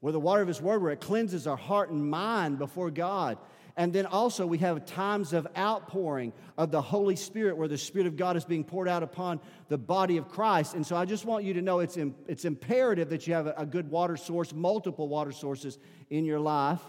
where 0.00 0.12
the 0.12 0.20
water 0.20 0.42
of 0.42 0.48
His 0.48 0.60
Word, 0.60 0.82
where 0.82 0.92
it 0.92 1.00
cleanses 1.00 1.46
our 1.46 1.56
heart 1.56 1.90
and 1.90 2.10
mind 2.10 2.58
before 2.58 2.90
God. 2.90 3.38
And 3.76 3.92
then 3.92 4.06
also, 4.06 4.44
we 4.44 4.58
have 4.58 4.84
times 4.86 5.32
of 5.32 5.46
outpouring 5.56 6.32
of 6.56 6.72
the 6.72 6.82
Holy 6.82 7.14
Spirit 7.14 7.56
where 7.56 7.68
the 7.68 7.78
Spirit 7.78 8.08
of 8.08 8.16
God 8.16 8.36
is 8.36 8.44
being 8.44 8.64
poured 8.64 8.88
out 8.88 9.04
upon 9.04 9.38
the 9.68 9.78
body 9.78 10.16
of 10.16 10.28
Christ. 10.28 10.74
And 10.74 10.84
so, 10.84 10.96
I 10.96 11.04
just 11.04 11.24
want 11.24 11.44
you 11.44 11.54
to 11.54 11.62
know 11.62 11.78
it's, 11.78 11.96
in, 11.96 12.12
it's 12.26 12.44
imperative 12.44 13.10
that 13.10 13.28
you 13.28 13.34
have 13.34 13.46
a, 13.46 13.54
a 13.56 13.64
good 13.64 13.88
water 13.88 14.16
source, 14.16 14.52
multiple 14.52 15.06
water 15.06 15.30
sources 15.30 15.78
in 16.10 16.24
your 16.24 16.40
life, 16.40 16.80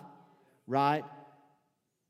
right? 0.65 1.03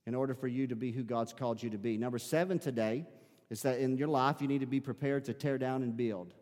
In 0.05 0.15
order 0.15 0.33
for 0.33 0.47
you 0.47 0.67
to 0.67 0.77
be 0.77 0.93
who 0.93 1.03
God's 1.03 1.33
called 1.33 1.61
you 1.61 1.71
to 1.71 1.77
be. 1.77 1.97
Number 1.97 2.17
seven 2.17 2.57
today 2.57 3.05
is 3.49 3.61
that 3.63 3.79
in 3.79 3.97
your 3.97 4.07
life, 4.07 4.41
you 4.41 4.47
need 4.47 4.59
to 4.59 4.67
be 4.67 4.79
prepared 4.79 5.25
to 5.25 5.33
tear 5.33 5.57
down 5.57 5.83
and 5.83 5.97
build 5.97 6.33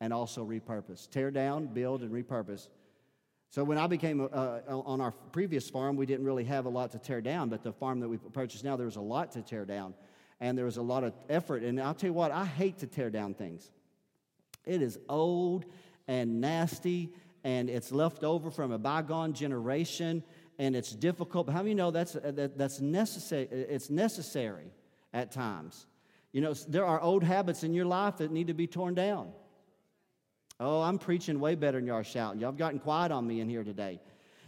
and 0.00 0.12
also 0.12 0.44
repurpose. 0.44 1.10
Tear 1.10 1.30
down, 1.30 1.66
build, 1.66 2.02
and 2.02 2.12
repurpose. 2.12 2.68
So 3.50 3.64
when 3.64 3.78
I 3.78 3.86
became 3.86 4.20
uh, 4.20 4.26
uh, 4.26 4.60
on 4.68 5.00
our 5.00 5.12
previous 5.32 5.70
farm, 5.70 5.96
we 5.96 6.06
didn't 6.06 6.26
really 6.26 6.44
have 6.44 6.66
a 6.66 6.68
lot 6.68 6.92
to 6.92 6.98
tear 6.98 7.20
down, 7.20 7.48
but 7.48 7.62
the 7.62 7.72
farm 7.72 8.00
that 8.00 8.08
we 8.08 8.18
purchased 8.18 8.64
now, 8.64 8.76
there 8.76 8.86
was 8.86 8.96
a 8.96 9.00
lot 9.00 9.32
to 9.32 9.42
tear 9.42 9.64
down, 9.64 9.94
and 10.40 10.58
there 10.58 10.64
was 10.64 10.76
a 10.76 10.82
lot 10.82 11.04
of 11.04 11.14
effort. 11.28 11.62
And 11.62 11.80
I'll 11.80 11.94
tell 11.94 12.08
you 12.08 12.14
what, 12.14 12.32
I 12.32 12.44
hate 12.44 12.78
to 12.78 12.86
tear 12.86 13.08
down 13.10 13.34
things. 13.34 13.70
It 14.64 14.82
is 14.82 14.98
old 15.08 15.64
and 16.06 16.40
nasty, 16.40 17.14
and 17.44 17.70
it's 17.70 17.92
left 17.92 18.24
over 18.24 18.50
from 18.50 18.72
a 18.72 18.78
bygone 18.78 19.32
generation, 19.32 20.22
and 20.58 20.76
it's 20.76 20.90
difficult. 20.90 21.46
But 21.46 21.52
how 21.52 21.62
many 21.62 21.74
know 21.74 21.90
that's 21.90 22.16
uh, 22.16 22.32
that, 22.34 22.58
that's 22.58 22.80
necessary? 22.80 23.48
It's 23.50 23.90
necessary 23.90 24.72
at 25.14 25.30
times. 25.30 25.86
You 26.36 26.42
know, 26.42 26.52
there 26.52 26.84
are 26.84 27.00
old 27.00 27.24
habits 27.24 27.64
in 27.64 27.72
your 27.72 27.86
life 27.86 28.18
that 28.18 28.30
need 28.30 28.48
to 28.48 28.52
be 28.52 28.66
torn 28.66 28.94
down. 28.94 29.32
Oh, 30.60 30.82
I'm 30.82 30.98
preaching 30.98 31.40
way 31.40 31.54
better 31.54 31.78
than 31.78 31.86
y'all 31.86 32.02
shouting. 32.02 32.40
Y'all 32.40 32.50
have 32.50 32.58
gotten 32.58 32.78
quiet 32.78 33.10
on 33.10 33.26
me 33.26 33.40
in 33.40 33.48
here 33.48 33.64
today. 33.64 34.02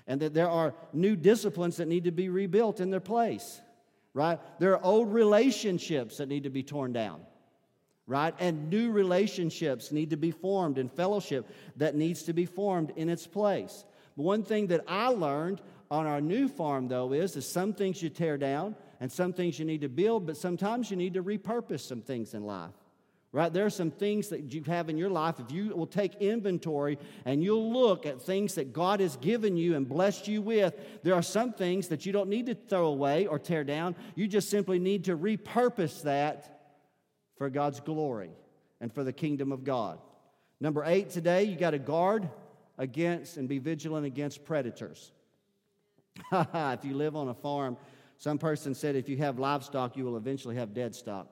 And 0.07 0.21
that 0.21 0.35
there 0.35 0.51
are 0.51 0.75
new 0.93 1.17
disciplines 1.17 1.79
that 1.79 1.89
need 1.89 2.05
to 2.05 2.11
be 2.11 2.29
rebuilt 2.29 2.81
in 2.81 2.91
their 2.91 3.01
place, 3.01 3.63
right? 4.13 4.39
There 4.59 4.75
are 4.75 4.85
old 4.85 5.15
relationships 5.15 6.19
that 6.19 6.29
need 6.29 6.43
to 6.43 6.51
be 6.51 6.63
torn 6.63 6.93
down, 6.93 7.23
right? 8.07 8.35
And 8.39 8.69
new 8.69 8.93
relationships 8.93 9.91
need 9.91 10.11
to 10.11 10.19
be 10.19 10.31
formed 10.31 10.77
and 10.77 10.93
fellowship 10.93 11.49
that 11.77 11.95
needs 11.95 12.25
to 12.25 12.35
be 12.35 12.45
formed 12.45 12.93
in 12.97 13.09
its 13.09 13.27
place. 13.27 13.87
One 14.15 14.43
thing 14.43 14.67
that 14.67 14.85
I 14.87 15.07
learned 15.07 15.63
on 15.91 16.07
our 16.07 16.21
new 16.21 16.49
farm, 16.49 16.89
though, 16.89 17.15
is, 17.15 17.33
that 17.33 17.43
some 17.43 17.73
things 17.73 18.03
you 18.03 18.11
tear 18.11 18.37
down 18.37 18.77
and 19.01 19.11
some 19.11 19.33
things 19.33 19.59
you 19.59 19.65
need 19.65 19.83
to 19.83 19.89
build, 19.89 20.27
but 20.27 20.37
sometimes 20.37 20.91
you 20.91 20.97
need 20.97 21.15
to 21.15 21.23
repurpose 21.23 21.81
some 21.81 22.03
things 22.03 22.35
in 22.35 22.45
life 22.45 22.75
right? 23.33 23.53
There 23.53 23.67
are 23.67 23.71
some 23.71 23.91
things 23.91 24.29
that 24.29 24.53
you 24.53 24.63
have 24.65 24.89
in 24.89 24.97
your 24.97 25.11
life. 25.11 25.39
If 25.39 25.53
you 25.53 25.75
will 25.75 25.87
take 25.87 26.15
inventory 26.17 26.99
and 27.25 27.43
you'll 27.43 27.73
look 27.73 28.07
at 28.07 28.23
things 28.23 28.55
that 28.55 28.73
God 28.73 29.01
has 29.01 29.17
given 29.17 29.57
you 29.57 29.77
and 29.77 29.89
blessed 29.89 30.29
you 30.29 30.41
with, 30.41 30.75
there 31.03 31.15
are 31.15 31.23
some 31.23 31.53
things 31.53 31.89
that 31.89 32.07
you 32.07 32.13
don't 32.13 32.31
need 32.31 32.47
to 32.47 32.55
throw 32.55 32.87
away 32.87 33.27
or 33.27 33.39
tear 33.39 33.65
down. 33.65 33.97
You 34.15 34.29
just 34.29 34.49
simply 34.49 34.79
need 34.79 35.05
to 35.05 35.17
repurpose 35.17 36.03
that 36.03 36.73
for 37.37 37.51
God's 37.51 37.81
glory 37.81 38.31
and 38.81 38.93
for 38.93 39.05
the 39.05 39.13
kingdom 39.13 39.53
of 39.53 39.63
God. 39.63 39.99
Number 40.61 40.83
eight 40.85 41.11
today, 41.11 41.45
you 41.45 41.57
got 41.57 41.71
to 41.71 41.79
guard 41.79 42.29
against 42.79 43.37
and 43.37 43.49
be 43.49 43.59
vigilant 43.59 44.07
against 44.07 44.45
predators. 44.45 45.13
if 46.33 46.85
you 46.85 46.95
live 46.95 47.15
on 47.15 47.29
a 47.29 47.35
farm, 47.35 47.77
some 48.19 48.37
person 48.37 48.75
said 48.75 48.97
if 48.97 49.09
you 49.09 49.17
have 49.19 49.39
livestock, 49.39 49.97
you 49.97 50.05
will 50.05 50.17
eventually 50.17 50.57
have 50.57 50.75
dead 50.75 50.95
stock. 50.95 51.29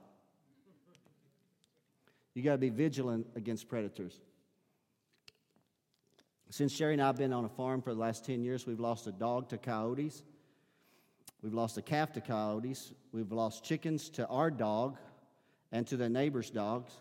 You 2.32 2.42
got 2.42 2.52
to 2.52 2.58
be 2.58 2.70
vigilant 2.70 3.26
against 3.34 3.68
predators. 3.68 4.20
Since 6.50 6.72
Sherry 6.72 6.92
and 6.92 7.02
I 7.02 7.06
have 7.06 7.16
been 7.16 7.32
on 7.32 7.44
a 7.44 7.48
farm 7.48 7.82
for 7.82 7.92
the 7.92 7.98
last 7.98 8.24
10 8.24 8.40
years, 8.40 8.66
we've 8.66 8.78
lost 8.78 9.08
a 9.08 9.12
dog 9.12 9.48
to 9.48 9.58
coyotes. 9.58 10.22
We've 11.42 11.54
lost 11.54 11.76
a 11.76 11.82
calf 11.82 12.12
to 12.12 12.20
coyotes. 12.20 12.92
We've 13.10 13.32
lost 13.32 13.64
chickens 13.64 14.08
to 14.10 14.26
our 14.28 14.50
dog 14.50 14.96
and 15.72 15.86
to 15.88 15.96
the 15.96 16.08
neighbor's 16.08 16.50
dogs. 16.50 16.92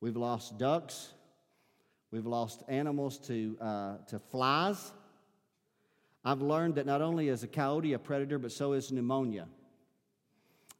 We've 0.00 0.16
lost 0.16 0.58
ducks. 0.58 1.12
We've 2.12 2.26
lost 2.26 2.62
animals 2.68 3.18
to, 3.26 3.56
uh, 3.60 3.96
to 4.08 4.18
flies. 4.18 4.92
I've 6.24 6.42
learned 6.42 6.74
that 6.76 6.86
not 6.86 7.00
only 7.00 7.28
is 7.28 7.42
a 7.42 7.48
coyote 7.48 7.92
a 7.92 7.98
predator, 7.98 8.38
but 8.38 8.52
so 8.52 8.72
is 8.72 8.92
pneumonia. 8.92 9.46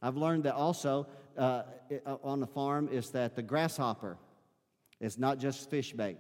I've 0.03 0.17
learned 0.17 0.45
that 0.45 0.55
also 0.55 1.07
uh, 1.37 1.63
uh, 2.07 2.17
on 2.23 2.41
the 2.41 2.47
farm 2.47 2.89
is 2.91 3.11
that 3.11 3.35
the 3.35 3.43
grasshopper 3.43 4.17
is 5.01 5.19
not 5.19 5.39
just 5.39 5.71
fish 5.71 5.93
bait. 5.93 6.19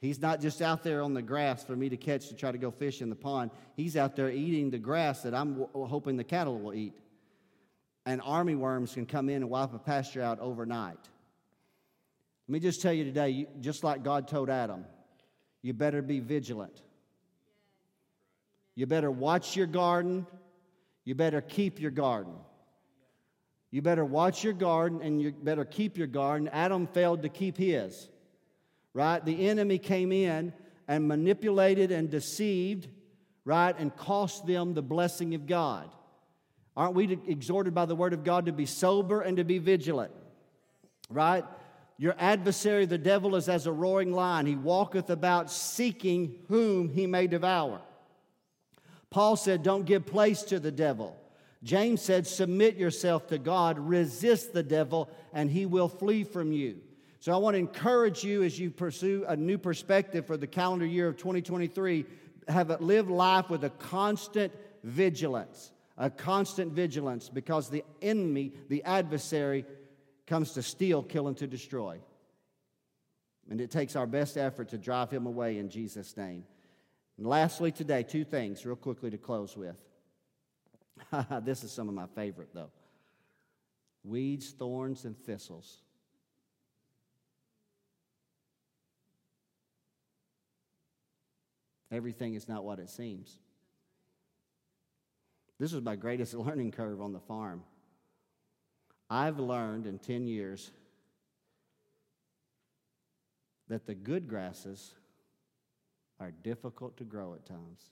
He's 0.00 0.20
not 0.20 0.40
just 0.40 0.60
out 0.60 0.82
there 0.82 1.00
on 1.02 1.14
the 1.14 1.22
grass 1.22 1.64
for 1.64 1.74
me 1.74 1.88
to 1.88 1.96
catch 1.96 2.28
to 2.28 2.34
try 2.34 2.52
to 2.52 2.58
go 2.58 2.70
fish 2.70 3.00
in 3.00 3.08
the 3.08 3.16
pond. 3.16 3.50
He's 3.74 3.96
out 3.96 4.16
there 4.16 4.30
eating 4.30 4.70
the 4.70 4.78
grass 4.78 5.22
that 5.22 5.34
I'm 5.34 5.60
w- 5.60 5.86
hoping 5.86 6.16
the 6.16 6.24
cattle 6.24 6.58
will 6.58 6.74
eat. 6.74 6.92
And 8.04 8.20
army 8.22 8.54
worms 8.54 8.92
can 8.92 9.06
come 9.06 9.30
in 9.30 9.36
and 9.36 9.48
wipe 9.48 9.72
a 9.72 9.78
pasture 9.78 10.20
out 10.20 10.40
overnight. 10.40 10.98
Let 12.46 12.52
me 12.52 12.60
just 12.60 12.82
tell 12.82 12.92
you 12.92 13.04
today, 13.04 13.30
you, 13.30 13.46
just 13.60 13.82
like 13.82 14.02
God 14.02 14.28
told 14.28 14.50
Adam, 14.50 14.84
you 15.62 15.72
better 15.72 16.02
be 16.02 16.20
vigilant. 16.20 16.82
You 18.74 18.86
better 18.86 19.10
watch 19.10 19.56
your 19.56 19.66
garden. 19.66 20.26
You 21.04 21.14
better 21.14 21.40
keep 21.40 21.80
your 21.80 21.90
garden. 21.90 22.34
You 23.70 23.82
better 23.82 24.04
watch 24.04 24.44
your 24.44 24.52
garden 24.52 25.02
and 25.02 25.20
you 25.20 25.32
better 25.32 25.64
keep 25.64 25.98
your 25.98 26.06
garden. 26.06 26.48
Adam 26.52 26.86
failed 26.86 27.22
to 27.22 27.28
keep 27.28 27.56
his. 27.56 28.08
Right? 28.92 29.24
The 29.24 29.48
enemy 29.48 29.78
came 29.78 30.12
in 30.12 30.52
and 30.86 31.08
manipulated 31.08 31.90
and 31.90 32.08
deceived, 32.10 32.88
right? 33.44 33.74
And 33.76 33.94
cost 33.96 34.46
them 34.46 34.74
the 34.74 34.82
blessing 34.82 35.34
of 35.34 35.46
God. 35.46 35.90
Aren't 36.76 36.94
we 36.94 37.18
exhorted 37.26 37.74
by 37.74 37.86
the 37.86 37.96
word 37.96 38.12
of 38.12 38.24
God 38.24 38.46
to 38.46 38.52
be 38.52 38.66
sober 38.66 39.20
and 39.20 39.36
to 39.36 39.44
be 39.44 39.58
vigilant? 39.58 40.12
Right? 41.08 41.44
Your 41.96 42.14
adversary, 42.18 42.86
the 42.86 42.98
devil, 42.98 43.36
is 43.36 43.48
as 43.48 43.66
a 43.66 43.72
roaring 43.72 44.12
lion. 44.12 44.46
He 44.46 44.56
walketh 44.56 45.10
about 45.10 45.50
seeking 45.50 46.36
whom 46.48 46.88
he 46.88 47.06
may 47.06 47.26
devour. 47.26 47.80
Paul 49.10 49.36
said, 49.36 49.62
Don't 49.62 49.84
give 49.84 50.06
place 50.06 50.42
to 50.44 50.58
the 50.58 50.72
devil. 50.72 51.16
James 51.62 52.02
said, 52.02 52.26
Submit 52.26 52.76
yourself 52.76 53.26
to 53.28 53.38
God, 53.38 53.78
resist 53.78 54.52
the 54.52 54.62
devil, 54.62 55.08
and 55.32 55.50
he 55.50 55.66
will 55.66 55.88
flee 55.88 56.24
from 56.24 56.52
you. 56.52 56.80
So 57.20 57.32
I 57.32 57.38
want 57.38 57.54
to 57.54 57.58
encourage 57.58 58.22
you 58.22 58.42
as 58.42 58.58
you 58.58 58.70
pursue 58.70 59.24
a 59.26 59.34
new 59.34 59.56
perspective 59.56 60.26
for 60.26 60.36
the 60.36 60.46
calendar 60.46 60.84
year 60.84 61.08
of 61.08 61.16
2023, 61.16 62.04
have 62.48 62.70
it 62.70 62.82
live 62.82 63.08
life 63.08 63.48
with 63.48 63.64
a 63.64 63.70
constant 63.70 64.52
vigilance, 64.82 65.72
a 65.96 66.10
constant 66.10 66.72
vigilance, 66.72 67.30
because 67.30 67.70
the 67.70 67.82
enemy, 68.02 68.52
the 68.68 68.84
adversary, 68.84 69.64
comes 70.26 70.52
to 70.52 70.62
steal, 70.62 71.02
kill, 71.02 71.28
and 71.28 71.36
to 71.38 71.46
destroy. 71.46 71.98
And 73.48 73.58
it 73.58 73.70
takes 73.70 73.96
our 73.96 74.06
best 74.06 74.36
effort 74.36 74.68
to 74.68 74.78
drive 74.78 75.10
him 75.10 75.24
away 75.26 75.56
in 75.56 75.70
Jesus' 75.70 76.16
name. 76.18 76.44
And 77.16 77.26
lastly, 77.26 77.70
today, 77.70 78.02
two 78.02 78.24
things 78.24 78.66
real 78.66 78.76
quickly 78.76 79.10
to 79.10 79.18
close 79.18 79.56
with. 79.56 79.76
this 81.42 81.62
is 81.64 81.72
some 81.72 81.88
of 81.88 81.94
my 81.94 82.06
favorite, 82.14 82.50
though 82.54 82.70
weeds, 84.04 84.50
thorns, 84.50 85.06
and 85.06 85.16
thistles. 85.16 85.80
Everything 91.90 92.34
is 92.34 92.48
not 92.48 92.64
what 92.64 92.78
it 92.78 92.90
seems. 92.90 93.38
This 95.58 95.72
was 95.72 95.82
my 95.82 95.96
greatest 95.96 96.34
learning 96.34 96.72
curve 96.72 97.00
on 97.00 97.12
the 97.12 97.20
farm. 97.20 97.62
I've 99.08 99.38
learned 99.38 99.86
in 99.86 99.98
10 99.98 100.26
years 100.26 100.70
that 103.68 103.86
the 103.86 103.94
good 103.94 104.28
grasses 104.28 104.94
are 106.20 106.30
difficult 106.30 106.96
to 106.98 107.04
grow 107.04 107.34
at 107.34 107.44
times, 107.44 107.90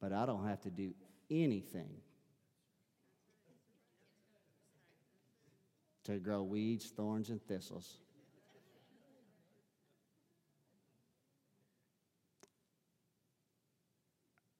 but 0.00 0.12
I 0.12 0.26
don't 0.26 0.46
have 0.46 0.60
to 0.62 0.70
do 0.70 0.94
anything 1.30 1.90
to 6.04 6.18
grow 6.18 6.42
weeds, 6.42 6.86
thorns, 6.86 7.30
and 7.30 7.42
thistles. 7.46 7.98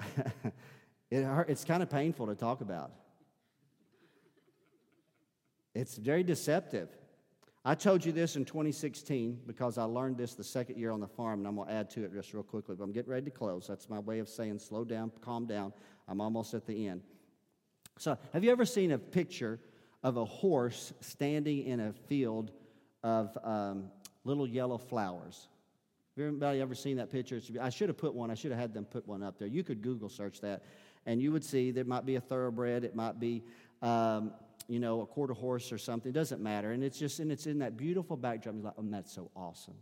it 1.11 1.27
it's 1.49 1.65
kind 1.65 1.83
of 1.83 1.91
painful 1.91 2.27
to 2.27 2.35
talk 2.35 2.61
about. 2.61 2.93
It's 5.75 5.97
very 5.97 6.23
deceptive. 6.23 6.89
I 7.63 7.75
told 7.75 8.07
you 8.07 8.13
this 8.13 8.37
in 8.37 8.47
2016 8.47 9.41
because 9.47 9.77
I 9.77 9.83
learned 9.83 10.17
this 10.17 10.35
the 10.35 10.45
second 10.45 10.79
year 10.79 10.91
on 10.91 11.01
the 11.01 11.07
farm, 11.07 11.41
and 11.41 11.49
I'm 11.49 11.57
going 11.57 11.69
to 11.69 11.75
add 11.75 11.91
to 11.91 12.05
it 12.05 12.13
just 12.15 12.33
real 12.33 12.43
quickly. 12.43 12.75
But 12.75 12.85
I'm 12.85 12.93
getting 12.93 13.11
ready 13.11 13.27
to 13.27 13.31
close. 13.31 13.67
That's 13.67 13.91
my 13.91 13.99
way 13.99 14.19
of 14.19 14.31
saying 14.31 14.61
slow 14.61 14.83
down, 14.83 15.13
calm 15.21 15.45
down. 15.45 15.75
I'm 16.09 16.23
almost 16.23 16.55
at 16.55 16.67
the 16.67 16.89
end. 16.89 17.03
So, 17.99 18.17
have 18.33 18.45
you 18.45 18.51
ever 18.51 18.65
seen 18.65 18.93
a 18.93 18.99
picture 18.99 19.61
of 20.03 20.17
a 20.17 20.25
horse 20.25 20.95
standing 21.01 21.67
in 21.67 21.81
a 21.81 21.93
field 21.93 22.51
of 23.03 23.37
um, 23.45 23.91
little 24.25 24.47
yellow 24.47 24.79
flowers? 24.79 25.49
Have 26.17 26.29
anybody 26.29 26.63
ever 26.63 26.75
seen 26.75 26.97
that 26.97 27.11
picture? 27.11 27.41
I 27.61 27.69
should 27.69 27.91
have 27.91 27.99
put 27.99 28.15
one. 28.15 28.31
I 28.31 28.35
should 28.35 28.53
have 28.53 28.61
had 28.61 28.73
them 28.73 28.87
put 28.87 29.07
one 29.07 29.23
up 29.23 29.39
there. 29.39 29.49
You 29.49 29.63
could 29.63 29.83
Google 29.83 30.09
search 30.09 30.41
that, 30.41 30.63
and 31.05 31.21
you 31.21 31.31
would 31.31 31.45
see 31.45 31.73
there 31.73 31.85
might 31.85 32.07
be 32.07 32.17
a 32.17 32.21
thoroughbred. 32.23 32.85
It 32.85 32.97
might 32.97 33.21
be 33.21 33.43
um, 33.83 34.33
you 34.71 34.79
know, 34.79 35.01
a 35.01 35.07
quarter 35.07 35.35
horse 35.35 35.73
or 35.73 35.79
something. 35.79 36.11
It 36.11 36.15
doesn't 36.15 36.41
matter. 36.41 36.71
And 36.71 36.85
it's 36.85 36.99
just, 36.99 37.19
and 37.19 37.33
it's 37.33 37.47
in 37.47 37.59
that 37.59 37.77
beautiful 37.77 38.17
backdrop. 38.17 38.55
You're 38.55 38.65
like, 38.65 38.75
oh, 38.79 38.85
that's 38.89 39.13
so 39.13 39.29
awesome. 39.35 39.75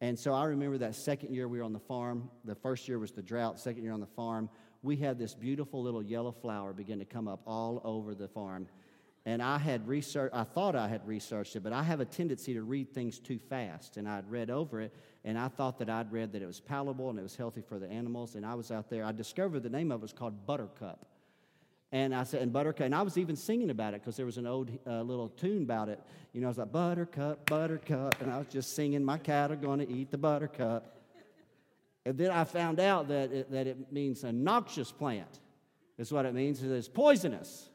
And 0.00 0.18
so 0.18 0.32
I 0.32 0.44
remember 0.44 0.78
that 0.78 0.94
second 0.94 1.34
year 1.34 1.46
we 1.46 1.58
were 1.58 1.64
on 1.64 1.74
the 1.74 1.80
farm. 1.80 2.30
The 2.46 2.54
first 2.54 2.88
year 2.88 2.98
was 2.98 3.12
the 3.12 3.20
drought, 3.20 3.60
second 3.60 3.82
year 3.82 3.92
on 3.92 4.00
the 4.00 4.06
farm. 4.06 4.48
We 4.82 4.96
had 4.96 5.18
this 5.18 5.34
beautiful 5.34 5.82
little 5.82 6.02
yellow 6.02 6.32
flower 6.32 6.72
begin 6.72 6.98
to 7.00 7.04
come 7.04 7.28
up 7.28 7.42
all 7.46 7.82
over 7.84 8.14
the 8.14 8.26
farm. 8.26 8.68
And 9.26 9.42
I 9.42 9.58
had 9.58 9.86
researched, 9.86 10.34
I 10.34 10.44
thought 10.44 10.74
I 10.74 10.88
had 10.88 11.06
researched 11.06 11.54
it, 11.54 11.62
but 11.62 11.74
I 11.74 11.82
have 11.82 12.00
a 12.00 12.06
tendency 12.06 12.54
to 12.54 12.62
read 12.62 12.94
things 12.94 13.18
too 13.18 13.38
fast. 13.50 13.98
And 13.98 14.08
I'd 14.08 14.30
read 14.30 14.48
over 14.48 14.80
it, 14.80 14.94
and 15.26 15.38
I 15.38 15.48
thought 15.48 15.78
that 15.80 15.90
I'd 15.90 16.10
read 16.10 16.32
that 16.32 16.40
it 16.40 16.46
was 16.46 16.58
palatable 16.58 17.10
and 17.10 17.18
it 17.18 17.22
was 17.22 17.36
healthy 17.36 17.60
for 17.60 17.78
the 17.78 17.86
animals. 17.86 18.34
And 18.34 18.46
I 18.46 18.54
was 18.54 18.70
out 18.70 18.88
there, 18.88 19.04
I 19.04 19.12
discovered 19.12 19.62
the 19.62 19.68
name 19.68 19.92
of 19.92 20.00
it 20.00 20.02
was 20.02 20.14
called 20.14 20.46
Buttercup. 20.46 21.09
And 21.92 22.14
I 22.14 22.22
said, 22.22 22.42
and 22.42 22.52
Buttercup, 22.52 22.86
and 22.86 22.94
I 22.94 23.02
was 23.02 23.18
even 23.18 23.34
singing 23.34 23.70
about 23.70 23.94
it 23.94 24.00
because 24.00 24.16
there 24.16 24.26
was 24.26 24.38
an 24.38 24.46
old 24.46 24.70
uh, 24.86 25.02
little 25.02 25.28
tune 25.28 25.62
about 25.62 25.88
it. 25.88 26.00
You 26.32 26.40
know, 26.40 26.46
I 26.46 26.50
was 26.50 26.58
like, 26.58 26.70
Buttercup, 26.70 27.50
Buttercup, 27.50 28.22
and 28.22 28.30
I 28.30 28.38
was 28.38 28.46
just 28.46 28.76
singing, 28.76 29.04
My 29.04 29.18
cat 29.18 29.50
are 29.50 29.56
going 29.56 29.80
to 29.80 29.90
eat 29.90 30.12
the 30.12 30.18
Buttercup. 30.18 30.96
And 32.06 32.16
then 32.16 32.30
I 32.30 32.44
found 32.44 32.78
out 32.78 33.08
that 33.08 33.32
it, 33.32 33.50
that 33.50 33.66
it 33.66 33.92
means 33.92 34.22
a 34.22 34.32
noxious 34.32 34.92
plant, 34.92 35.40
is 35.98 36.12
what 36.12 36.26
it 36.26 36.34
means. 36.34 36.62
It's 36.62 36.88
poisonous. 36.88 37.68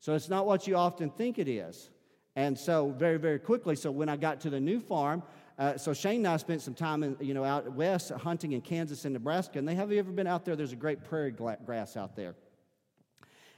So 0.00 0.14
it's 0.14 0.28
not 0.28 0.44
what 0.44 0.66
you 0.66 0.76
often 0.76 1.10
think 1.10 1.38
it 1.38 1.48
is. 1.48 1.90
And 2.34 2.58
so, 2.58 2.90
very, 2.98 3.16
very 3.16 3.38
quickly, 3.38 3.76
so 3.76 3.90
when 3.90 4.10
I 4.10 4.16
got 4.16 4.40
to 4.42 4.50
the 4.50 4.60
new 4.60 4.78
farm, 4.78 5.22
uh, 5.58 5.78
so 5.78 5.94
Shane 5.94 6.16
and 6.16 6.28
I 6.28 6.36
spent 6.36 6.60
some 6.60 6.74
time, 6.74 7.02
in, 7.02 7.16
you 7.18 7.32
know, 7.32 7.44
out 7.44 7.72
west 7.72 8.10
hunting 8.10 8.52
in 8.52 8.60
Kansas 8.60 9.06
and 9.06 9.14
Nebraska. 9.14 9.58
And 9.58 9.66
they 9.66 9.74
have 9.74 9.90
you 9.90 9.98
ever 9.98 10.12
been 10.12 10.26
out 10.26 10.44
there? 10.44 10.54
There's 10.54 10.72
a 10.72 10.76
great 10.76 11.02
prairie 11.02 11.30
grass 11.30 11.96
out 11.96 12.14
there. 12.14 12.34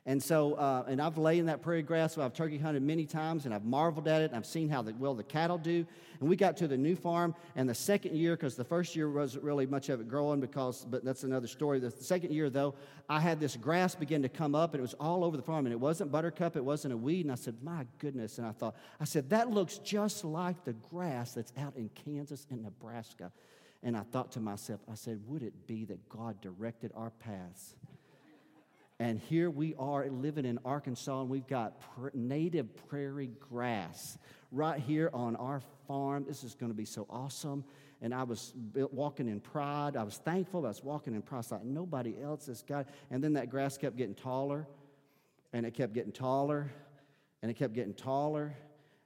And 0.07 0.23
so, 0.23 0.55
uh, 0.55 0.85
and 0.89 1.03
I've 1.03 1.19
laid 1.19 1.39
in 1.39 1.47
that 1.47 1.61
prairie 1.61 1.83
grass, 1.83 2.15
so 2.15 2.23
I've 2.23 2.33
turkey 2.33 2.57
hunted 2.57 2.83
many 2.83 3.05
times, 3.05 3.45
and 3.45 3.53
I've 3.53 3.67
marveled 3.67 4.09
at 4.09 4.23
it, 4.23 4.31
and 4.31 4.37
I've 4.37 4.47
seen 4.47 4.71
how 4.71 4.81
the, 4.81 4.95
well 4.95 5.15
the 5.15 5.23
cattle 5.23 5.59
do. 5.59 5.85
And 6.21 6.29
we 6.29 6.35
got 6.35 6.57
to 6.59 6.67
the 6.67 6.79
new 6.79 6.97
farm, 6.97 7.35
and 7.57 7.69
the 7.69 7.75
second 7.75 8.17
year, 8.17 8.35
because 8.35 8.57
the 8.57 8.65
first 8.65 8.97
year 8.97 9.11
wasn't 9.11 9.45
really 9.45 9.67
much 9.67 9.91
of 9.91 10.01
it 10.01 10.09
growing, 10.09 10.41
because, 10.41 10.87
but 10.89 11.05
that's 11.05 11.25
another 11.25 11.47
story. 11.47 11.79
The 11.79 11.91
second 11.91 12.33
year, 12.33 12.49
though, 12.49 12.75
I 13.09 13.21
had 13.21 13.39
this 13.39 13.55
grass 13.57 13.95
begin 13.95 14.23
to 14.23 14.31
come 14.31 14.55
up, 14.55 14.73
and 14.73 14.79
it 14.79 14.83
was 14.83 14.95
all 14.95 15.25
over 15.25 15.37
the 15.37 15.43
farm, 15.43 15.67
and 15.67 15.75
it 15.75 15.81
wasn't 15.81 16.11
buttercup, 16.11 16.57
it 16.57 16.65
wasn't 16.65 16.95
a 16.95 16.97
weed. 16.97 17.27
And 17.27 17.33
I 17.33 17.35
said, 17.35 17.57
my 17.63 17.87
goodness. 17.99 18.39
And 18.39 18.47
I 18.47 18.53
thought, 18.53 18.77
I 18.99 19.05
said, 19.05 19.29
that 19.29 19.51
looks 19.51 19.77
just 19.77 20.25
like 20.25 20.65
the 20.65 20.73
grass 20.73 21.33
that's 21.33 21.53
out 21.59 21.77
in 21.77 21.91
Kansas 21.91 22.47
and 22.51 22.63
Nebraska. 22.63 23.31
And 23.83 23.97
I 23.97 24.05
thought 24.05 24.33
to 24.33 24.41
myself, 24.41 24.81
I 24.91 24.95
said, 24.95 25.21
would 25.27 25.43
it 25.43 25.67
be 25.67 25.85
that 25.85 26.09
God 26.09 26.41
directed 26.41 26.93
our 26.97 27.11
paths? 27.11 27.75
And 29.01 29.21
here 29.21 29.49
we 29.49 29.77
are 29.79 30.09
living 30.09 30.45
in 30.45 30.59
Arkansas, 30.65 31.21
and 31.21 31.31
we've 31.31 31.47
got 31.47 31.81
pr- 31.81 32.09
native 32.15 32.75
prairie 32.89 33.31
grass 33.49 34.19
right 34.51 34.81
here 34.81 35.09
on 35.15 35.37
our 35.37 35.63
farm. 35.87 36.25
This 36.27 36.43
is 36.43 36.57
going 36.57 36.73
to 36.73 36.77
be 36.77 36.85
so 36.85 37.07
awesome. 37.09 37.63
And 38.03 38.13
I 38.13 38.25
was 38.25 38.55
walking 38.75 39.29
in 39.29 39.39
pride. 39.39 39.97
I 39.97 40.03
was 40.03 40.17
thankful. 40.17 40.65
I 40.65 40.69
was 40.69 40.83
walking 40.83 41.15
in 41.15 41.23
pride. 41.23 41.45
Like 41.49 41.65
nobody 41.65 42.21
else 42.21 42.47
has 42.47 42.63
got. 42.63 42.89
And 43.11 43.23
then 43.23 43.35
that 43.35 43.51
grass 43.51 43.79
kept 43.79 43.97
getting 43.97 44.17
taller, 44.17 44.67
and 45.53 45.65
it 45.65 45.75
kept 45.75 45.93
getting 45.93 46.13
taller, 46.13 46.69
and 47.41 47.53
it 47.53 47.55
kept 47.55 47.75
getting 47.75 47.95
taller. 47.95 48.57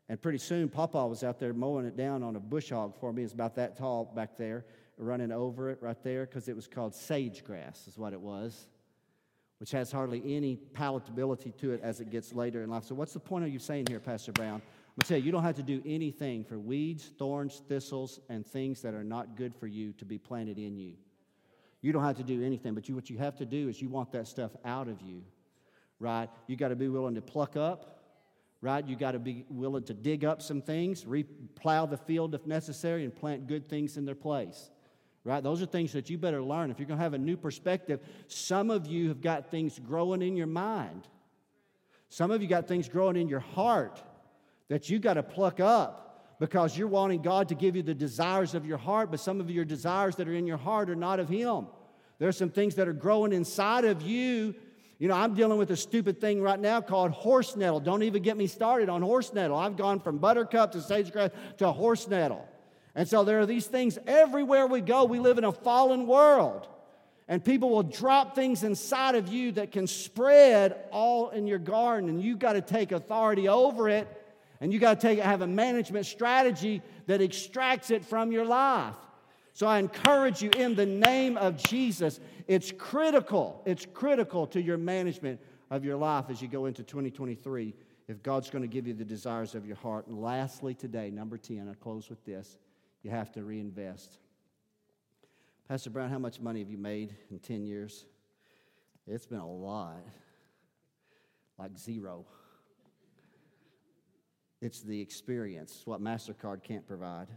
And 0.08 0.20
pretty 0.20 0.38
soon, 0.38 0.70
Papa 0.70 1.06
was 1.06 1.22
out 1.22 1.38
there 1.38 1.52
mowing 1.52 1.84
it 1.84 1.98
down 1.98 2.22
on 2.22 2.36
a 2.36 2.40
bush 2.40 2.70
hog 2.70 2.98
for 2.98 3.12
me. 3.12 3.24
It's 3.24 3.34
about 3.34 3.56
that 3.56 3.76
tall 3.76 4.10
back 4.16 4.38
there, 4.38 4.64
running 4.96 5.32
over 5.32 5.68
it 5.68 5.82
right 5.82 6.02
there 6.02 6.24
because 6.24 6.48
it 6.48 6.56
was 6.56 6.66
called 6.66 6.94
sage 6.94 7.44
grass, 7.44 7.86
is 7.86 7.98
what 7.98 8.14
it 8.14 8.20
was 8.20 8.68
which 9.62 9.70
has 9.70 9.92
hardly 9.92 10.20
any 10.26 10.58
palatability 10.72 11.56
to 11.56 11.70
it 11.70 11.80
as 11.84 12.00
it 12.00 12.10
gets 12.10 12.32
later 12.32 12.64
in 12.64 12.70
life. 12.70 12.82
So, 12.82 12.96
what's 12.96 13.12
the 13.12 13.20
point 13.20 13.44
of 13.44 13.52
you 13.52 13.60
saying 13.60 13.86
here, 13.88 14.00
Pastor 14.00 14.32
Brown? 14.32 14.54
I'm 14.54 14.60
going 14.60 15.02
to 15.02 15.06
tell 15.06 15.18
you, 15.18 15.22
you 15.22 15.30
don't 15.30 15.44
have 15.44 15.54
to 15.54 15.62
do 15.62 15.80
anything 15.86 16.42
for 16.42 16.58
weeds, 16.58 17.12
thorns, 17.16 17.62
thistles, 17.68 18.18
and 18.28 18.44
things 18.44 18.82
that 18.82 18.92
are 18.92 19.04
not 19.04 19.36
good 19.36 19.54
for 19.54 19.68
you 19.68 19.92
to 19.98 20.04
be 20.04 20.18
planted 20.18 20.58
in 20.58 20.76
you. 20.76 20.94
You 21.80 21.92
don't 21.92 22.02
have 22.02 22.16
to 22.16 22.24
do 22.24 22.42
anything, 22.42 22.74
but 22.74 22.88
you, 22.88 22.96
what 22.96 23.08
you 23.08 23.18
have 23.18 23.36
to 23.36 23.46
do 23.46 23.68
is 23.68 23.80
you 23.80 23.88
want 23.88 24.10
that 24.10 24.26
stuff 24.26 24.50
out 24.64 24.88
of 24.88 25.00
you, 25.00 25.22
right? 26.00 26.28
You 26.48 26.56
got 26.56 26.70
to 26.70 26.76
be 26.76 26.88
willing 26.88 27.14
to 27.14 27.22
pluck 27.22 27.56
up, 27.56 28.02
right? 28.62 28.84
You 28.84 28.96
got 28.96 29.12
to 29.12 29.20
be 29.20 29.44
willing 29.48 29.84
to 29.84 29.94
dig 29.94 30.24
up 30.24 30.42
some 30.42 30.60
things, 30.60 31.04
replow 31.04 31.88
the 31.88 31.98
field 31.98 32.34
if 32.34 32.44
necessary, 32.48 33.04
and 33.04 33.14
plant 33.14 33.46
good 33.46 33.68
things 33.68 33.96
in 33.96 34.06
their 34.06 34.16
place 34.16 34.71
right? 35.24 35.42
Those 35.42 35.62
are 35.62 35.66
things 35.66 35.92
that 35.92 36.10
you 36.10 36.18
better 36.18 36.42
learn. 36.42 36.70
If 36.70 36.78
you're 36.78 36.88
going 36.88 36.98
to 36.98 37.02
have 37.02 37.14
a 37.14 37.18
new 37.18 37.36
perspective, 37.36 38.00
some 38.26 38.70
of 38.70 38.86
you 38.86 39.08
have 39.08 39.20
got 39.20 39.50
things 39.50 39.78
growing 39.78 40.22
in 40.22 40.36
your 40.36 40.46
mind. 40.46 41.06
Some 42.08 42.30
of 42.30 42.42
you 42.42 42.48
got 42.48 42.68
things 42.68 42.88
growing 42.88 43.16
in 43.16 43.28
your 43.28 43.40
heart 43.40 44.02
that 44.68 44.90
you 44.90 44.98
got 44.98 45.14
to 45.14 45.22
pluck 45.22 45.60
up 45.60 46.36
because 46.38 46.76
you're 46.76 46.88
wanting 46.88 47.22
God 47.22 47.48
to 47.50 47.54
give 47.54 47.76
you 47.76 47.82
the 47.82 47.94
desires 47.94 48.54
of 48.54 48.66
your 48.66 48.78
heart, 48.78 49.10
but 49.10 49.20
some 49.20 49.40
of 49.40 49.48
your 49.48 49.64
desires 49.64 50.16
that 50.16 50.28
are 50.28 50.34
in 50.34 50.46
your 50.46 50.56
heart 50.56 50.90
are 50.90 50.96
not 50.96 51.20
of 51.20 51.28
Him. 51.28 51.68
There's 52.18 52.36
some 52.36 52.50
things 52.50 52.74
that 52.74 52.88
are 52.88 52.92
growing 52.92 53.32
inside 53.32 53.84
of 53.84 54.02
you. 54.02 54.54
You 54.98 55.08
know, 55.08 55.14
I'm 55.14 55.34
dealing 55.34 55.58
with 55.58 55.70
a 55.70 55.76
stupid 55.76 56.20
thing 56.20 56.42
right 56.42 56.58
now 56.58 56.80
called 56.80 57.12
horse 57.12 57.56
nettle. 57.56 57.80
Don't 57.80 58.02
even 58.02 58.22
get 58.22 58.36
me 58.36 58.46
started 58.46 58.88
on 58.88 59.02
horse 59.02 59.32
nettle. 59.32 59.56
I've 59.56 59.76
gone 59.76 60.00
from 60.00 60.18
buttercup 60.18 60.72
to 60.72 60.78
sagegrass 60.78 61.30
to 61.58 61.70
horse 61.72 62.08
nettle. 62.08 62.46
And 62.94 63.08
so 63.08 63.24
there 63.24 63.40
are 63.40 63.46
these 63.46 63.66
things 63.66 63.98
everywhere 64.06 64.66
we 64.66 64.80
go. 64.80 65.04
We 65.04 65.18
live 65.18 65.38
in 65.38 65.44
a 65.44 65.52
fallen 65.52 66.06
world. 66.06 66.68
And 67.28 67.42
people 67.42 67.70
will 67.70 67.84
drop 67.84 68.34
things 68.34 68.62
inside 68.62 69.14
of 69.14 69.28
you 69.28 69.52
that 69.52 69.72
can 69.72 69.86
spread 69.86 70.76
all 70.90 71.30
in 71.30 71.46
your 71.46 71.58
garden. 71.58 72.10
And 72.10 72.20
you've 72.20 72.38
got 72.38 72.54
to 72.54 72.60
take 72.60 72.92
authority 72.92 73.48
over 73.48 73.88
it. 73.88 74.06
And 74.60 74.72
you've 74.72 74.82
got 74.82 75.00
to 75.00 75.06
take, 75.06 75.18
have 75.18 75.40
a 75.40 75.46
management 75.46 76.06
strategy 76.06 76.82
that 77.06 77.22
extracts 77.22 77.90
it 77.90 78.04
from 78.04 78.32
your 78.32 78.44
life. 78.44 78.94
So 79.54 79.66
I 79.66 79.78
encourage 79.78 80.42
you 80.42 80.50
in 80.50 80.74
the 80.74 80.86
name 80.86 81.36
of 81.36 81.62
Jesus. 81.62 82.20
It's 82.46 82.72
critical. 82.72 83.62
It's 83.66 83.86
critical 83.92 84.46
to 84.48 84.60
your 84.60 84.78
management 84.78 85.40
of 85.70 85.84
your 85.84 85.96
life 85.96 86.26
as 86.28 86.42
you 86.42 86.48
go 86.48 86.66
into 86.66 86.82
2023 86.82 87.74
if 88.08 88.22
God's 88.22 88.50
going 88.50 88.62
to 88.62 88.68
give 88.68 88.86
you 88.86 88.94
the 88.94 89.04
desires 89.04 89.54
of 89.54 89.66
your 89.66 89.76
heart. 89.76 90.06
And 90.06 90.20
lastly, 90.20 90.74
today, 90.74 91.10
number 91.10 91.38
10, 91.38 91.68
I 91.70 91.74
close 91.82 92.10
with 92.10 92.24
this 92.24 92.56
you 93.02 93.10
have 93.10 93.32
to 93.32 93.42
reinvest. 93.42 94.18
Pastor 95.68 95.90
Brown, 95.90 96.10
how 96.10 96.18
much 96.18 96.40
money 96.40 96.60
have 96.60 96.70
you 96.70 96.78
made 96.78 97.14
in 97.30 97.38
10 97.38 97.64
years? 97.64 98.04
It's 99.06 99.26
been 99.26 99.38
a 99.38 99.50
lot, 99.50 100.04
like 101.58 101.76
zero. 101.78 102.24
It's 104.60 104.80
the 104.82 105.00
experience, 105.00 105.82
what 105.84 106.00
MasterCard 106.00 106.62
can't 106.62 106.86
provide. 106.86 107.28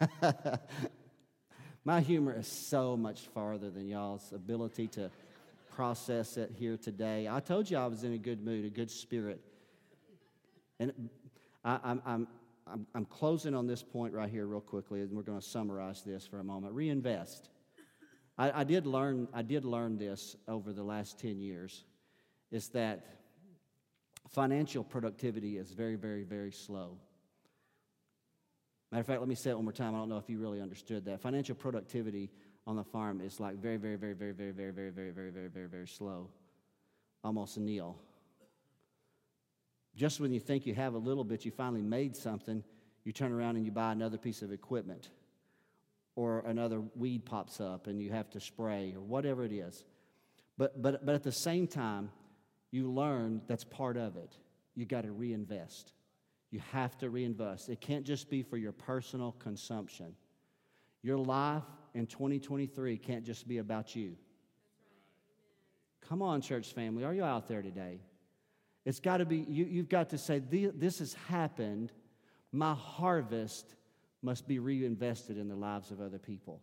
My 1.84 2.00
humor 2.00 2.34
is 2.38 2.46
so 2.46 2.96
much 2.96 3.22
farther 3.34 3.70
than 3.70 3.88
y'all's 3.88 4.32
ability 4.32 4.88
to 4.88 5.10
process 5.70 6.36
it 6.36 6.52
here 6.56 6.76
today. 6.76 7.28
I 7.28 7.40
told 7.40 7.68
you 7.68 7.76
I 7.76 7.86
was 7.86 8.04
in 8.04 8.12
a 8.12 8.18
good 8.18 8.44
mood, 8.44 8.64
a 8.64 8.70
good 8.70 8.90
spirit. 8.90 9.40
And 10.78 11.10
I, 11.64 11.98
am 12.06 12.28
I'm, 12.66 12.86
I'm 12.94 13.04
closing 13.04 13.54
on 13.54 13.66
this 13.66 13.82
point 13.82 14.14
right 14.14 14.28
here, 14.28 14.46
real 14.46 14.60
quickly, 14.60 15.02
and 15.02 15.10
we're 15.12 15.22
going 15.22 15.40
to 15.40 15.46
summarize 15.46 16.02
this 16.02 16.26
for 16.26 16.40
a 16.40 16.44
moment. 16.44 16.72
Reinvest. 16.72 17.50
I, 18.38 18.60
I, 18.60 18.64
did 18.64 18.86
learn, 18.86 19.28
I 19.32 19.42
did 19.42 19.64
learn 19.64 19.98
this 19.98 20.36
over 20.48 20.72
the 20.72 20.82
last 20.82 21.18
10 21.20 21.40
years 21.40 21.84
is 22.50 22.68
that 22.70 23.04
financial 24.30 24.82
productivity 24.82 25.58
is 25.58 25.72
very, 25.72 25.96
very, 25.96 26.24
very 26.24 26.52
slow. 26.52 26.96
Matter 28.90 29.00
of 29.00 29.06
fact, 29.06 29.20
let 29.20 29.28
me 29.28 29.34
say 29.34 29.50
it 29.50 29.56
one 29.56 29.64
more 29.64 29.72
time. 29.72 29.94
I 29.94 29.98
don't 29.98 30.08
know 30.08 30.18
if 30.18 30.28
you 30.30 30.38
really 30.38 30.60
understood 30.60 31.04
that. 31.06 31.20
Financial 31.20 31.54
productivity 31.54 32.30
on 32.66 32.76
the 32.76 32.84
farm 32.84 33.20
is 33.20 33.40
like 33.40 33.56
very, 33.56 33.76
very, 33.76 33.96
very, 33.96 34.14
very, 34.14 34.32
very, 34.32 34.52
very, 34.52 34.70
very, 34.70 34.90
very, 34.90 35.10
very, 35.10 35.30
very, 35.30 35.48
very, 35.48 35.68
very 35.68 35.86
slow, 35.86 36.30
almost 37.22 37.58
nil. 37.58 37.96
Just 39.96 40.20
when 40.20 40.32
you 40.32 40.40
think 40.40 40.66
you 40.66 40.74
have 40.74 40.94
a 40.94 40.98
little 40.98 41.24
bit, 41.24 41.44
you 41.44 41.50
finally 41.50 41.82
made 41.82 42.16
something, 42.16 42.64
you 43.04 43.12
turn 43.12 43.32
around 43.32 43.56
and 43.56 43.64
you 43.64 43.70
buy 43.70 43.92
another 43.92 44.18
piece 44.18 44.42
of 44.42 44.52
equipment, 44.52 45.10
or 46.16 46.40
another 46.40 46.82
weed 46.96 47.24
pops 47.24 47.60
up 47.60 47.86
and 47.86 48.00
you 48.00 48.10
have 48.10 48.30
to 48.30 48.40
spray, 48.40 48.92
or 48.94 49.00
whatever 49.00 49.44
it 49.44 49.52
is. 49.52 49.84
But, 50.56 50.80
but, 50.80 51.04
but 51.04 51.14
at 51.14 51.22
the 51.22 51.32
same 51.32 51.66
time, 51.66 52.10
you 52.70 52.90
learn 52.90 53.40
that's 53.46 53.64
part 53.64 53.96
of 53.96 54.16
it. 54.16 54.36
You 54.74 54.84
got 54.84 55.04
to 55.04 55.12
reinvest. 55.12 55.92
You 56.50 56.60
have 56.72 56.96
to 56.98 57.10
reinvest. 57.10 57.68
It 57.68 57.80
can't 57.80 58.04
just 58.04 58.30
be 58.30 58.42
for 58.42 58.56
your 58.56 58.72
personal 58.72 59.32
consumption. 59.38 60.14
Your 61.02 61.18
life 61.18 61.62
in 61.94 62.06
2023 62.06 62.96
can't 62.98 63.24
just 63.24 63.46
be 63.46 63.58
about 63.58 63.94
you. 63.94 64.16
Come 66.08 66.22
on, 66.22 66.40
church 66.40 66.72
family. 66.72 67.04
Are 67.04 67.14
you 67.14 67.24
out 67.24 67.48
there 67.48 67.62
today? 67.62 68.00
It's 68.84 69.00
got 69.00 69.18
to 69.18 69.24
be, 69.24 69.38
you, 69.38 69.64
you've 69.64 69.88
got 69.88 70.10
to 70.10 70.18
say, 70.18 70.40
This 70.40 70.98
has 70.98 71.14
happened. 71.28 71.92
My 72.52 72.74
harvest 72.74 73.74
must 74.22 74.46
be 74.46 74.58
reinvested 74.58 75.38
in 75.38 75.48
the 75.48 75.56
lives 75.56 75.90
of 75.90 76.00
other 76.00 76.18
people. 76.18 76.60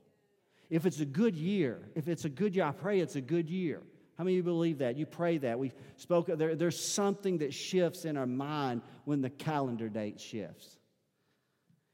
If 0.69 0.85
it's 0.85 0.99
a 0.99 1.05
good 1.05 1.35
year, 1.35 1.89
if 1.95 2.07
it's 2.07 2.25
a 2.25 2.29
good 2.29 2.55
year, 2.55 2.65
I 2.65 2.71
pray 2.71 3.01
it's 3.01 3.17
a 3.17 3.21
good 3.21 3.49
year. 3.49 3.81
How 4.17 4.23
many 4.23 4.35
of 4.35 4.37
you 4.37 4.43
believe 4.43 4.77
that? 4.79 4.97
You 4.97 5.05
pray 5.05 5.37
that. 5.39 5.57
We 5.59 5.71
spoke, 5.97 6.27
there, 6.27 6.55
there's 6.55 6.79
something 6.79 7.39
that 7.39 7.53
shifts 7.53 8.05
in 8.05 8.17
our 8.17 8.25
mind 8.25 8.81
when 9.05 9.21
the 9.21 9.29
calendar 9.29 9.89
date 9.89 10.19
shifts. 10.19 10.77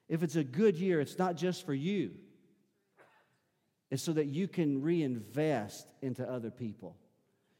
If 0.10 0.24
it's 0.24 0.36
a 0.36 0.44
good 0.44 0.78
year, 0.78 1.02
it's 1.02 1.18
not 1.18 1.36
just 1.36 1.66
for 1.66 1.74
you, 1.74 2.12
it's 3.90 4.04
so 4.04 4.14
that 4.14 4.28
you 4.28 4.48
can 4.48 4.82
reinvest 4.82 5.88
into 6.02 6.30
other 6.30 6.52
people. 6.52 6.98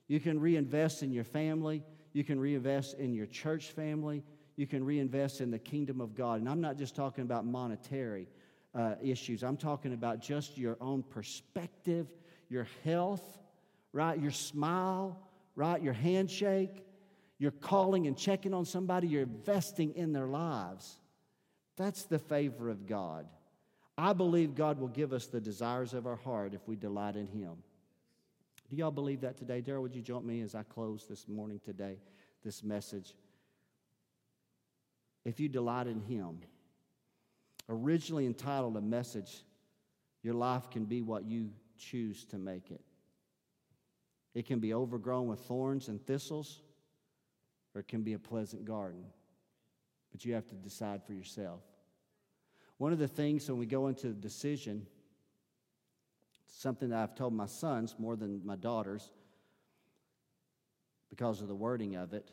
You 0.08 0.20
can 0.20 0.40
reinvest 0.40 1.04
in 1.04 1.12
your 1.12 1.24
family, 1.24 1.84
you 2.18 2.24
can 2.24 2.40
reinvest 2.40 2.98
in 2.98 3.14
your 3.14 3.28
church 3.28 3.68
family, 3.68 4.24
you 4.56 4.66
can 4.66 4.84
reinvest 4.84 5.40
in 5.40 5.52
the 5.52 5.60
kingdom 5.60 6.02
of 6.02 6.16
God. 6.16 6.40
And 6.40 6.50
I'm 6.50 6.60
not 6.60 6.76
just 6.76 6.96
talking 6.96 7.24
about 7.24 7.46
monetary 7.46 8.28
uh, 8.74 8.96
issues, 9.04 9.44
I'm 9.44 9.56
talking 9.56 9.94
about 9.94 10.20
just 10.20 10.58
your 10.58 10.78
own 10.82 11.04
perspective, 11.04 12.08
your 12.50 12.66
health, 12.84 13.38
right? 13.94 14.20
Your 14.20 14.32
smile, 14.32 15.20
right? 15.56 15.80
Your 15.80 15.94
handshake, 15.94 16.84
you're 17.38 17.52
calling 17.52 18.08
and 18.08 18.18
checking 18.18 18.52
on 18.52 18.66
somebody, 18.66 19.08
you're 19.08 19.22
investing 19.22 19.94
in 19.96 20.12
their 20.12 20.26
lives. 20.26 20.98
That's 21.76 22.06
the 22.06 22.18
favor 22.18 22.70
of 22.70 22.88
God. 22.88 23.28
I 23.96 24.14
believe 24.14 24.56
God 24.56 24.80
will 24.80 24.88
give 24.88 25.14
us 25.14 25.28
the 25.28 25.40
desires 25.40 25.94
of 25.94 26.08
our 26.08 26.16
heart 26.16 26.56
if 26.56 26.68
we 26.68 26.78
delight 26.78 27.16
in 27.16 27.28
Him. 27.28 27.58
Do 28.70 28.76
y'all 28.76 28.92
believe 28.92 29.22
that 29.22 29.38
today? 29.38 29.62
Daryl, 29.62 29.82
would 29.82 29.96
you 29.96 30.02
join 30.02 30.26
me 30.26 30.42
as 30.42 30.54
I 30.54 30.64
close 30.64 31.06
this 31.08 31.28
morning 31.28 31.62
today, 31.64 32.00
this 32.44 32.64
message? 32.64 33.14
If 35.24 35.40
you 35.40 35.48
delight 35.48 35.88
in 35.88 36.02
Him, 36.02 36.40
originally 37.70 38.26
entitled 38.26 38.76
a 38.76 38.82
message, 38.82 39.44
Your 40.22 40.34
Life 40.34 40.70
Can 40.70 40.86
Be 40.86 41.02
What 41.02 41.26
You 41.26 41.50
Choose 41.78 42.26
to 42.26 42.38
Make 42.38 42.72
It. 42.72 42.82
It 44.34 44.46
can 44.46 44.60
be 44.60 44.74
overgrown 44.74 45.28
with 45.28 45.40
thorns 45.40 45.88
and 45.88 46.06
thistles, 46.06 46.62
or 47.74 47.82
it 47.82 47.88
can 47.88 48.04
be 48.04 48.14
a 48.14 48.20
pleasant 48.20 48.66
garden. 48.66 49.06
But 50.12 50.26
you 50.26 50.34
have 50.34 50.48
to 50.48 50.56
decide 50.56 51.04
for 51.04 51.14
yourself. 51.14 51.62
One 52.78 52.92
of 52.92 53.00
the 53.00 53.08
things 53.08 53.50
when 53.50 53.58
we 53.58 53.66
go 53.66 53.88
into 53.88 54.08
the 54.08 54.14
decision, 54.14 54.86
something 56.48 56.90
that 56.90 57.00
I've 57.00 57.16
told 57.16 57.34
my 57.34 57.46
sons 57.46 57.96
more 58.00 58.16
than 58.16 58.42
my 58.46 58.56
daughters 58.56 59.12
because 61.10 61.42
of 61.42 61.48
the 61.48 61.56
wording 61.56 61.96
of 61.96 62.14
it, 62.14 62.32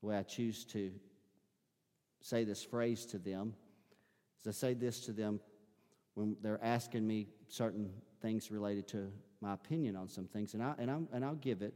the 0.00 0.06
way 0.06 0.16
I 0.16 0.22
choose 0.22 0.64
to 0.66 0.92
say 2.20 2.44
this 2.44 2.62
phrase 2.62 3.06
to 3.06 3.18
them 3.18 3.54
is 4.40 4.46
I 4.46 4.50
say 4.52 4.74
this 4.74 5.00
to 5.06 5.12
them 5.12 5.40
when 6.14 6.36
they're 6.42 6.62
asking 6.62 7.06
me 7.06 7.28
certain 7.48 7.90
things 8.20 8.50
related 8.50 8.88
to 8.88 9.12
my 9.40 9.54
opinion 9.54 9.94
on 9.96 10.08
some 10.08 10.26
things, 10.26 10.54
and, 10.54 10.62
I, 10.62 10.74
and, 10.78 10.90
i 10.90 10.98
and 11.12 11.24
I'll 11.24 11.36
give 11.36 11.62
it, 11.62 11.74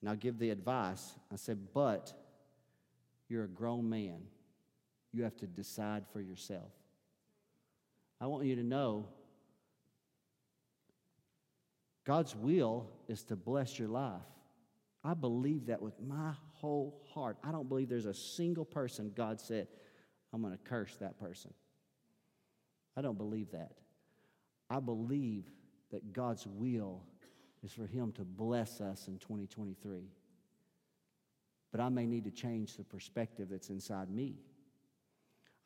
and 0.00 0.08
I'll 0.08 0.16
give 0.16 0.38
the 0.38 0.50
advice. 0.50 1.14
I 1.30 1.36
said, 1.36 1.58
but 1.74 2.12
you're 3.28 3.44
a 3.44 3.48
grown 3.48 3.88
man. 3.88 4.22
You 5.12 5.24
have 5.24 5.36
to 5.38 5.46
decide 5.46 6.04
for 6.12 6.20
yourself. 6.20 6.70
I 8.20 8.26
want 8.26 8.46
you 8.46 8.56
to 8.56 8.62
know 8.62 9.06
God's 12.04 12.34
will 12.34 12.88
is 13.06 13.22
to 13.24 13.36
bless 13.36 13.78
your 13.78 13.88
life. 13.88 14.22
I 15.04 15.14
believe 15.14 15.66
that 15.66 15.80
with 15.80 16.00
my 16.00 16.32
whole 16.54 17.02
heart. 17.12 17.36
I 17.44 17.52
don't 17.52 17.68
believe 17.68 17.88
there's 17.88 18.06
a 18.06 18.14
single 18.14 18.64
person 18.64 19.12
God 19.14 19.40
said, 19.40 19.68
I'm 20.32 20.42
going 20.42 20.52
to 20.52 20.58
curse 20.58 20.96
that 20.96 21.18
person. 21.20 21.52
I 22.96 23.02
don't 23.02 23.16
believe 23.16 23.52
that. 23.52 23.72
I 24.68 24.80
believe 24.80 25.44
that 25.90 26.12
God's 26.12 26.46
will 26.46 27.02
is 27.62 27.72
for 27.72 27.86
Him 27.86 28.12
to 28.12 28.24
bless 28.24 28.80
us 28.80 29.08
in 29.08 29.18
2023. 29.18 30.10
But 31.70 31.80
I 31.80 31.88
may 31.88 32.06
need 32.06 32.24
to 32.24 32.30
change 32.30 32.76
the 32.76 32.84
perspective 32.84 33.48
that's 33.50 33.70
inside 33.70 34.10
me. 34.10 34.36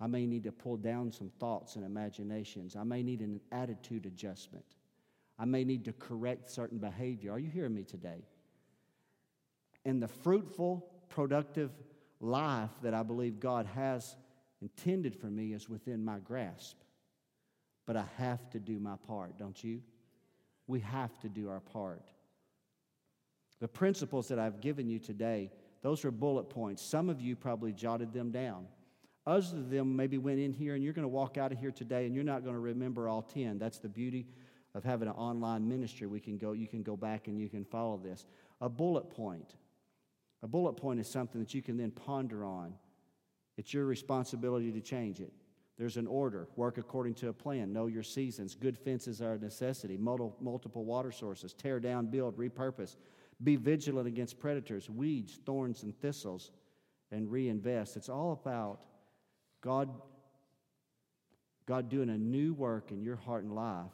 I 0.03 0.09
may 0.09 0.27
need 0.27 0.43
to 0.45 0.53
pull 0.53 0.77
down 0.77 1.13
some 1.13 1.31
thoughts 1.39 1.77
and 1.77 1.85
imaginations. 1.85 2.75
I 2.75 2.83
may 2.83 3.05
need 3.05 3.21
an 3.21 3.41
attitude 3.53 4.05
adjustment. 4.05 4.65
I 5.39 5.45
may 5.45 5.63
need 5.63 5.85
to 5.85 5.93
correct 5.93 6.51
certain 6.51 6.79
behavior. 6.79 7.31
Are 7.31 7.39
you 7.39 7.49
hearing 7.49 7.73
me 7.73 7.85
today? 7.85 8.27
And 9.85 10.03
the 10.03 10.09
fruitful, 10.09 10.91
productive 11.09 11.71
life 12.19 12.71
that 12.83 12.95
I 12.95 13.05
believe 13.05 13.39
God 13.39 13.67
has 13.77 14.17
intended 14.61 15.15
for 15.15 15.29
me 15.29 15.53
is 15.53 15.69
within 15.69 16.05
my 16.05 16.19
grasp. 16.19 16.79
But 17.87 17.97
I 17.97 18.05
have 18.19 18.51
to 18.51 18.59
do 18.59 18.81
my 18.81 18.97
part, 19.07 19.39
don't 19.39 19.63
you? 19.63 19.83
We 20.67 20.81
have 20.81 21.17
to 21.21 21.29
do 21.29 21.49
our 21.49 21.61
part. 21.61 22.11
The 23.61 23.69
principles 23.69 24.27
that 24.29 24.41
I've 24.41 24.61
given 24.61 24.89
you 24.89 24.99
today, 24.99 25.53
those 25.81 26.05
are 26.05 26.11
bullet 26.11 26.51
points. 26.51 26.83
Some 26.83 27.09
of 27.09 27.21
you 27.21 27.37
probably 27.37 27.73
jotted 27.73 28.13
them 28.13 28.33
down. 28.33 28.67
Others 29.27 29.53
of 29.53 29.71
them 29.71 29.95
maybe 29.95 30.19
went 30.19 30.41
in 30.41 30.53
here 30.53 30.75
and 30.75 30.83
you're 30.83 30.93
going 30.93 31.05
to 31.05 31.09
walk 31.09 31.39
out 31.39 31.53
of 31.53 31.59
here 31.59 31.71
today 31.71 32.07
and 32.07 32.15
you're 32.15 32.25
not 32.25 32.43
going 32.43 32.55
to 32.55 32.61
remember 32.61 33.09
all 33.09 33.23
10. 33.23 33.59
That's 33.59 33.79
the 33.79 33.89
beauty 33.89 34.27
of 34.75 34.83
having 34.83 35.07
an 35.07 35.15
online 35.15 35.69
ministry. 35.69 36.07
We 36.07 36.19
can 36.19 36.39
go, 36.39 36.53
you 36.53 36.67
can 36.67 36.83
go 36.83 36.97
back 36.97 37.29
and 37.29 37.39
you 37.39 37.49
can 37.49 37.65
follow 37.65 37.99
this. 37.99 38.27
A 38.61 38.69
bullet 38.69 39.11
point. 39.11 39.55
A 40.43 40.49
bullet 40.49 40.73
point 40.73 40.99
is 40.99 41.07
something 41.07 41.41
that 41.41 41.55
you 41.55 41.63
can 41.63 41.77
then 41.77 41.93
ponder 41.93 42.45
on. 42.45 42.75
It's 43.57 43.73
your 43.73 43.85
responsibility 43.85 44.73
to 44.73 44.81
change 44.81 45.21
it. 45.21 45.33
There's 45.79 45.97
an 45.97 46.07
order. 46.07 46.49
Work 46.57 46.79
according 46.79 47.15
to 47.15 47.29
a 47.29 47.33
plan. 47.33 47.73
Know 47.73 47.87
your 47.87 48.03
seasons. 48.03 48.55
Good 48.55 48.77
fences 48.77 49.23
are 49.23 49.35
a 49.35 49.39
necessity. 49.39 49.97
Multiple 49.97 50.85
water 50.85 51.13
sources. 51.13 51.53
Tear 51.53 51.79
down, 51.79 52.07
build, 52.07 52.37
repurpose. 52.37 52.97
Be 53.43 53.57
vigilant 53.57 54.09
against 54.09 54.39
predators, 54.39 54.91
weeds, 54.91 55.39
thorns, 55.47 55.83
and 55.83 55.97
thistles, 56.01 56.51
and 57.11 57.31
reinvest. 57.31 57.97
It's 57.97 58.09
all 58.09 58.33
about 58.33 58.85
God, 59.63 59.89
God 61.67 61.89
doing 61.89 62.11
a 62.11 62.19
new 62.19 62.53
work 62.53 62.91
in 62.91 63.03
your 63.03 63.17
heart 63.17 63.45
and 63.45 63.55
life. 63.55 63.91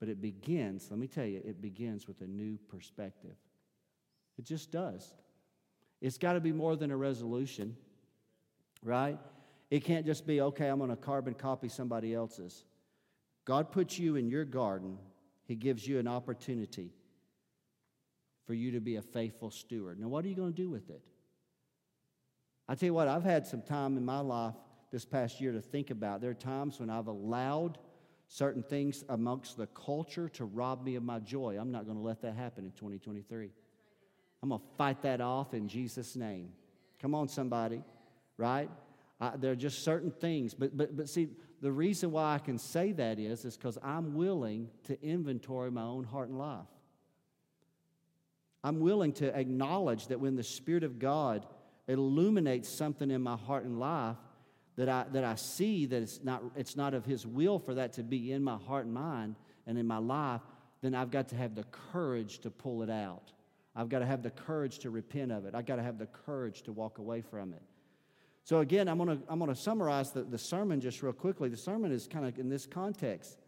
But 0.00 0.08
it 0.08 0.20
begins, 0.20 0.88
let 0.90 0.98
me 0.98 1.06
tell 1.06 1.24
you, 1.24 1.40
it 1.44 1.62
begins 1.62 2.06
with 2.06 2.20
a 2.20 2.26
new 2.26 2.58
perspective. 2.68 3.36
It 4.38 4.44
just 4.44 4.70
does. 4.70 5.14
It's 6.02 6.18
got 6.18 6.34
to 6.34 6.40
be 6.40 6.52
more 6.52 6.76
than 6.76 6.90
a 6.90 6.96
resolution, 6.96 7.76
right? 8.82 9.18
It 9.70 9.84
can't 9.84 10.04
just 10.04 10.26
be, 10.26 10.40
okay, 10.40 10.68
I'm 10.68 10.78
going 10.78 10.90
to 10.90 10.96
carbon 10.96 11.32
copy 11.32 11.68
somebody 11.68 12.12
else's. 12.12 12.64
God 13.44 13.72
puts 13.72 13.98
you 13.98 14.16
in 14.16 14.28
your 14.28 14.44
garden, 14.44 14.98
He 15.46 15.54
gives 15.54 15.86
you 15.86 15.98
an 15.98 16.08
opportunity 16.08 16.90
for 18.46 18.52
you 18.52 18.72
to 18.72 18.80
be 18.80 18.96
a 18.96 19.02
faithful 19.02 19.50
steward. 19.50 19.98
Now, 19.98 20.08
what 20.08 20.24
are 20.24 20.28
you 20.28 20.34
going 20.34 20.52
to 20.52 20.62
do 20.62 20.68
with 20.68 20.90
it? 20.90 21.00
I 22.68 22.74
tell 22.74 22.88
you 22.88 22.94
what, 22.94 23.08
I've 23.08 23.24
had 23.24 23.46
some 23.46 23.62
time 23.62 23.96
in 23.96 24.04
my 24.04 24.20
life 24.20 24.54
this 24.94 25.04
past 25.04 25.40
year 25.40 25.50
to 25.50 25.60
think 25.60 25.90
about. 25.90 26.20
There 26.20 26.30
are 26.30 26.34
times 26.34 26.78
when 26.78 26.88
I've 26.88 27.08
allowed 27.08 27.78
certain 28.28 28.62
things 28.62 29.02
amongst 29.08 29.56
the 29.56 29.66
culture 29.66 30.28
to 30.28 30.44
rob 30.44 30.84
me 30.84 30.94
of 30.94 31.02
my 31.02 31.18
joy. 31.18 31.56
I'm 31.60 31.72
not 31.72 31.84
going 31.84 31.96
to 31.96 32.02
let 32.02 32.22
that 32.22 32.36
happen 32.36 32.64
in 32.64 32.70
2023. 32.70 33.50
I'm 34.40 34.48
going 34.50 34.60
to 34.60 34.66
fight 34.78 35.02
that 35.02 35.20
off 35.20 35.52
in 35.52 35.66
Jesus' 35.66 36.14
name. 36.14 36.50
Come 37.02 37.12
on, 37.12 37.26
somebody, 37.26 37.82
right? 38.36 38.70
I, 39.20 39.32
there 39.36 39.50
are 39.50 39.56
just 39.56 39.82
certain 39.82 40.12
things. 40.12 40.54
But, 40.54 40.76
but, 40.76 40.96
but 40.96 41.08
see, 41.08 41.26
the 41.60 41.72
reason 41.72 42.12
why 42.12 42.36
I 42.36 42.38
can 42.38 42.56
say 42.56 42.92
that 42.92 43.18
is, 43.18 43.44
is 43.44 43.56
because 43.56 43.76
I'm 43.82 44.14
willing 44.14 44.68
to 44.84 45.02
inventory 45.04 45.72
my 45.72 45.82
own 45.82 46.04
heart 46.04 46.28
and 46.28 46.38
life. 46.38 46.68
I'm 48.62 48.78
willing 48.78 49.12
to 49.14 49.36
acknowledge 49.36 50.06
that 50.06 50.20
when 50.20 50.36
the 50.36 50.44
Spirit 50.44 50.84
of 50.84 51.00
God 51.00 51.46
illuminates 51.88 52.68
something 52.68 53.10
in 53.10 53.22
my 53.22 53.36
heart 53.36 53.64
and 53.64 53.80
life, 53.80 54.18
that 54.76 54.88
I, 54.88 55.06
that 55.12 55.24
I 55.24 55.36
see 55.36 55.86
that 55.86 56.02
it's 56.02 56.20
not, 56.22 56.42
it's 56.56 56.76
not 56.76 56.94
of 56.94 57.04
His 57.04 57.26
will 57.26 57.58
for 57.58 57.74
that 57.74 57.94
to 57.94 58.02
be 58.02 58.32
in 58.32 58.42
my 58.42 58.56
heart 58.56 58.86
and 58.86 58.94
mind 58.94 59.36
and 59.66 59.78
in 59.78 59.86
my 59.86 59.98
life, 59.98 60.40
then 60.82 60.94
I've 60.94 61.10
got 61.10 61.28
to 61.28 61.36
have 61.36 61.54
the 61.54 61.64
courage 61.92 62.40
to 62.40 62.50
pull 62.50 62.82
it 62.82 62.90
out. 62.90 63.32
I've 63.76 63.88
got 63.88 64.00
to 64.00 64.06
have 64.06 64.22
the 64.22 64.30
courage 64.30 64.80
to 64.80 64.90
repent 64.90 65.32
of 65.32 65.46
it. 65.46 65.54
I've 65.54 65.66
got 65.66 65.76
to 65.76 65.82
have 65.82 65.98
the 65.98 66.06
courage 66.06 66.62
to 66.62 66.72
walk 66.72 66.98
away 66.98 67.22
from 67.22 67.52
it. 67.52 67.62
So, 68.44 68.58
again, 68.58 68.88
I'm 68.88 68.98
going 68.98 69.18
to, 69.18 69.24
I'm 69.28 69.40
to 69.46 69.54
summarize 69.54 70.12
the, 70.12 70.22
the 70.22 70.38
sermon 70.38 70.80
just 70.80 71.02
real 71.02 71.14
quickly. 71.14 71.48
The 71.48 71.56
sermon 71.56 71.90
is 71.90 72.06
kind 72.06 72.26
of 72.26 72.38
in 72.38 72.50
this 72.50 72.66
context, 72.66 73.38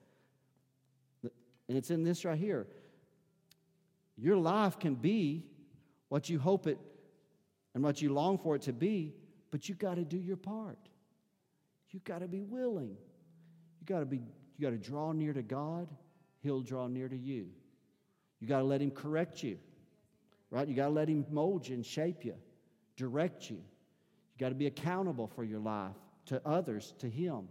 and 1.22 1.76
it's 1.76 1.90
in 1.90 2.02
this 2.02 2.24
right 2.24 2.38
here. 2.38 2.66
Your 4.16 4.38
life 4.38 4.78
can 4.78 4.94
be 4.94 5.44
what 6.08 6.30
you 6.30 6.38
hope 6.38 6.66
it 6.66 6.78
and 7.74 7.84
what 7.84 8.00
you 8.00 8.12
long 8.12 8.38
for 8.38 8.56
it 8.56 8.62
to 8.62 8.72
be, 8.72 9.14
But 9.50 9.68
you 9.68 9.74
got 9.74 9.96
to 9.96 10.04
do 10.04 10.16
your 10.18 10.36
part. 10.36 10.78
You 11.91 12.01
got 12.05 12.20
to 12.20 12.28
be 12.28 12.43
willing. 12.43 12.97
You 13.80 13.87
got 13.87 14.01
to 14.01 14.07
be 14.07 14.22
you 14.59 14.62
got 14.62 14.70
to 14.70 14.78
draw 14.78 15.12
near 15.12 15.32
to 15.32 15.43
God, 15.43 15.89
he'll 16.43 16.62
draw 16.62 16.87
near 16.87 17.09
to 17.09 17.16
you. 17.16 17.49
You 18.41 18.49
got 18.49 18.59
to 18.59 18.64
let 18.64 18.80
him 18.80 18.91
correct 18.91 19.43
you. 19.43 19.59
Right? 20.51 20.66
You 20.66 20.74
got 20.74 20.87
to 20.87 20.93
let 20.93 21.09
him 21.09 21.26
mold 21.30 21.68
you 21.68 21.74
and 21.74 21.84
shape 21.84 22.24
you, 22.24 22.34
direct 22.97 23.51
you. 23.51 23.57
You 23.57 24.39
got 24.39 24.51
to 24.51 24.55
be 24.55 24.66
accountable 24.66 25.26
for 25.26 25.45
your 25.45 25.61
life 25.61 25.97
to 26.26 26.41
others, 26.47 26.95
to 26.99 27.09
him. 27.09 27.49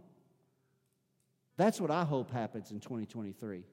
That's 1.56 1.80
what 1.80 1.90
I 1.90 2.04
hope 2.04 2.30
happens 2.30 2.70
in 2.70 2.80
2023. 2.80 3.64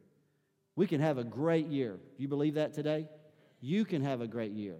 We 0.75 0.87
can 0.87 1.01
have 1.01 1.17
a 1.17 1.23
great 1.23 1.67
year. 1.67 1.93
Do 2.17 2.23
You 2.23 2.27
believe 2.27 2.55
that 2.55 2.73
today? 2.73 3.07
You 3.61 3.85
can 3.85 4.01
have 4.01 4.21
a 4.21 4.27
great 4.27 4.51
year. 4.51 4.77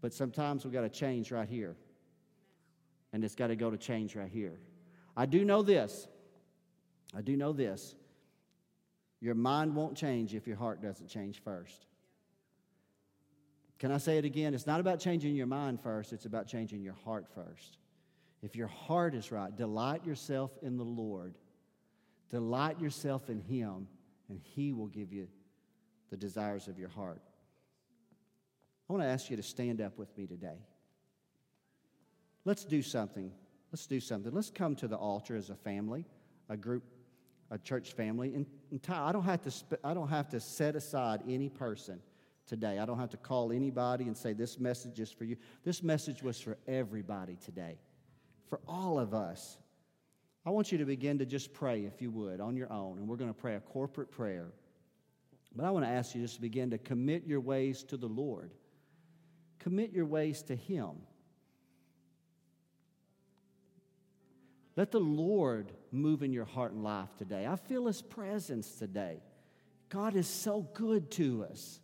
But 0.00 0.12
sometimes 0.12 0.64
we've 0.64 0.72
got 0.72 0.82
to 0.82 0.88
change 0.88 1.30
right 1.32 1.48
here. 1.48 1.76
And 3.12 3.24
it's 3.24 3.34
got 3.34 3.48
to 3.48 3.56
go 3.56 3.70
to 3.70 3.76
change 3.76 4.16
right 4.16 4.28
here. 4.28 4.58
I 5.16 5.26
do 5.26 5.44
know 5.44 5.62
this. 5.62 6.06
I 7.16 7.22
do 7.22 7.36
know 7.36 7.52
this. 7.52 7.94
Your 9.20 9.34
mind 9.34 9.74
won't 9.74 9.96
change 9.96 10.34
if 10.34 10.46
your 10.46 10.56
heart 10.56 10.82
doesn't 10.82 11.08
change 11.08 11.42
first. 11.42 11.86
Can 13.78 13.90
I 13.90 13.98
say 13.98 14.18
it 14.18 14.24
again? 14.24 14.54
It's 14.54 14.66
not 14.66 14.80
about 14.80 15.00
changing 15.00 15.34
your 15.34 15.46
mind 15.46 15.80
first, 15.80 16.12
it's 16.12 16.26
about 16.26 16.46
changing 16.46 16.82
your 16.82 16.96
heart 17.04 17.26
first. 17.34 17.78
If 18.42 18.54
your 18.54 18.68
heart 18.68 19.14
is 19.14 19.32
right, 19.32 19.54
delight 19.54 20.04
yourself 20.04 20.50
in 20.62 20.76
the 20.76 20.84
Lord, 20.84 21.34
delight 22.30 22.80
yourself 22.80 23.28
in 23.30 23.40
Him, 23.40 23.88
and 24.28 24.40
He 24.42 24.72
will 24.72 24.86
give 24.86 25.12
you 25.12 25.28
the 26.10 26.16
desires 26.16 26.68
of 26.68 26.78
your 26.78 26.88
heart. 26.88 27.22
I 28.88 28.92
want 28.92 29.02
to 29.02 29.08
ask 29.08 29.30
you 29.30 29.36
to 29.36 29.42
stand 29.42 29.80
up 29.80 29.98
with 29.98 30.16
me 30.16 30.26
today. 30.26 30.58
Let's 32.44 32.64
do 32.64 32.82
something. 32.82 33.32
Let's 33.76 33.86
do 33.86 34.00
something. 34.00 34.32
Let's 34.32 34.48
come 34.48 34.74
to 34.76 34.88
the 34.88 34.96
altar 34.96 35.36
as 35.36 35.50
a 35.50 35.54
family, 35.54 36.06
a 36.48 36.56
group, 36.56 36.82
a 37.50 37.58
church 37.58 37.92
family. 37.92 38.34
And, 38.34 38.46
and 38.70 38.80
I 38.88 39.12
don't 39.12 39.24
have 39.24 39.42
to. 39.42 39.50
Sp- 39.52 39.84
I 39.84 39.92
don't 39.92 40.08
have 40.08 40.30
to 40.30 40.40
set 40.40 40.76
aside 40.76 41.20
any 41.28 41.50
person 41.50 42.00
today. 42.46 42.78
I 42.78 42.86
don't 42.86 42.98
have 42.98 43.10
to 43.10 43.18
call 43.18 43.52
anybody 43.52 44.04
and 44.04 44.16
say 44.16 44.32
this 44.32 44.58
message 44.58 44.98
is 44.98 45.12
for 45.12 45.24
you. 45.24 45.36
This 45.62 45.82
message 45.82 46.22
was 46.22 46.40
for 46.40 46.56
everybody 46.66 47.36
today, 47.44 47.76
for 48.48 48.60
all 48.66 48.98
of 48.98 49.12
us. 49.12 49.58
I 50.46 50.48
want 50.48 50.72
you 50.72 50.78
to 50.78 50.86
begin 50.86 51.18
to 51.18 51.26
just 51.26 51.52
pray, 51.52 51.84
if 51.84 52.00
you 52.00 52.10
would, 52.12 52.40
on 52.40 52.56
your 52.56 52.72
own, 52.72 52.96
and 52.96 53.06
we're 53.06 53.16
going 53.16 53.28
to 53.28 53.38
pray 53.38 53.56
a 53.56 53.60
corporate 53.60 54.10
prayer. 54.10 54.52
But 55.54 55.66
I 55.66 55.70
want 55.70 55.84
to 55.84 55.90
ask 55.90 56.14
you 56.14 56.22
just 56.22 56.36
to 56.36 56.40
begin 56.40 56.70
to 56.70 56.78
commit 56.78 57.26
your 57.26 57.40
ways 57.40 57.82
to 57.82 57.98
the 57.98 58.08
Lord. 58.08 58.54
Commit 59.58 59.92
your 59.92 60.06
ways 60.06 60.42
to 60.44 60.56
Him. 60.56 60.92
Let 64.76 64.90
the 64.90 65.00
Lord 65.00 65.72
move 65.90 66.22
in 66.22 66.32
your 66.32 66.44
heart 66.44 66.72
and 66.72 66.84
life 66.84 67.08
today. 67.16 67.46
I 67.46 67.56
feel 67.56 67.86
His 67.86 68.02
presence 68.02 68.70
today. 68.72 69.22
God 69.88 70.14
is 70.14 70.28
so 70.28 70.68
good 70.74 71.10
to 71.12 71.46
us. 71.50 71.80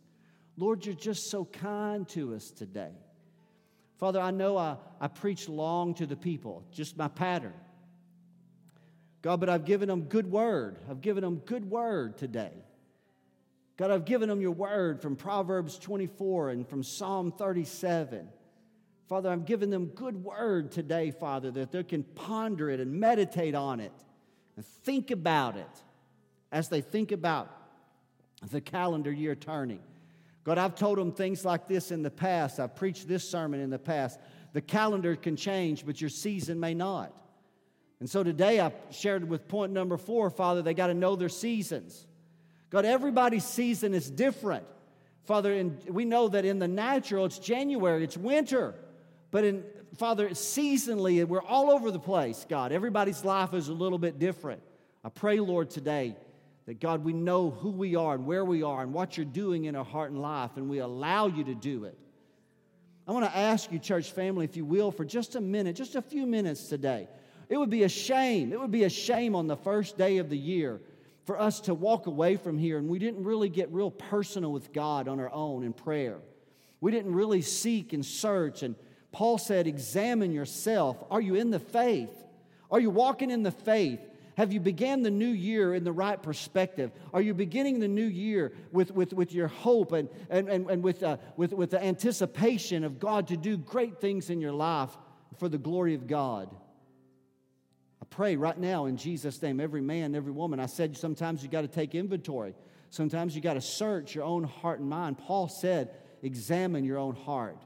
Lord, 0.55 0.85
you're 0.85 0.93
just 0.93 1.31
so 1.31 1.45
kind 1.45 2.07
to 2.09 2.35
us 2.35 2.51
today. 2.51 2.91
Father, 3.97 4.19
I 4.19 4.29
know 4.29 4.57
I, 4.57 4.77
I 5.01 5.07
preach 5.07 5.49
long 5.49 5.95
to 5.95 6.05
the 6.05 6.15
people, 6.15 6.63
just 6.71 6.95
my 6.95 7.07
pattern. 7.07 7.53
God, 9.23 9.39
but 9.39 9.49
I've 9.49 9.65
given 9.65 9.87
them 9.87 10.03
good 10.03 10.29
word. 10.29 10.77
I've 10.89 11.01
given 11.01 11.23
them 11.23 11.37
good 11.37 11.69
word 11.69 12.17
today. 12.17 12.51
God, 13.77 13.89
I've 13.89 14.05
given 14.05 14.29
them 14.29 14.41
your 14.41 14.51
word 14.51 15.01
from 15.01 15.15
Proverbs 15.15 15.79
24 15.79 16.49
and 16.49 16.67
from 16.67 16.83
Psalm 16.83 17.31
37. 17.31 18.27
Father, 19.07 19.29
I'm 19.29 19.43
giving 19.43 19.69
them 19.69 19.87
good 19.87 20.23
word 20.23 20.71
today, 20.71 21.11
Father, 21.11 21.51
that 21.51 21.71
they 21.71 21.83
can 21.83 22.03
ponder 22.03 22.69
it 22.69 22.79
and 22.79 22.99
meditate 22.99 23.55
on 23.55 23.79
it 23.79 23.91
and 24.55 24.65
think 24.65 25.11
about 25.11 25.57
it 25.57 25.83
as 26.51 26.69
they 26.69 26.81
think 26.81 27.11
about 27.11 27.51
the 28.51 28.61
calendar 28.61 29.11
year 29.11 29.35
turning. 29.35 29.79
God, 30.43 30.57
I've 30.57 30.75
told 30.75 30.97
them 30.97 31.11
things 31.11 31.45
like 31.45 31.67
this 31.67 31.91
in 31.91 32.01
the 32.01 32.11
past. 32.11 32.59
I've 32.59 32.75
preached 32.75 33.07
this 33.07 33.27
sermon 33.27 33.59
in 33.59 33.69
the 33.69 33.79
past. 33.79 34.19
The 34.53 34.61
calendar 34.61 35.15
can 35.15 35.35
change, 35.35 35.85
but 35.85 35.99
your 36.01 36.09
season 36.09 36.59
may 36.59 36.73
not. 36.73 37.13
And 37.99 38.09
so 38.09 38.23
today 38.23 38.59
I 38.59 38.73
shared 38.91 39.27
with 39.27 39.47
point 39.47 39.71
number 39.71 39.97
four, 39.97 40.29
Father, 40.29 40.61
they 40.61 40.73
got 40.73 40.87
to 40.87 40.93
know 40.93 41.15
their 41.15 41.29
seasons. 41.29 42.05
God, 42.69 42.85
everybody's 42.85 43.45
season 43.45 43.93
is 43.93 44.09
different. 44.09 44.65
Father, 45.23 45.53
and 45.53 45.81
we 45.87 46.03
know 46.03 46.27
that 46.27 46.43
in 46.43 46.59
the 46.59 46.67
natural, 46.67 47.25
it's 47.25 47.39
January, 47.39 48.03
it's 48.03 48.17
winter. 48.17 48.75
But 49.33 49.45
in 49.45 49.63
Father, 49.97 50.29
seasonally, 50.29 51.25
we're 51.27 51.41
all 51.41 51.71
over 51.71 51.89
the 51.89 51.99
place, 51.99 52.45
God. 52.47 52.71
Everybody's 52.71 53.25
life 53.25 53.55
is 53.55 53.67
a 53.67 53.73
little 53.73 53.97
bit 53.97 54.19
different. 54.19 54.61
I 55.03 55.09
pray, 55.09 55.39
Lord, 55.39 55.71
today 55.71 56.15
that 56.67 56.79
God, 56.79 57.03
we 57.03 57.13
know 57.13 57.49
who 57.49 57.71
we 57.71 57.95
are 57.95 58.13
and 58.13 58.27
where 58.27 58.45
we 58.45 58.61
are 58.61 58.83
and 58.83 58.93
what 58.93 59.17
you're 59.17 59.25
doing 59.25 59.65
in 59.65 59.75
our 59.75 59.83
heart 59.83 60.11
and 60.11 60.21
life, 60.21 60.51
and 60.55 60.69
we 60.69 60.77
allow 60.77 61.25
you 61.25 61.43
to 61.45 61.55
do 61.55 61.85
it. 61.85 61.97
I 63.07 63.11
want 63.11 63.25
to 63.25 63.35
ask 63.35 63.71
you, 63.71 63.79
church 63.79 64.11
family, 64.11 64.45
if 64.45 64.55
you 64.55 64.65
will, 64.65 64.91
for 64.91 65.03
just 65.03 65.35
a 65.35 65.41
minute, 65.41 65.75
just 65.75 65.95
a 65.95 66.01
few 66.03 66.27
minutes 66.27 66.67
today. 66.67 67.07
It 67.49 67.57
would 67.57 67.71
be 67.71 67.81
a 67.83 67.89
shame. 67.89 68.53
It 68.53 68.59
would 68.59 68.71
be 68.71 68.83
a 68.83 68.89
shame 68.89 69.35
on 69.35 69.47
the 69.47 69.57
first 69.57 69.97
day 69.97 70.19
of 70.19 70.29
the 70.29 70.37
year 70.37 70.79
for 71.25 71.41
us 71.41 71.59
to 71.61 71.73
walk 71.73 72.05
away 72.05 72.35
from 72.35 72.59
here 72.59 72.77
and 72.77 72.87
we 72.87 72.99
didn't 72.99 73.23
really 73.23 73.49
get 73.49 73.71
real 73.71 73.89
personal 73.89 74.51
with 74.51 74.71
God 74.73 75.07
on 75.07 75.19
our 75.19 75.31
own 75.31 75.63
in 75.63 75.73
prayer. 75.73 76.19
We 76.81 76.91
didn't 76.91 77.15
really 77.15 77.41
seek 77.41 77.93
and 77.93 78.05
search. 78.05 78.61
And 78.61 78.75
Paul 79.13 79.37
said, 79.37 79.67
Examine 79.67 80.33
yourself. 80.33 81.01
Are 81.09 81.21
you 81.21 81.35
in 81.35 81.51
the 81.51 81.59
faith? 81.59 82.11
Are 82.69 82.79
you 82.79 82.89
walking 82.89 83.31
in 83.31 83.43
the 83.43 83.51
faith? 83.51 84.01
Have 84.35 84.51
you 84.51 84.59
began 84.59 85.03
the 85.03 85.11
new 85.11 85.29
year 85.29 85.75
in 85.75 85.83
the 85.83 85.91
right 85.91 86.21
perspective? 86.21 86.91
Are 87.13 87.21
you 87.21 87.35
beginning 87.35 87.79
the 87.79 87.87
new 87.87 88.05
year 88.05 88.51
with, 88.71 88.89
with, 88.89 89.13
with 89.13 89.31
your 89.31 89.47
hope 89.47 89.91
and, 89.91 90.09
and, 90.31 90.49
and, 90.49 90.67
and 90.67 90.83
with, 90.83 91.03
uh, 91.03 91.17
with, 91.37 91.53
with 91.53 91.69
the 91.69 91.83
anticipation 91.83 92.83
of 92.83 92.99
God 92.99 93.27
to 93.27 93.37
do 93.37 93.57
great 93.57 94.01
things 94.01 94.31
in 94.31 94.41
your 94.41 94.51
life 94.51 94.89
for 95.37 95.47
the 95.47 95.59
glory 95.59 95.93
of 95.93 96.07
God? 96.07 96.49
I 98.01 98.05
pray 98.09 98.35
right 98.35 98.57
now 98.57 98.87
in 98.87 98.97
Jesus' 98.97 99.39
name, 99.39 99.59
every 99.59 99.81
man, 99.81 100.15
every 100.15 100.31
woman. 100.31 100.59
I 100.59 100.65
said 100.65 100.97
sometimes 100.97 101.43
you 101.43 101.49
got 101.49 101.61
to 101.61 101.67
take 101.67 101.93
inventory. 101.93 102.55
Sometimes 102.89 103.35
you 103.35 103.41
got 103.41 103.53
to 103.53 103.61
search 103.61 104.15
your 104.15 104.23
own 104.23 104.43
heart 104.43 104.79
and 104.79 104.89
mind. 104.89 105.19
Paul 105.19 105.47
said, 105.47 105.91
examine 106.23 106.83
your 106.83 106.97
own 106.97 107.15
heart. 107.15 107.59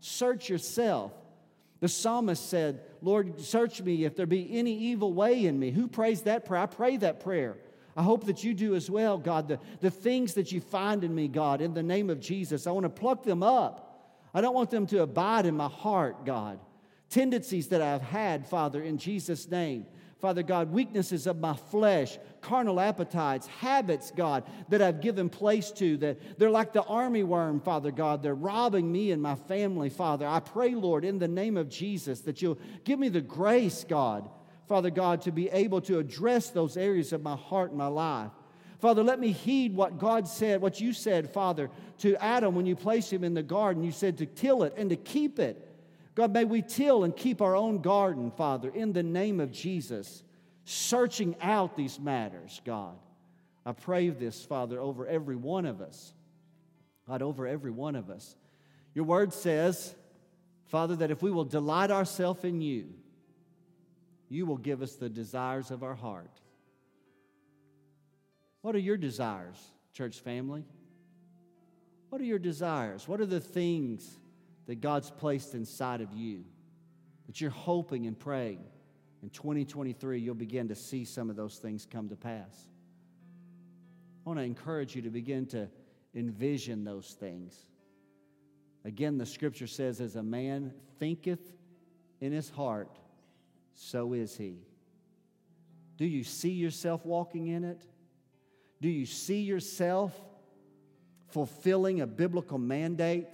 Search 0.00 0.48
yourself. 0.48 1.12
The 1.80 1.88
psalmist 1.88 2.48
said, 2.48 2.80
Lord, 3.00 3.40
search 3.40 3.80
me 3.80 4.04
if 4.04 4.16
there 4.16 4.26
be 4.26 4.58
any 4.58 4.76
evil 4.76 5.12
way 5.12 5.46
in 5.46 5.58
me. 5.58 5.70
Who 5.70 5.88
prays 5.88 6.22
that 6.22 6.44
prayer? 6.44 6.62
I 6.62 6.66
pray 6.66 6.96
that 6.98 7.20
prayer. 7.20 7.56
I 7.96 8.02
hope 8.02 8.26
that 8.26 8.44
you 8.44 8.54
do 8.54 8.74
as 8.74 8.90
well, 8.90 9.18
God. 9.18 9.48
The, 9.48 9.58
the 9.80 9.90
things 9.90 10.34
that 10.34 10.52
you 10.52 10.60
find 10.60 11.04
in 11.04 11.14
me, 11.14 11.28
God, 11.28 11.60
in 11.60 11.74
the 11.74 11.82
name 11.82 12.10
of 12.10 12.20
Jesus, 12.20 12.66
I 12.66 12.70
want 12.70 12.84
to 12.84 12.90
pluck 12.90 13.24
them 13.24 13.42
up. 13.42 13.86
I 14.32 14.40
don't 14.40 14.54
want 14.54 14.70
them 14.70 14.86
to 14.88 15.02
abide 15.02 15.46
in 15.46 15.56
my 15.56 15.68
heart, 15.68 16.24
God. 16.24 16.60
Tendencies 17.08 17.68
that 17.68 17.82
I've 17.82 18.02
had, 18.02 18.46
Father, 18.46 18.82
in 18.82 18.96
Jesus' 18.96 19.50
name. 19.50 19.86
Father 20.20 20.42
God, 20.42 20.70
weaknesses 20.70 21.26
of 21.26 21.40
my 21.40 21.54
flesh, 21.54 22.18
carnal 22.42 22.78
appetites, 22.78 23.46
habits, 23.46 24.10
God, 24.10 24.44
that 24.68 24.82
I've 24.82 25.00
given 25.00 25.30
place 25.30 25.70
to, 25.72 25.96
that 25.98 26.38
they're 26.38 26.50
like 26.50 26.74
the 26.74 26.82
army 26.82 27.22
worm, 27.22 27.58
Father 27.60 27.90
God. 27.90 28.22
They're 28.22 28.34
robbing 28.34 28.90
me 28.92 29.12
and 29.12 29.22
my 29.22 29.34
family, 29.34 29.88
Father. 29.88 30.26
I 30.26 30.40
pray, 30.40 30.74
Lord, 30.74 31.06
in 31.06 31.18
the 31.18 31.28
name 31.28 31.56
of 31.56 31.70
Jesus, 31.70 32.20
that 32.20 32.42
you'll 32.42 32.58
give 32.84 32.98
me 32.98 33.08
the 33.08 33.22
grace, 33.22 33.84
God, 33.88 34.28
Father 34.68 34.90
God, 34.90 35.22
to 35.22 35.32
be 35.32 35.48
able 35.48 35.80
to 35.82 35.98
address 35.98 36.50
those 36.50 36.76
areas 36.76 37.14
of 37.14 37.22
my 37.22 37.36
heart 37.36 37.70
and 37.70 37.78
my 37.78 37.86
life. 37.86 38.30
Father, 38.78 39.02
let 39.02 39.20
me 39.20 39.32
heed 39.32 39.74
what 39.74 39.98
God 39.98 40.28
said, 40.28 40.60
what 40.60 40.80
you 40.80 40.92
said, 40.92 41.30
Father, 41.32 41.70
to 41.98 42.16
Adam 42.22 42.54
when 42.54 42.66
you 42.66 42.76
placed 42.76 43.12
him 43.12 43.24
in 43.24 43.34
the 43.34 43.42
garden. 43.42 43.84
You 43.84 43.92
said 43.92 44.18
to 44.18 44.26
till 44.26 44.62
it 44.64 44.74
and 44.76 44.90
to 44.90 44.96
keep 44.96 45.38
it. 45.38 45.69
God, 46.14 46.32
may 46.32 46.44
we 46.44 46.62
till 46.62 47.04
and 47.04 47.16
keep 47.16 47.40
our 47.40 47.56
own 47.56 47.80
garden, 47.80 48.30
Father, 48.30 48.68
in 48.68 48.92
the 48.92 49.02
name 49.02 49.40
of 49.40 49.52
Jesus, 49.52 50.22
searching 50.64 51.36
out 51.40 51.76
these 51.76 51.98
matters, 52.00 52.60
God. 52.64 52.96
I 53.64 53.72
pray 53.72 54.08
this, 54.08 54.44
Father, 54.44 54.80
over 54.80 55.06
every 55.06 55.36
one 55.36 55.66
of 55.66 55.80
us. 55.80 56.12
God, 57.06 57.22
over 57.22 57.46
every 57.46 57.70
one 57.70 57.96
of 57.96 58.10
us. 58.10 58.36
Your 58.94 59.04
word 59.04 59.32
says, 59.32 59.94
Father, 60.66 60.96
that 60.96 61.10
if 61.10 61.22
we 61.22 61.30
will 61.30 61.44
delight 61.44 61.90
ourselves 61.90 62.44
in 62.44 62.60
you, 62.60 62.88
you 64.28 64.46
will 64.46 64.56
give 64.56 64.82
us 64.82 64.94
the 64.94 65.08
desires 65.08 65.70
of 65.70 65.82
our 65.82 65.94
heart. 65.94 66.30
What 68.62 68.74
are 68.74 68.80
your 68.80 68.96
desires, 68.96 69.56
church 69.92 70.20
family? 70.20 70.64
What 72.10 72.20
are 72.20 72.24
your 72.24 72.38
desires? 72.38 73.08
What 73.08 73.20
are 73.20 73.26
the 73.26 73.40
things 73.40 74.19
that 74.70 74.80
God's 74.80 75.10
placed 75.10 75.56
inside 75.56 76.00
of 76.00 76.12
you, 76.12 76.44
that 77.26 77.40
you're 77.40 77.50
hoping 77.50 78.06
and 78.06 78.16
praying 78.16 78.60
in 79.20 79.28
2023 79.30 80.20
you'll 80.20 80.36
begin 80.36 80.68
to 80.68 80.76
see 80.76 81.04
some 81.04 81.28
of 81.28 81.34
those 81.34 81.56
things 81.56 81.88
come 81.90 82.08
to 82.08 82.14
pass. 82.14 82.68
I 84.24 84.28
want 84.28 84.38
to 84.38 84.44
encourage 84.44 84.94
you 84.94 85.02
to 85.02 85.10
begin 85.10 85.46
to 85.46 85.68
envision 86.14 86.84
those 86.84 87.16
things. 87.18 87.66
Again, 88.84 89.18
the 89.18 89.26
scripture 89.26 89.66
says, 89.66 90.00
as 90.00 90.14
a 90.14 90.22
man 90.22 90.72
thinketh 91.00 91.52
in 92.20 92.30
his 92.30 92.48
heart, 92.48 92.96
so 93.74 94.12
is 94.12 94.36
he. 94.36 94.60
Do 95.96 96.04
you 96.04 96.22
see 96.22 96.52
yourself 96.52 97.04
walking 97.04 97.48
in 97.48 97.64
it? 97.64 97.82
Do 98.80 98.88
you 98.88 99.04
see 99.04 99.40
yourself 99.40 100.14
fulfilling 101.30 102.02
a 102.02 102.06
biblical 102.06 102.58
mandate? 102.58 103.26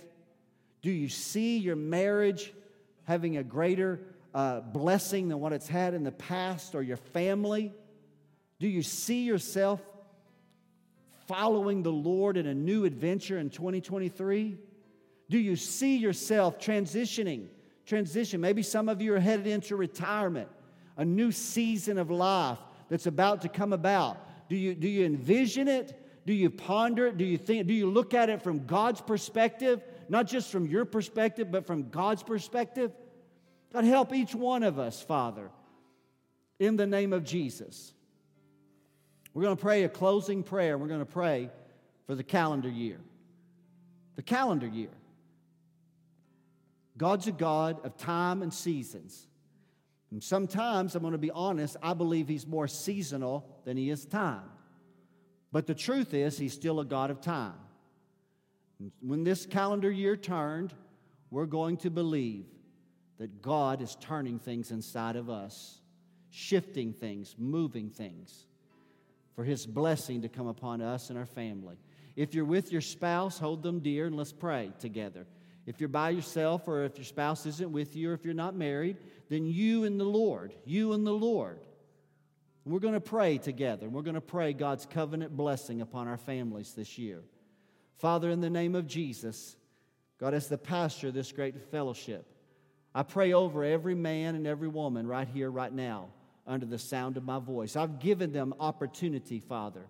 Do 0.86 0.92
you 0.92 1.08
see 1.08 1.58
your 1.58 1.74
marriage 1.74 2.54
having 3.02 3.38
a 3.38 3.42
greater 3.42 4.02
uh, 4.32 4.60
blessing 4.60 5.26
than 5.26 5.40
what 5.40 5.52
it's 5.52 5.66
had 5.66 5.94
in 5.94 6.04
the 6.04 6.12
past 6.12 6.76
or 6.76 6.82
your 6.84 6.96
family? 6.96 7.74
Do 8.60 8.68
you 8.68 8.82
see 8.84 9.24
yourself 9.24 9.80
following 11.26 11.82
the 11.82 11.90
Lord 11.90 12.36
in 12.36 12.46
a 12.46 12.54
new 12.54 12.84
adventure 12.84 13.36
in 13.36 13.50
2023? 13.50 14.58
Do 15.28 15.38
you 15.38 15.56
see 15.56 15.96
yourself 15.96 16.60
transitioning? 16.60 17.48
Transition. 17.84 18.40
Maybe 18.40 18.62
some 18.62 18.88
of 18.88 19.02
you 19.02 19.12
are 19.14 19.18
headed 19.18 19.48
into 19.48 19.74
retirement, 19.74 20.48
a 20.96 21.04
new 21.04 21.32
season 21.32 21.98
of 21.98 22.12
life 22.12 22.58
that's 22.88 23.06
about 23.06 23.42
to 23.42 23.48
come 23.48 23.72
about. 23.72 24.48
Do 24.48 24.54
you, 24.54 24.72
do 24.76 24.86
you 24.86 25.04
envision 25.04 25.66
it? 25.66 26.00
Do 26.26 26.32
you 26.32 26.48
ponder 26.48 27.08
it? 27.08 27.16
Do 27.16 27.24
you 27.24 27.38
think, 27.38 27.66
do 27.66 27.74
you 27.74 27.90
look 27.90 28.14
at 28.14 28.30
it 28.30 28.40
from 28.40 28.66
God's 28.66 29.00
perspective? 29.00 29.82
Not 30.08 30.26
just 30.26 30.50
from 30.50 30.66
your 30.66 30.84
perspective, 30.84 31.50
but 31.50 31.66
from 31.66 31.90
God's 31.90 32.22
perspective? 32.22 32.92
God, 33.72 33.84
help 33.84 34.14
each 34.14 34.34
one 34.34 34.62
of 34.62 34.78
us, 34.78 35.02
Father, 35.02 35.50
in 36.58 36.76
the 36.76 36.86
name 36.86 37.12
of 37.12 37.24
Jesus. 37.24 37.92
We're 39.34 39.42
going 39.42 39.56
to 39.56 39.62
pray 39.62 39.84
a 39.84 39.88
closing 39.88 40.42
prayer. 40.42 40.78
We're 40.78 40.86
going 40.86 41.00
to 41.00 41.06
pray 41.06 41.50
for 42.06 42.14
the 42.14 42.24
calendar 42.24 42.70
year. 42.70 42.98
The 44.14 44.22
calendar 44.22 44.66
year. 44.66 44.90
God's 46.96 47.26
a 47.26 47.32
God 47.32 47.84
of 47.84 47.98
time 47.98 48.42
and 48.42 48.54
seasons. 48.54 49.26
And 50.10 50.22
sometimes, 50.22 50.94
I'm 50.94 51.02
going 51.02 51.12
to 51.12 51.18
be 51.18 51.30
honest, 51.30 51.76
I 51.82 51.92
believe 51.92 52.28
He's 52.28 52.46
more 52.46 52.68
seasonal 52.68 53.46
than 53.64 53.76
He 53.76 53.90
is 53.90 54.06
time. 54.06 54.48
But 55.52 55.66
the 55.66 55.74
truth 55.74 56.14
is, 56.14 56.38
He's 56.38 56.54
still 56.54 56.80
a 56.80 56.84
God 56.84 57.10
of 57.10 57.20
time. 57.20 57.54
When 59.00 59.24
this 59.24 59.46
calendar 59.46 59.90
year 59.90 60.16
turned, 60.16 60.74
we're 61.30 61.46
going 61.46 61.78
to 61.78 61.90
believe 61.90 62.46
that 63.18 63.40
God 63.40 63.80
is 63.80 63.96
turning 64.00 64.38
things 64.38 64.70
inside 64.70 65.16
of 65.16 65.30
us, 65.30 65.80
shifting 66.30 66.92
things, 66.92 67.34
moving 67.38 67.88
things 67.88 68.46
for 69.34 69.44
His 69.44 69.66
blessing 69.66 70.22
to 70.22 70.28
come 70.28 70.46
upon 70.46 70.82
us 70.82 71.08
and 71.08 71.18
our 71.18 71.26
family. 71.26 71.76
If 72.16 72.34
you're 72.34 72.44
with 72.44 72.72
your 72.72 72.80
spouse, 72.80 73.38
hold 73.38 73.62
them 73.62 73.80
dear 73.80 74.06
and 74.06 74.16
let's 74.16 74.32
pray 74.32 74.72
together. 74.80 75.26
If 75.66 75.80
you're 75.80 75.88
by 75.88 76.10
yourself 76.10 76.68
or 76.68 76.84
if 76.84 76.96
your 76.96 77.04
spouse 77.04 77.44
isn't 77.44 77.72
with 77.72 77.96
you 77.96 78.10
or 78.10 78.14
if 78.14 78.24
you're 78.24 78.34
not 78.34 78.54
married, 78.54 78.98
then 79.28 79.46
you 79.46 79.84
and 79.84 79.98
the 79.98 80.04
Lord, 80.04 80.54
you 80.64 80.92
and 80.92 81.06
the 81.06 81.12
Lord. 81.12 81.58
we're 82.64 82.80
going 82.80 82.94
to 82.94 83.00
pray 83.00 83.38
together. 83.38 83.88
We're 83.88 84.02
going 84.02 84.14
to 84.14 84.20
pray 84.20 84.52
God's 84.52 84.86
covenant 84.86 85.36
blessing 85.36 85.80
upon 85.80 86.08
our 86.08 86.16
families 86.16 86.72
this 86.74 86.98
year. 86.98 87.22
Father, 87.96 88.30
in 88.30 88.40
the 88.40 88.50
name 88.50 88.74
of 88.74 88.86
Jesus, 88.86 89.56
God, 90.18 90.34
as 90.34 90.48
the 90.48 90.58
pastor 90.58 91.08
of 91.08 91.14
this 91.14 91.32
great 91.32 91.70
fellowship, 91.70 92.26
I 92.94 93.02
pray 93.02 93.32
over 93.32 93.64
every 93.64 93.94
man 93.94 94.34
and 94.34 94.46
every 94.46 94.68
woman 94.68 95.06
right 95.06 95.28
here, 95.28 95.50
right 95.50 95.72
now 95.72 96.08
under 96.46 96.66
the 96.66 96.78
sound 96.78 97.16
of 97.16 97.24
my 97.24 97.38
voice. 97.38 97.76
I've 97.76 97.98
given 97.98 98.32
them 98.32 98.54
opportunity, 98.60 99.40
Father. 99.40 99.86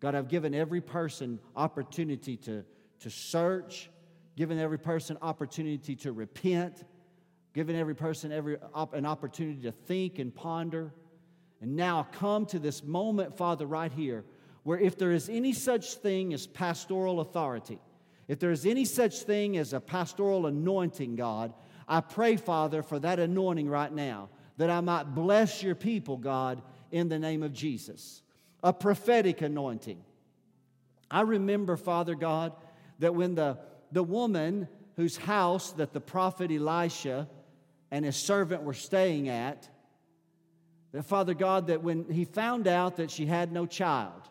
God, 0.00 0.14
I've 0.14 0.28
given 0.28 0.54
every 0.54 0.80
person 0.80 1.38
opportunity 1.54 2.36
to, 2.38 2.64
to 3.00 3.10
search, 3.10 3.88
given 4.36 4.58
every 4.58 4.78
person 4.78 5.16
opportunity 5.22 5.96
to 5.96 6.12
repent, 6.12 6.84
given 7.54 7.76
every 7.76 7.94
person 7.94 8.32
every 8.32 8.58
op- 8.74 8.94
an 8.94 9.06
opportunity 9.06 9.62
to 9.62 9.72
think 9.72 10.18
and 10.18 10.34
ponder. 10.34 10.92
And 11.62 11.76
now 11.76 12.06
come 12.12 12.44
to 12.46 12.58
this 12.58 12.82
moment, 12.82 13.36
Father, 13.36 13.64
right 13.64 13.92
here, 13.92 14.24
where 14.66 14.80
if 14.80 14.98
there 14.98 15.12
is 15.12 15.28
any 15.28 15.52
such 15.52 15.94
thing 15.94 16.34
as 16.34 16.48
pastoral 16.48 17.20
authority, 17.20 17.78
if 18.26 18.40
there 18.40 18.50
is 18.50 18.66
any 18.66 18.84
such 18.84 19.20
thing 19.20 19.56
as 19.56 19.72
a 19.72 19.78
pastoral 19.78 20.46
anointing, 20.46 21.14
God, 21.14 21.54
I 21.86 22.00
pray, 22.00 22.34
Father, 22.34 22.82
for 22.82 22.98
that 22.98 23.20
anointing 23.20 23.68
right 23.68 23.92
now 23.92 24.28
that 24.56 24.68
I 24.68 24.80
might 24.80 25.14
bless 25.14 25.62
your 25.62 25.76
people, 25.76 26.16
God, 26.16 26.60
in 26.90 27.08
the 27.08 27.16
name 27.16 27.44
of 27.44 27.52
Jesus. 27.52 28.22
A 28.64 28.72
prophetic 28.72 29.40
anointing. 29.40 30.02
I 31.08 31.20
remember, 31.20 31.76
Father 31.76 32.16
God, 32.16 32.52
that 32.98 33.14
when 33.14 33.36
the, 33.36 33.58
the 33.92 34.02
woman 34.02 34.66
whose 34.96 35.16
house 35.16 35.70
that 35.74 35.92
the 35.92 36.00
prophet 36.00 36.50
Elisha 36.50 37.28
and 37.92 38.04
his 38.04 38.16
servant 38.16 38.64
were 38.64 38.74
staying 38.74 39.28
at, 39.28 39.68
that 40.90 41.04
Father 41.04 41.34
God, 41.34 41.68
that 41.68 41.84
when 41.84 42.10
he 42.10 42.24
found 42.24 42.66
out 42.66 42.96
that 42.96 43.12
she 43.12 43.26
had 43.26 43.52
no 43.52 43.64
child, 43.64 44.28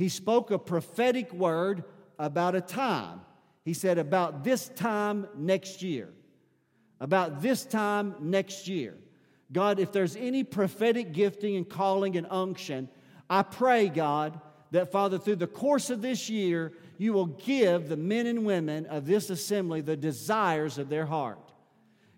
he 0.00 0.08
spoke 0.08 0.50
a 0.50 0.58
prophetic 0.58 1.30
word 1.30 1.84
about 2.18 2.54
a 2.54 2.60
time. 2.62 3.20
He 3.66 3.74
said, 3.74 3.98
About 3.98 4.44
this 4.44 4.68
time 4.70 5.28
next 5.36 5.82
year. 5.82 6.08
About 7.00 7.42
this 7.42 7.66
time 7.66 8.14
next 8.18 8.66
year. 8.66 8.96
God, 9.52 9.78
if 9.78 9.92
there's 9.92 10.16
any 10.16 10.42
prophetic 10.42 11.12
gifting 11.12 11.54
and 11.56 11.68
calling 11.68 12.16
and 12.16 12.26
unction, 12.30 12.88
I 13.28 13.42
pray, 13.42 13.88
God, 13.88 14.40
that 14.70 14.90
Father, 14.90 15.18
through 15.18 15.36
the 15.36 15.46
course 15.46 15.90
of 15.90 16.00
this 16.00 16.30
year, 16.30 16.72
you 16.96 17.12
will 17.12 17.26
give 17.26 17.90
the 17.90 17.96
men 17.98 18.26
and 18.26 18.46
women 18.46 18.86
of 18.86 19.04
this 19.04 19.28
assembly 19.28 19.82
the 19.82 19.98
desires 19.98 20.78
of 20.78 20.88
their 20.88 21.04
heart. 21.04 21.52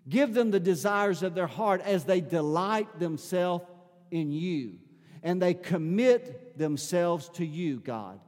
Give 0.07 0.33
them 0.33 0.51
the 0.51 0.59
desires 0.61 1.21
of 1.21 1.35
their 1.35 1.47
heart 1.47 1.81
as 1.81 2.05
they 2.05 2.21
delight 2.21 2.99
themselves 2.99 3.65
in 4.09 4.31
you 4.31 4.79
and 5.23 5.41
they 5.41 5.53
commit 5.53 6.42
themselves 6.57 7.29
to 7.29 7.45
you, 7.45 7.79
God. 7.79 8.19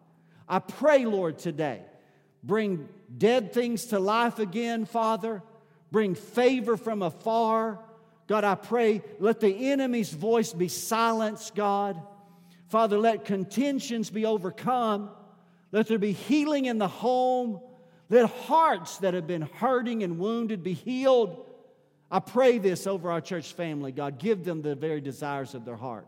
I 0.47 0.59
pray, 0.59 1.05
Lord, 1.05 1.39
today, 1.39 1.81
bring 2.43 2.87
dead 3.17 3.53
things 3.53 3.87
to 3.87 3.99
life 3.99 4.39
again, 4.39 4.85
Father. 4.85 5.41
Bring 5.91 6.15
favor 6.15 6.77
from 6.77 7.01
afar. 7.01 7.79
God, 8.27 8.43
I 8.43 8.55
pray, 8.55 9.01
let 9.19 9.39
the 9.39 9.71
enemy's 9.71 10.11
voice 10.11 10.51
be 10.53 10.67
silenced, 10.67 11.55
God. 11.55 12.01
Father, 12.67 12.97
let 12.97 13.25
contentions 13.25 14.09
be 14.09 14.25
overcome. 14.25 15.11
Let 15.71 15.87
there 15.87 15.99
be 15.99 16.11
healing 16.11 16.65
in 16.65 16.77
the 16.77 16.87
home. 16.87 17.59
Let 18.09 18.29
hearts 18.29 18.97
that 18.99 19.13
have 19.13 19.27
been 19.27 19.43
hurting 19.43 20.03
and 20.03 20.19
wounded 20.19 20.63
be 20.63 20.73
healed. 20.73 21.45
I 22.09 22.19
pray 22.19 22.57
this 22.57 22.87
over 22.87 23.11
our 23.11 23.21
church 23.21 23.53
family, 23.53 23.91
God. 23.91 24.19
Give 24.19 24.43
them 24.43 24.61
the 24.61 24.75
very 24.75 25.01
desires 25.01 25.53
of 25.53 25.65
their 25.65 25.75
heart. 25.75 26.07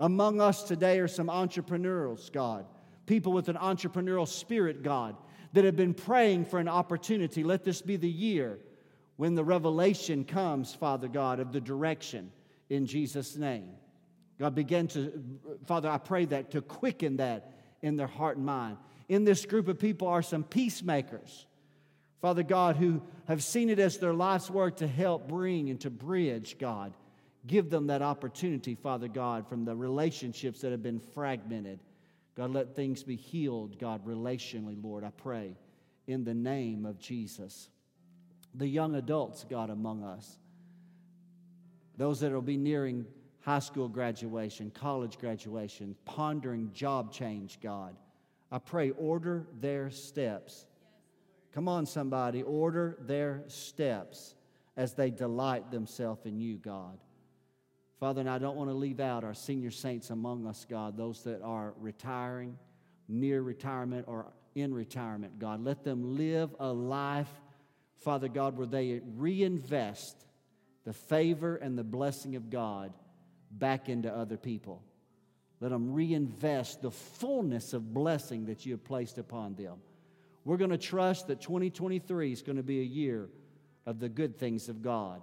Among 0.00 0.40
us 0.40 0.62
today 0.64 0.98
are 0.98 1.08
some 1.08 1.30
entrepreneurs, 1.30 2.30
God, 2.30 2.66
people 3.06 3.32
with 3.32 3.48
an 3.48 3.56
entrepreneurial 3.56 4.26
spirit, 4.26 4.82
God, 4.82 5.16
that 5.52 5.64
have 5.64 5.76
been 5.76 5.94
praying 5.94 6.46
for 6.46 6.58
an 6.58 6.68
opportunity. 6.68 7.44
Let 7.44 7.62
this 7.62 7.82
be 7.82 7.96
the 7.96 8.08
year 8.08 8.58
when 9.16 9.34
the 9.34 9.44
revelation 9.44 10.24
comes, 10.24 10.74
Father 10.74 11.08
God, 11.08 11.40
of 11.40 11.52
the 11.52 11.60
direction 11.60 12.32
in 12.70 12.86
Jesus' 12.86 13.36
name. 13.36 13.68
God, 14.38 14.54
begin 14.54 14.88
to, 14.88 15.22
Father, 15.66 15.88
I 15.88 15.98
pray 15.98 16.24
that 16.26 16.50
to 16.52 16.62
quicken 16.62 17.18
that 17.18 17.52
in 17.82 17.96
their 17.96 18.06
heart 18.06 18.38
and 18.38 18.46
mind. 18.46 18.78
In 19.08 19.24
this 19.24 19.44
group 19.44 19.68
of 19.68 19.78
people 19.78 20.08
are 20.08 20.22
some 20.22 20.42
peacemakers, 20.42 21.46
Father 22.20 22.42
God, 22.42 22.76
who 22.76 23.02
have 23.28 23.42
seen 23.44 23.68
it 23.68 23.78
as 23.78 23.98
their 23.98 24.14
life's 24.14 24.50
work 24.50 24.78
to 24.78 24.86
help 24.86 25.28
bring 25.28 25.70
and 25.70 25.80
to 25.82 25.90
bridge, 25.90 26.56
God. 26.58 26.94
Give 27.46 27.68
them 27.68 27.88
that 27.88 28.02
opportunity, 28.02 28.74
Father 28.74 29.08
God, 29.08 29.48
from 29.48 29.64
the 29.64 29.74
relationships 29.74 30.60
that 30.60 30.70
have 30.70 30.82
been 30.82 31.00
fragmented. 31.00 31.80
God, 32.36 32.50
let 32.50 32.74
things 32.74 33.02
be 33.02 33.16
healed, 33.16 33.78
God, 33.78 34.06
relationally, 34.06 34.82
Lord, 34.82 35.04
I 35.04 35.10
pray, 35.10 35.56
in 36.06 36.24
the 36.24 36.34
name 36.34 36.86
of 36.86 36.98
Jesus 36.98 37.68
the 38.54 38.66
young 38.66 38.94
adults, 38.96 39.44
God, 39.48 39.70
among 39.70 40.02
us, 40.02 40.38
those 41.96 42.20
that 42.20 42.32
will 42.32 42.42
be 42.42 42.56
nearing 42.56 43.06
high 43.40 43.58
school 43.58 43.88
graduation, 43.88 44.70
college 44.70 45.18
graduation, 45.18 45.96
pondering 46.04 46.70
job 46.72 47.12
change, 47.12 47.58
God. 47.62 47.96
I 48.50 48.58
pray, 48.58 48.90
order 48.90 49.46
their 49.60 49.90
steps. 49.90 50.66
Come 51.52 51.68
on, 51.68 51.86
somebody, 51.86 52.42
order 52.42 52.98
their 53.00 53.42
steps 53.46 54.34
as 54.76 54.94
they 54.94 55.10
delight 55.10 55.70
themselves 55.70 56.26
in 56.26 56.40
you, 56.40 56.56
God. 56.56 56.98
Father, 58.02 58.18
and 58.20 58.28
I 58.28 58.38
don't 58.38 58.56
want 58.56 58.68
to 58.68 58.74
leave 58.74 58.98
out 58.98 59.22
our 59.22 59.32
senior 59.32 59.70
saints 59.70 60.10
among 60.10 60.44
us, 60.48 60.66
God, 60.68 60.96
those 60.96 61.22
that 61.22 61.40
are 61.40 61.72
retiring, 61.78 62.58
near 63.06 63.40
retirement, 63.40 64.06
or 64.08 64.26
in 64.56 64.74
retirement, 64.74 65.38
God. 65.38 65.62
Let 65.62 65.84
them 65.84 66.16
live 66.16 66.52
a 66.58 66.72
life 66.72 67.28
Father 67.98 68.26
God, 68.26 68.58
where 68.58 68.66
they 68.66 69.00
reinvest 69.16 70.16
the 70.84 70.92
favor 70.92 71.54
and 71.54 71.78
the 71.78 71.84
blessing 71.84 72.34
of 72.34 72.50
God 72.50 72.92
back 73.52 73.88
into 73.88 74.12
other 74.12 74.36
people. 74.36 74.82
Let 75.60 75.70
them 75.70 75.92
reinvest 75.92 76.82
the 76.82 76.90
fullness 76.90 77.72
of 77.72 77.94
blessing 77.94 78.46
that 78.46 78.66
you 78.66 78.72
have 78.72 78.82
placed 78.82 79.18
upon 79.18 79.54
them. 79.54 79.76
We're 80.44 80.56
going 80.56 80.70
to 80.70 80.76
trust 80.76 81.28
that 81.28 81.40
2023 81.40 82.32
is 82.32 82.42
going 82.42 82.56
to 82.56 82.64
be 82.64 82.80
a 82.80 82.82
year 82.82 83.28
of 83.86 84.00
the 84.00 84.08
good 84.08 84.40
things 84.40 84.68
of 84.68 84.82
God. 84.82 85.22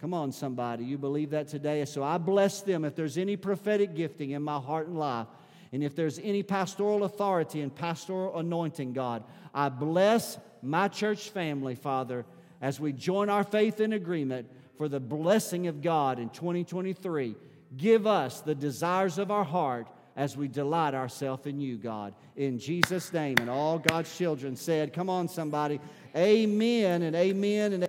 Come 0.00 0.12
on, 0.12 0.32
somebody. 0.32 0.84
You 0.84 0.98
believe 0.98 1.30
that 1.30 1.48
today? 1.48 1.84
So 1.84 2.02
I 2.02 2.18
bless 2.18 2.60
them. 2.60 2.84
If 2.84 2.94
there's 2.94 3.16
any 3.16 3.36
prophetic 3.36 3.94
gifting 3.94 4.32
in 4.32 4.42
my 4.42 4.58
heart 4.58 4.86
and 4.86 4.98
life, 4.98 5.26
and 5.72 5.82
if 5.82 5.96
there's 5.96 6.18
any 6.18 6.42
pastoral 6.42 7.04
authority 7.04 7.60
and 7.60 7.74
pastoral 7.74 8.38
anointing, 8.38 8.92
God, 8.92 9.24
I 9.52 9.68
bless 9.68 10.38
my 10.62 10.88
church 10.88 11.30
family, 11.30 11.74
Father, 11.74 12.24
as 12.60 12.78
we 12.78 12.92
join 12.92 13.28
our 13.28 13.44
faith 13.44 13.80
in 13.80 13.92
agreement 13.92 14.48
for 14.76 14.88
the 14.88 15.00
blessing 15.00 15.66
of 15.66 15.82
God 15.82 16.18
in 16.18 16.28
2023. 16.30 17.34
Give 17.76 18.06
us 18.06 18.40
the 18.40 18.54
desires 18.54 19.18
of 19.18 19.30
our 19.30 19.44
heart 19.44 19.88
as 20.16 20.36
we 20.36 20.48
delight 20.48 20.94
ourselves 20.94 21.46
in 21.46 21.60
you, 21.60 21.76
God. 21.76 22.14
In 22.36 22.58
Jesus' 22.58 23.12
name. 23.12 23.38
And 23.38 23.50
all 23.50 23.78
God's 23.78 24.16
children 24.16 24.56
said, 24.56 24.92
Come 24.92 25.10
on, 25.10 25.28
somebody. 25.28 25.80
Amen 26.16 27.02
and 27.02 27.16
amen 27.16 27.72
and 27.72 27.88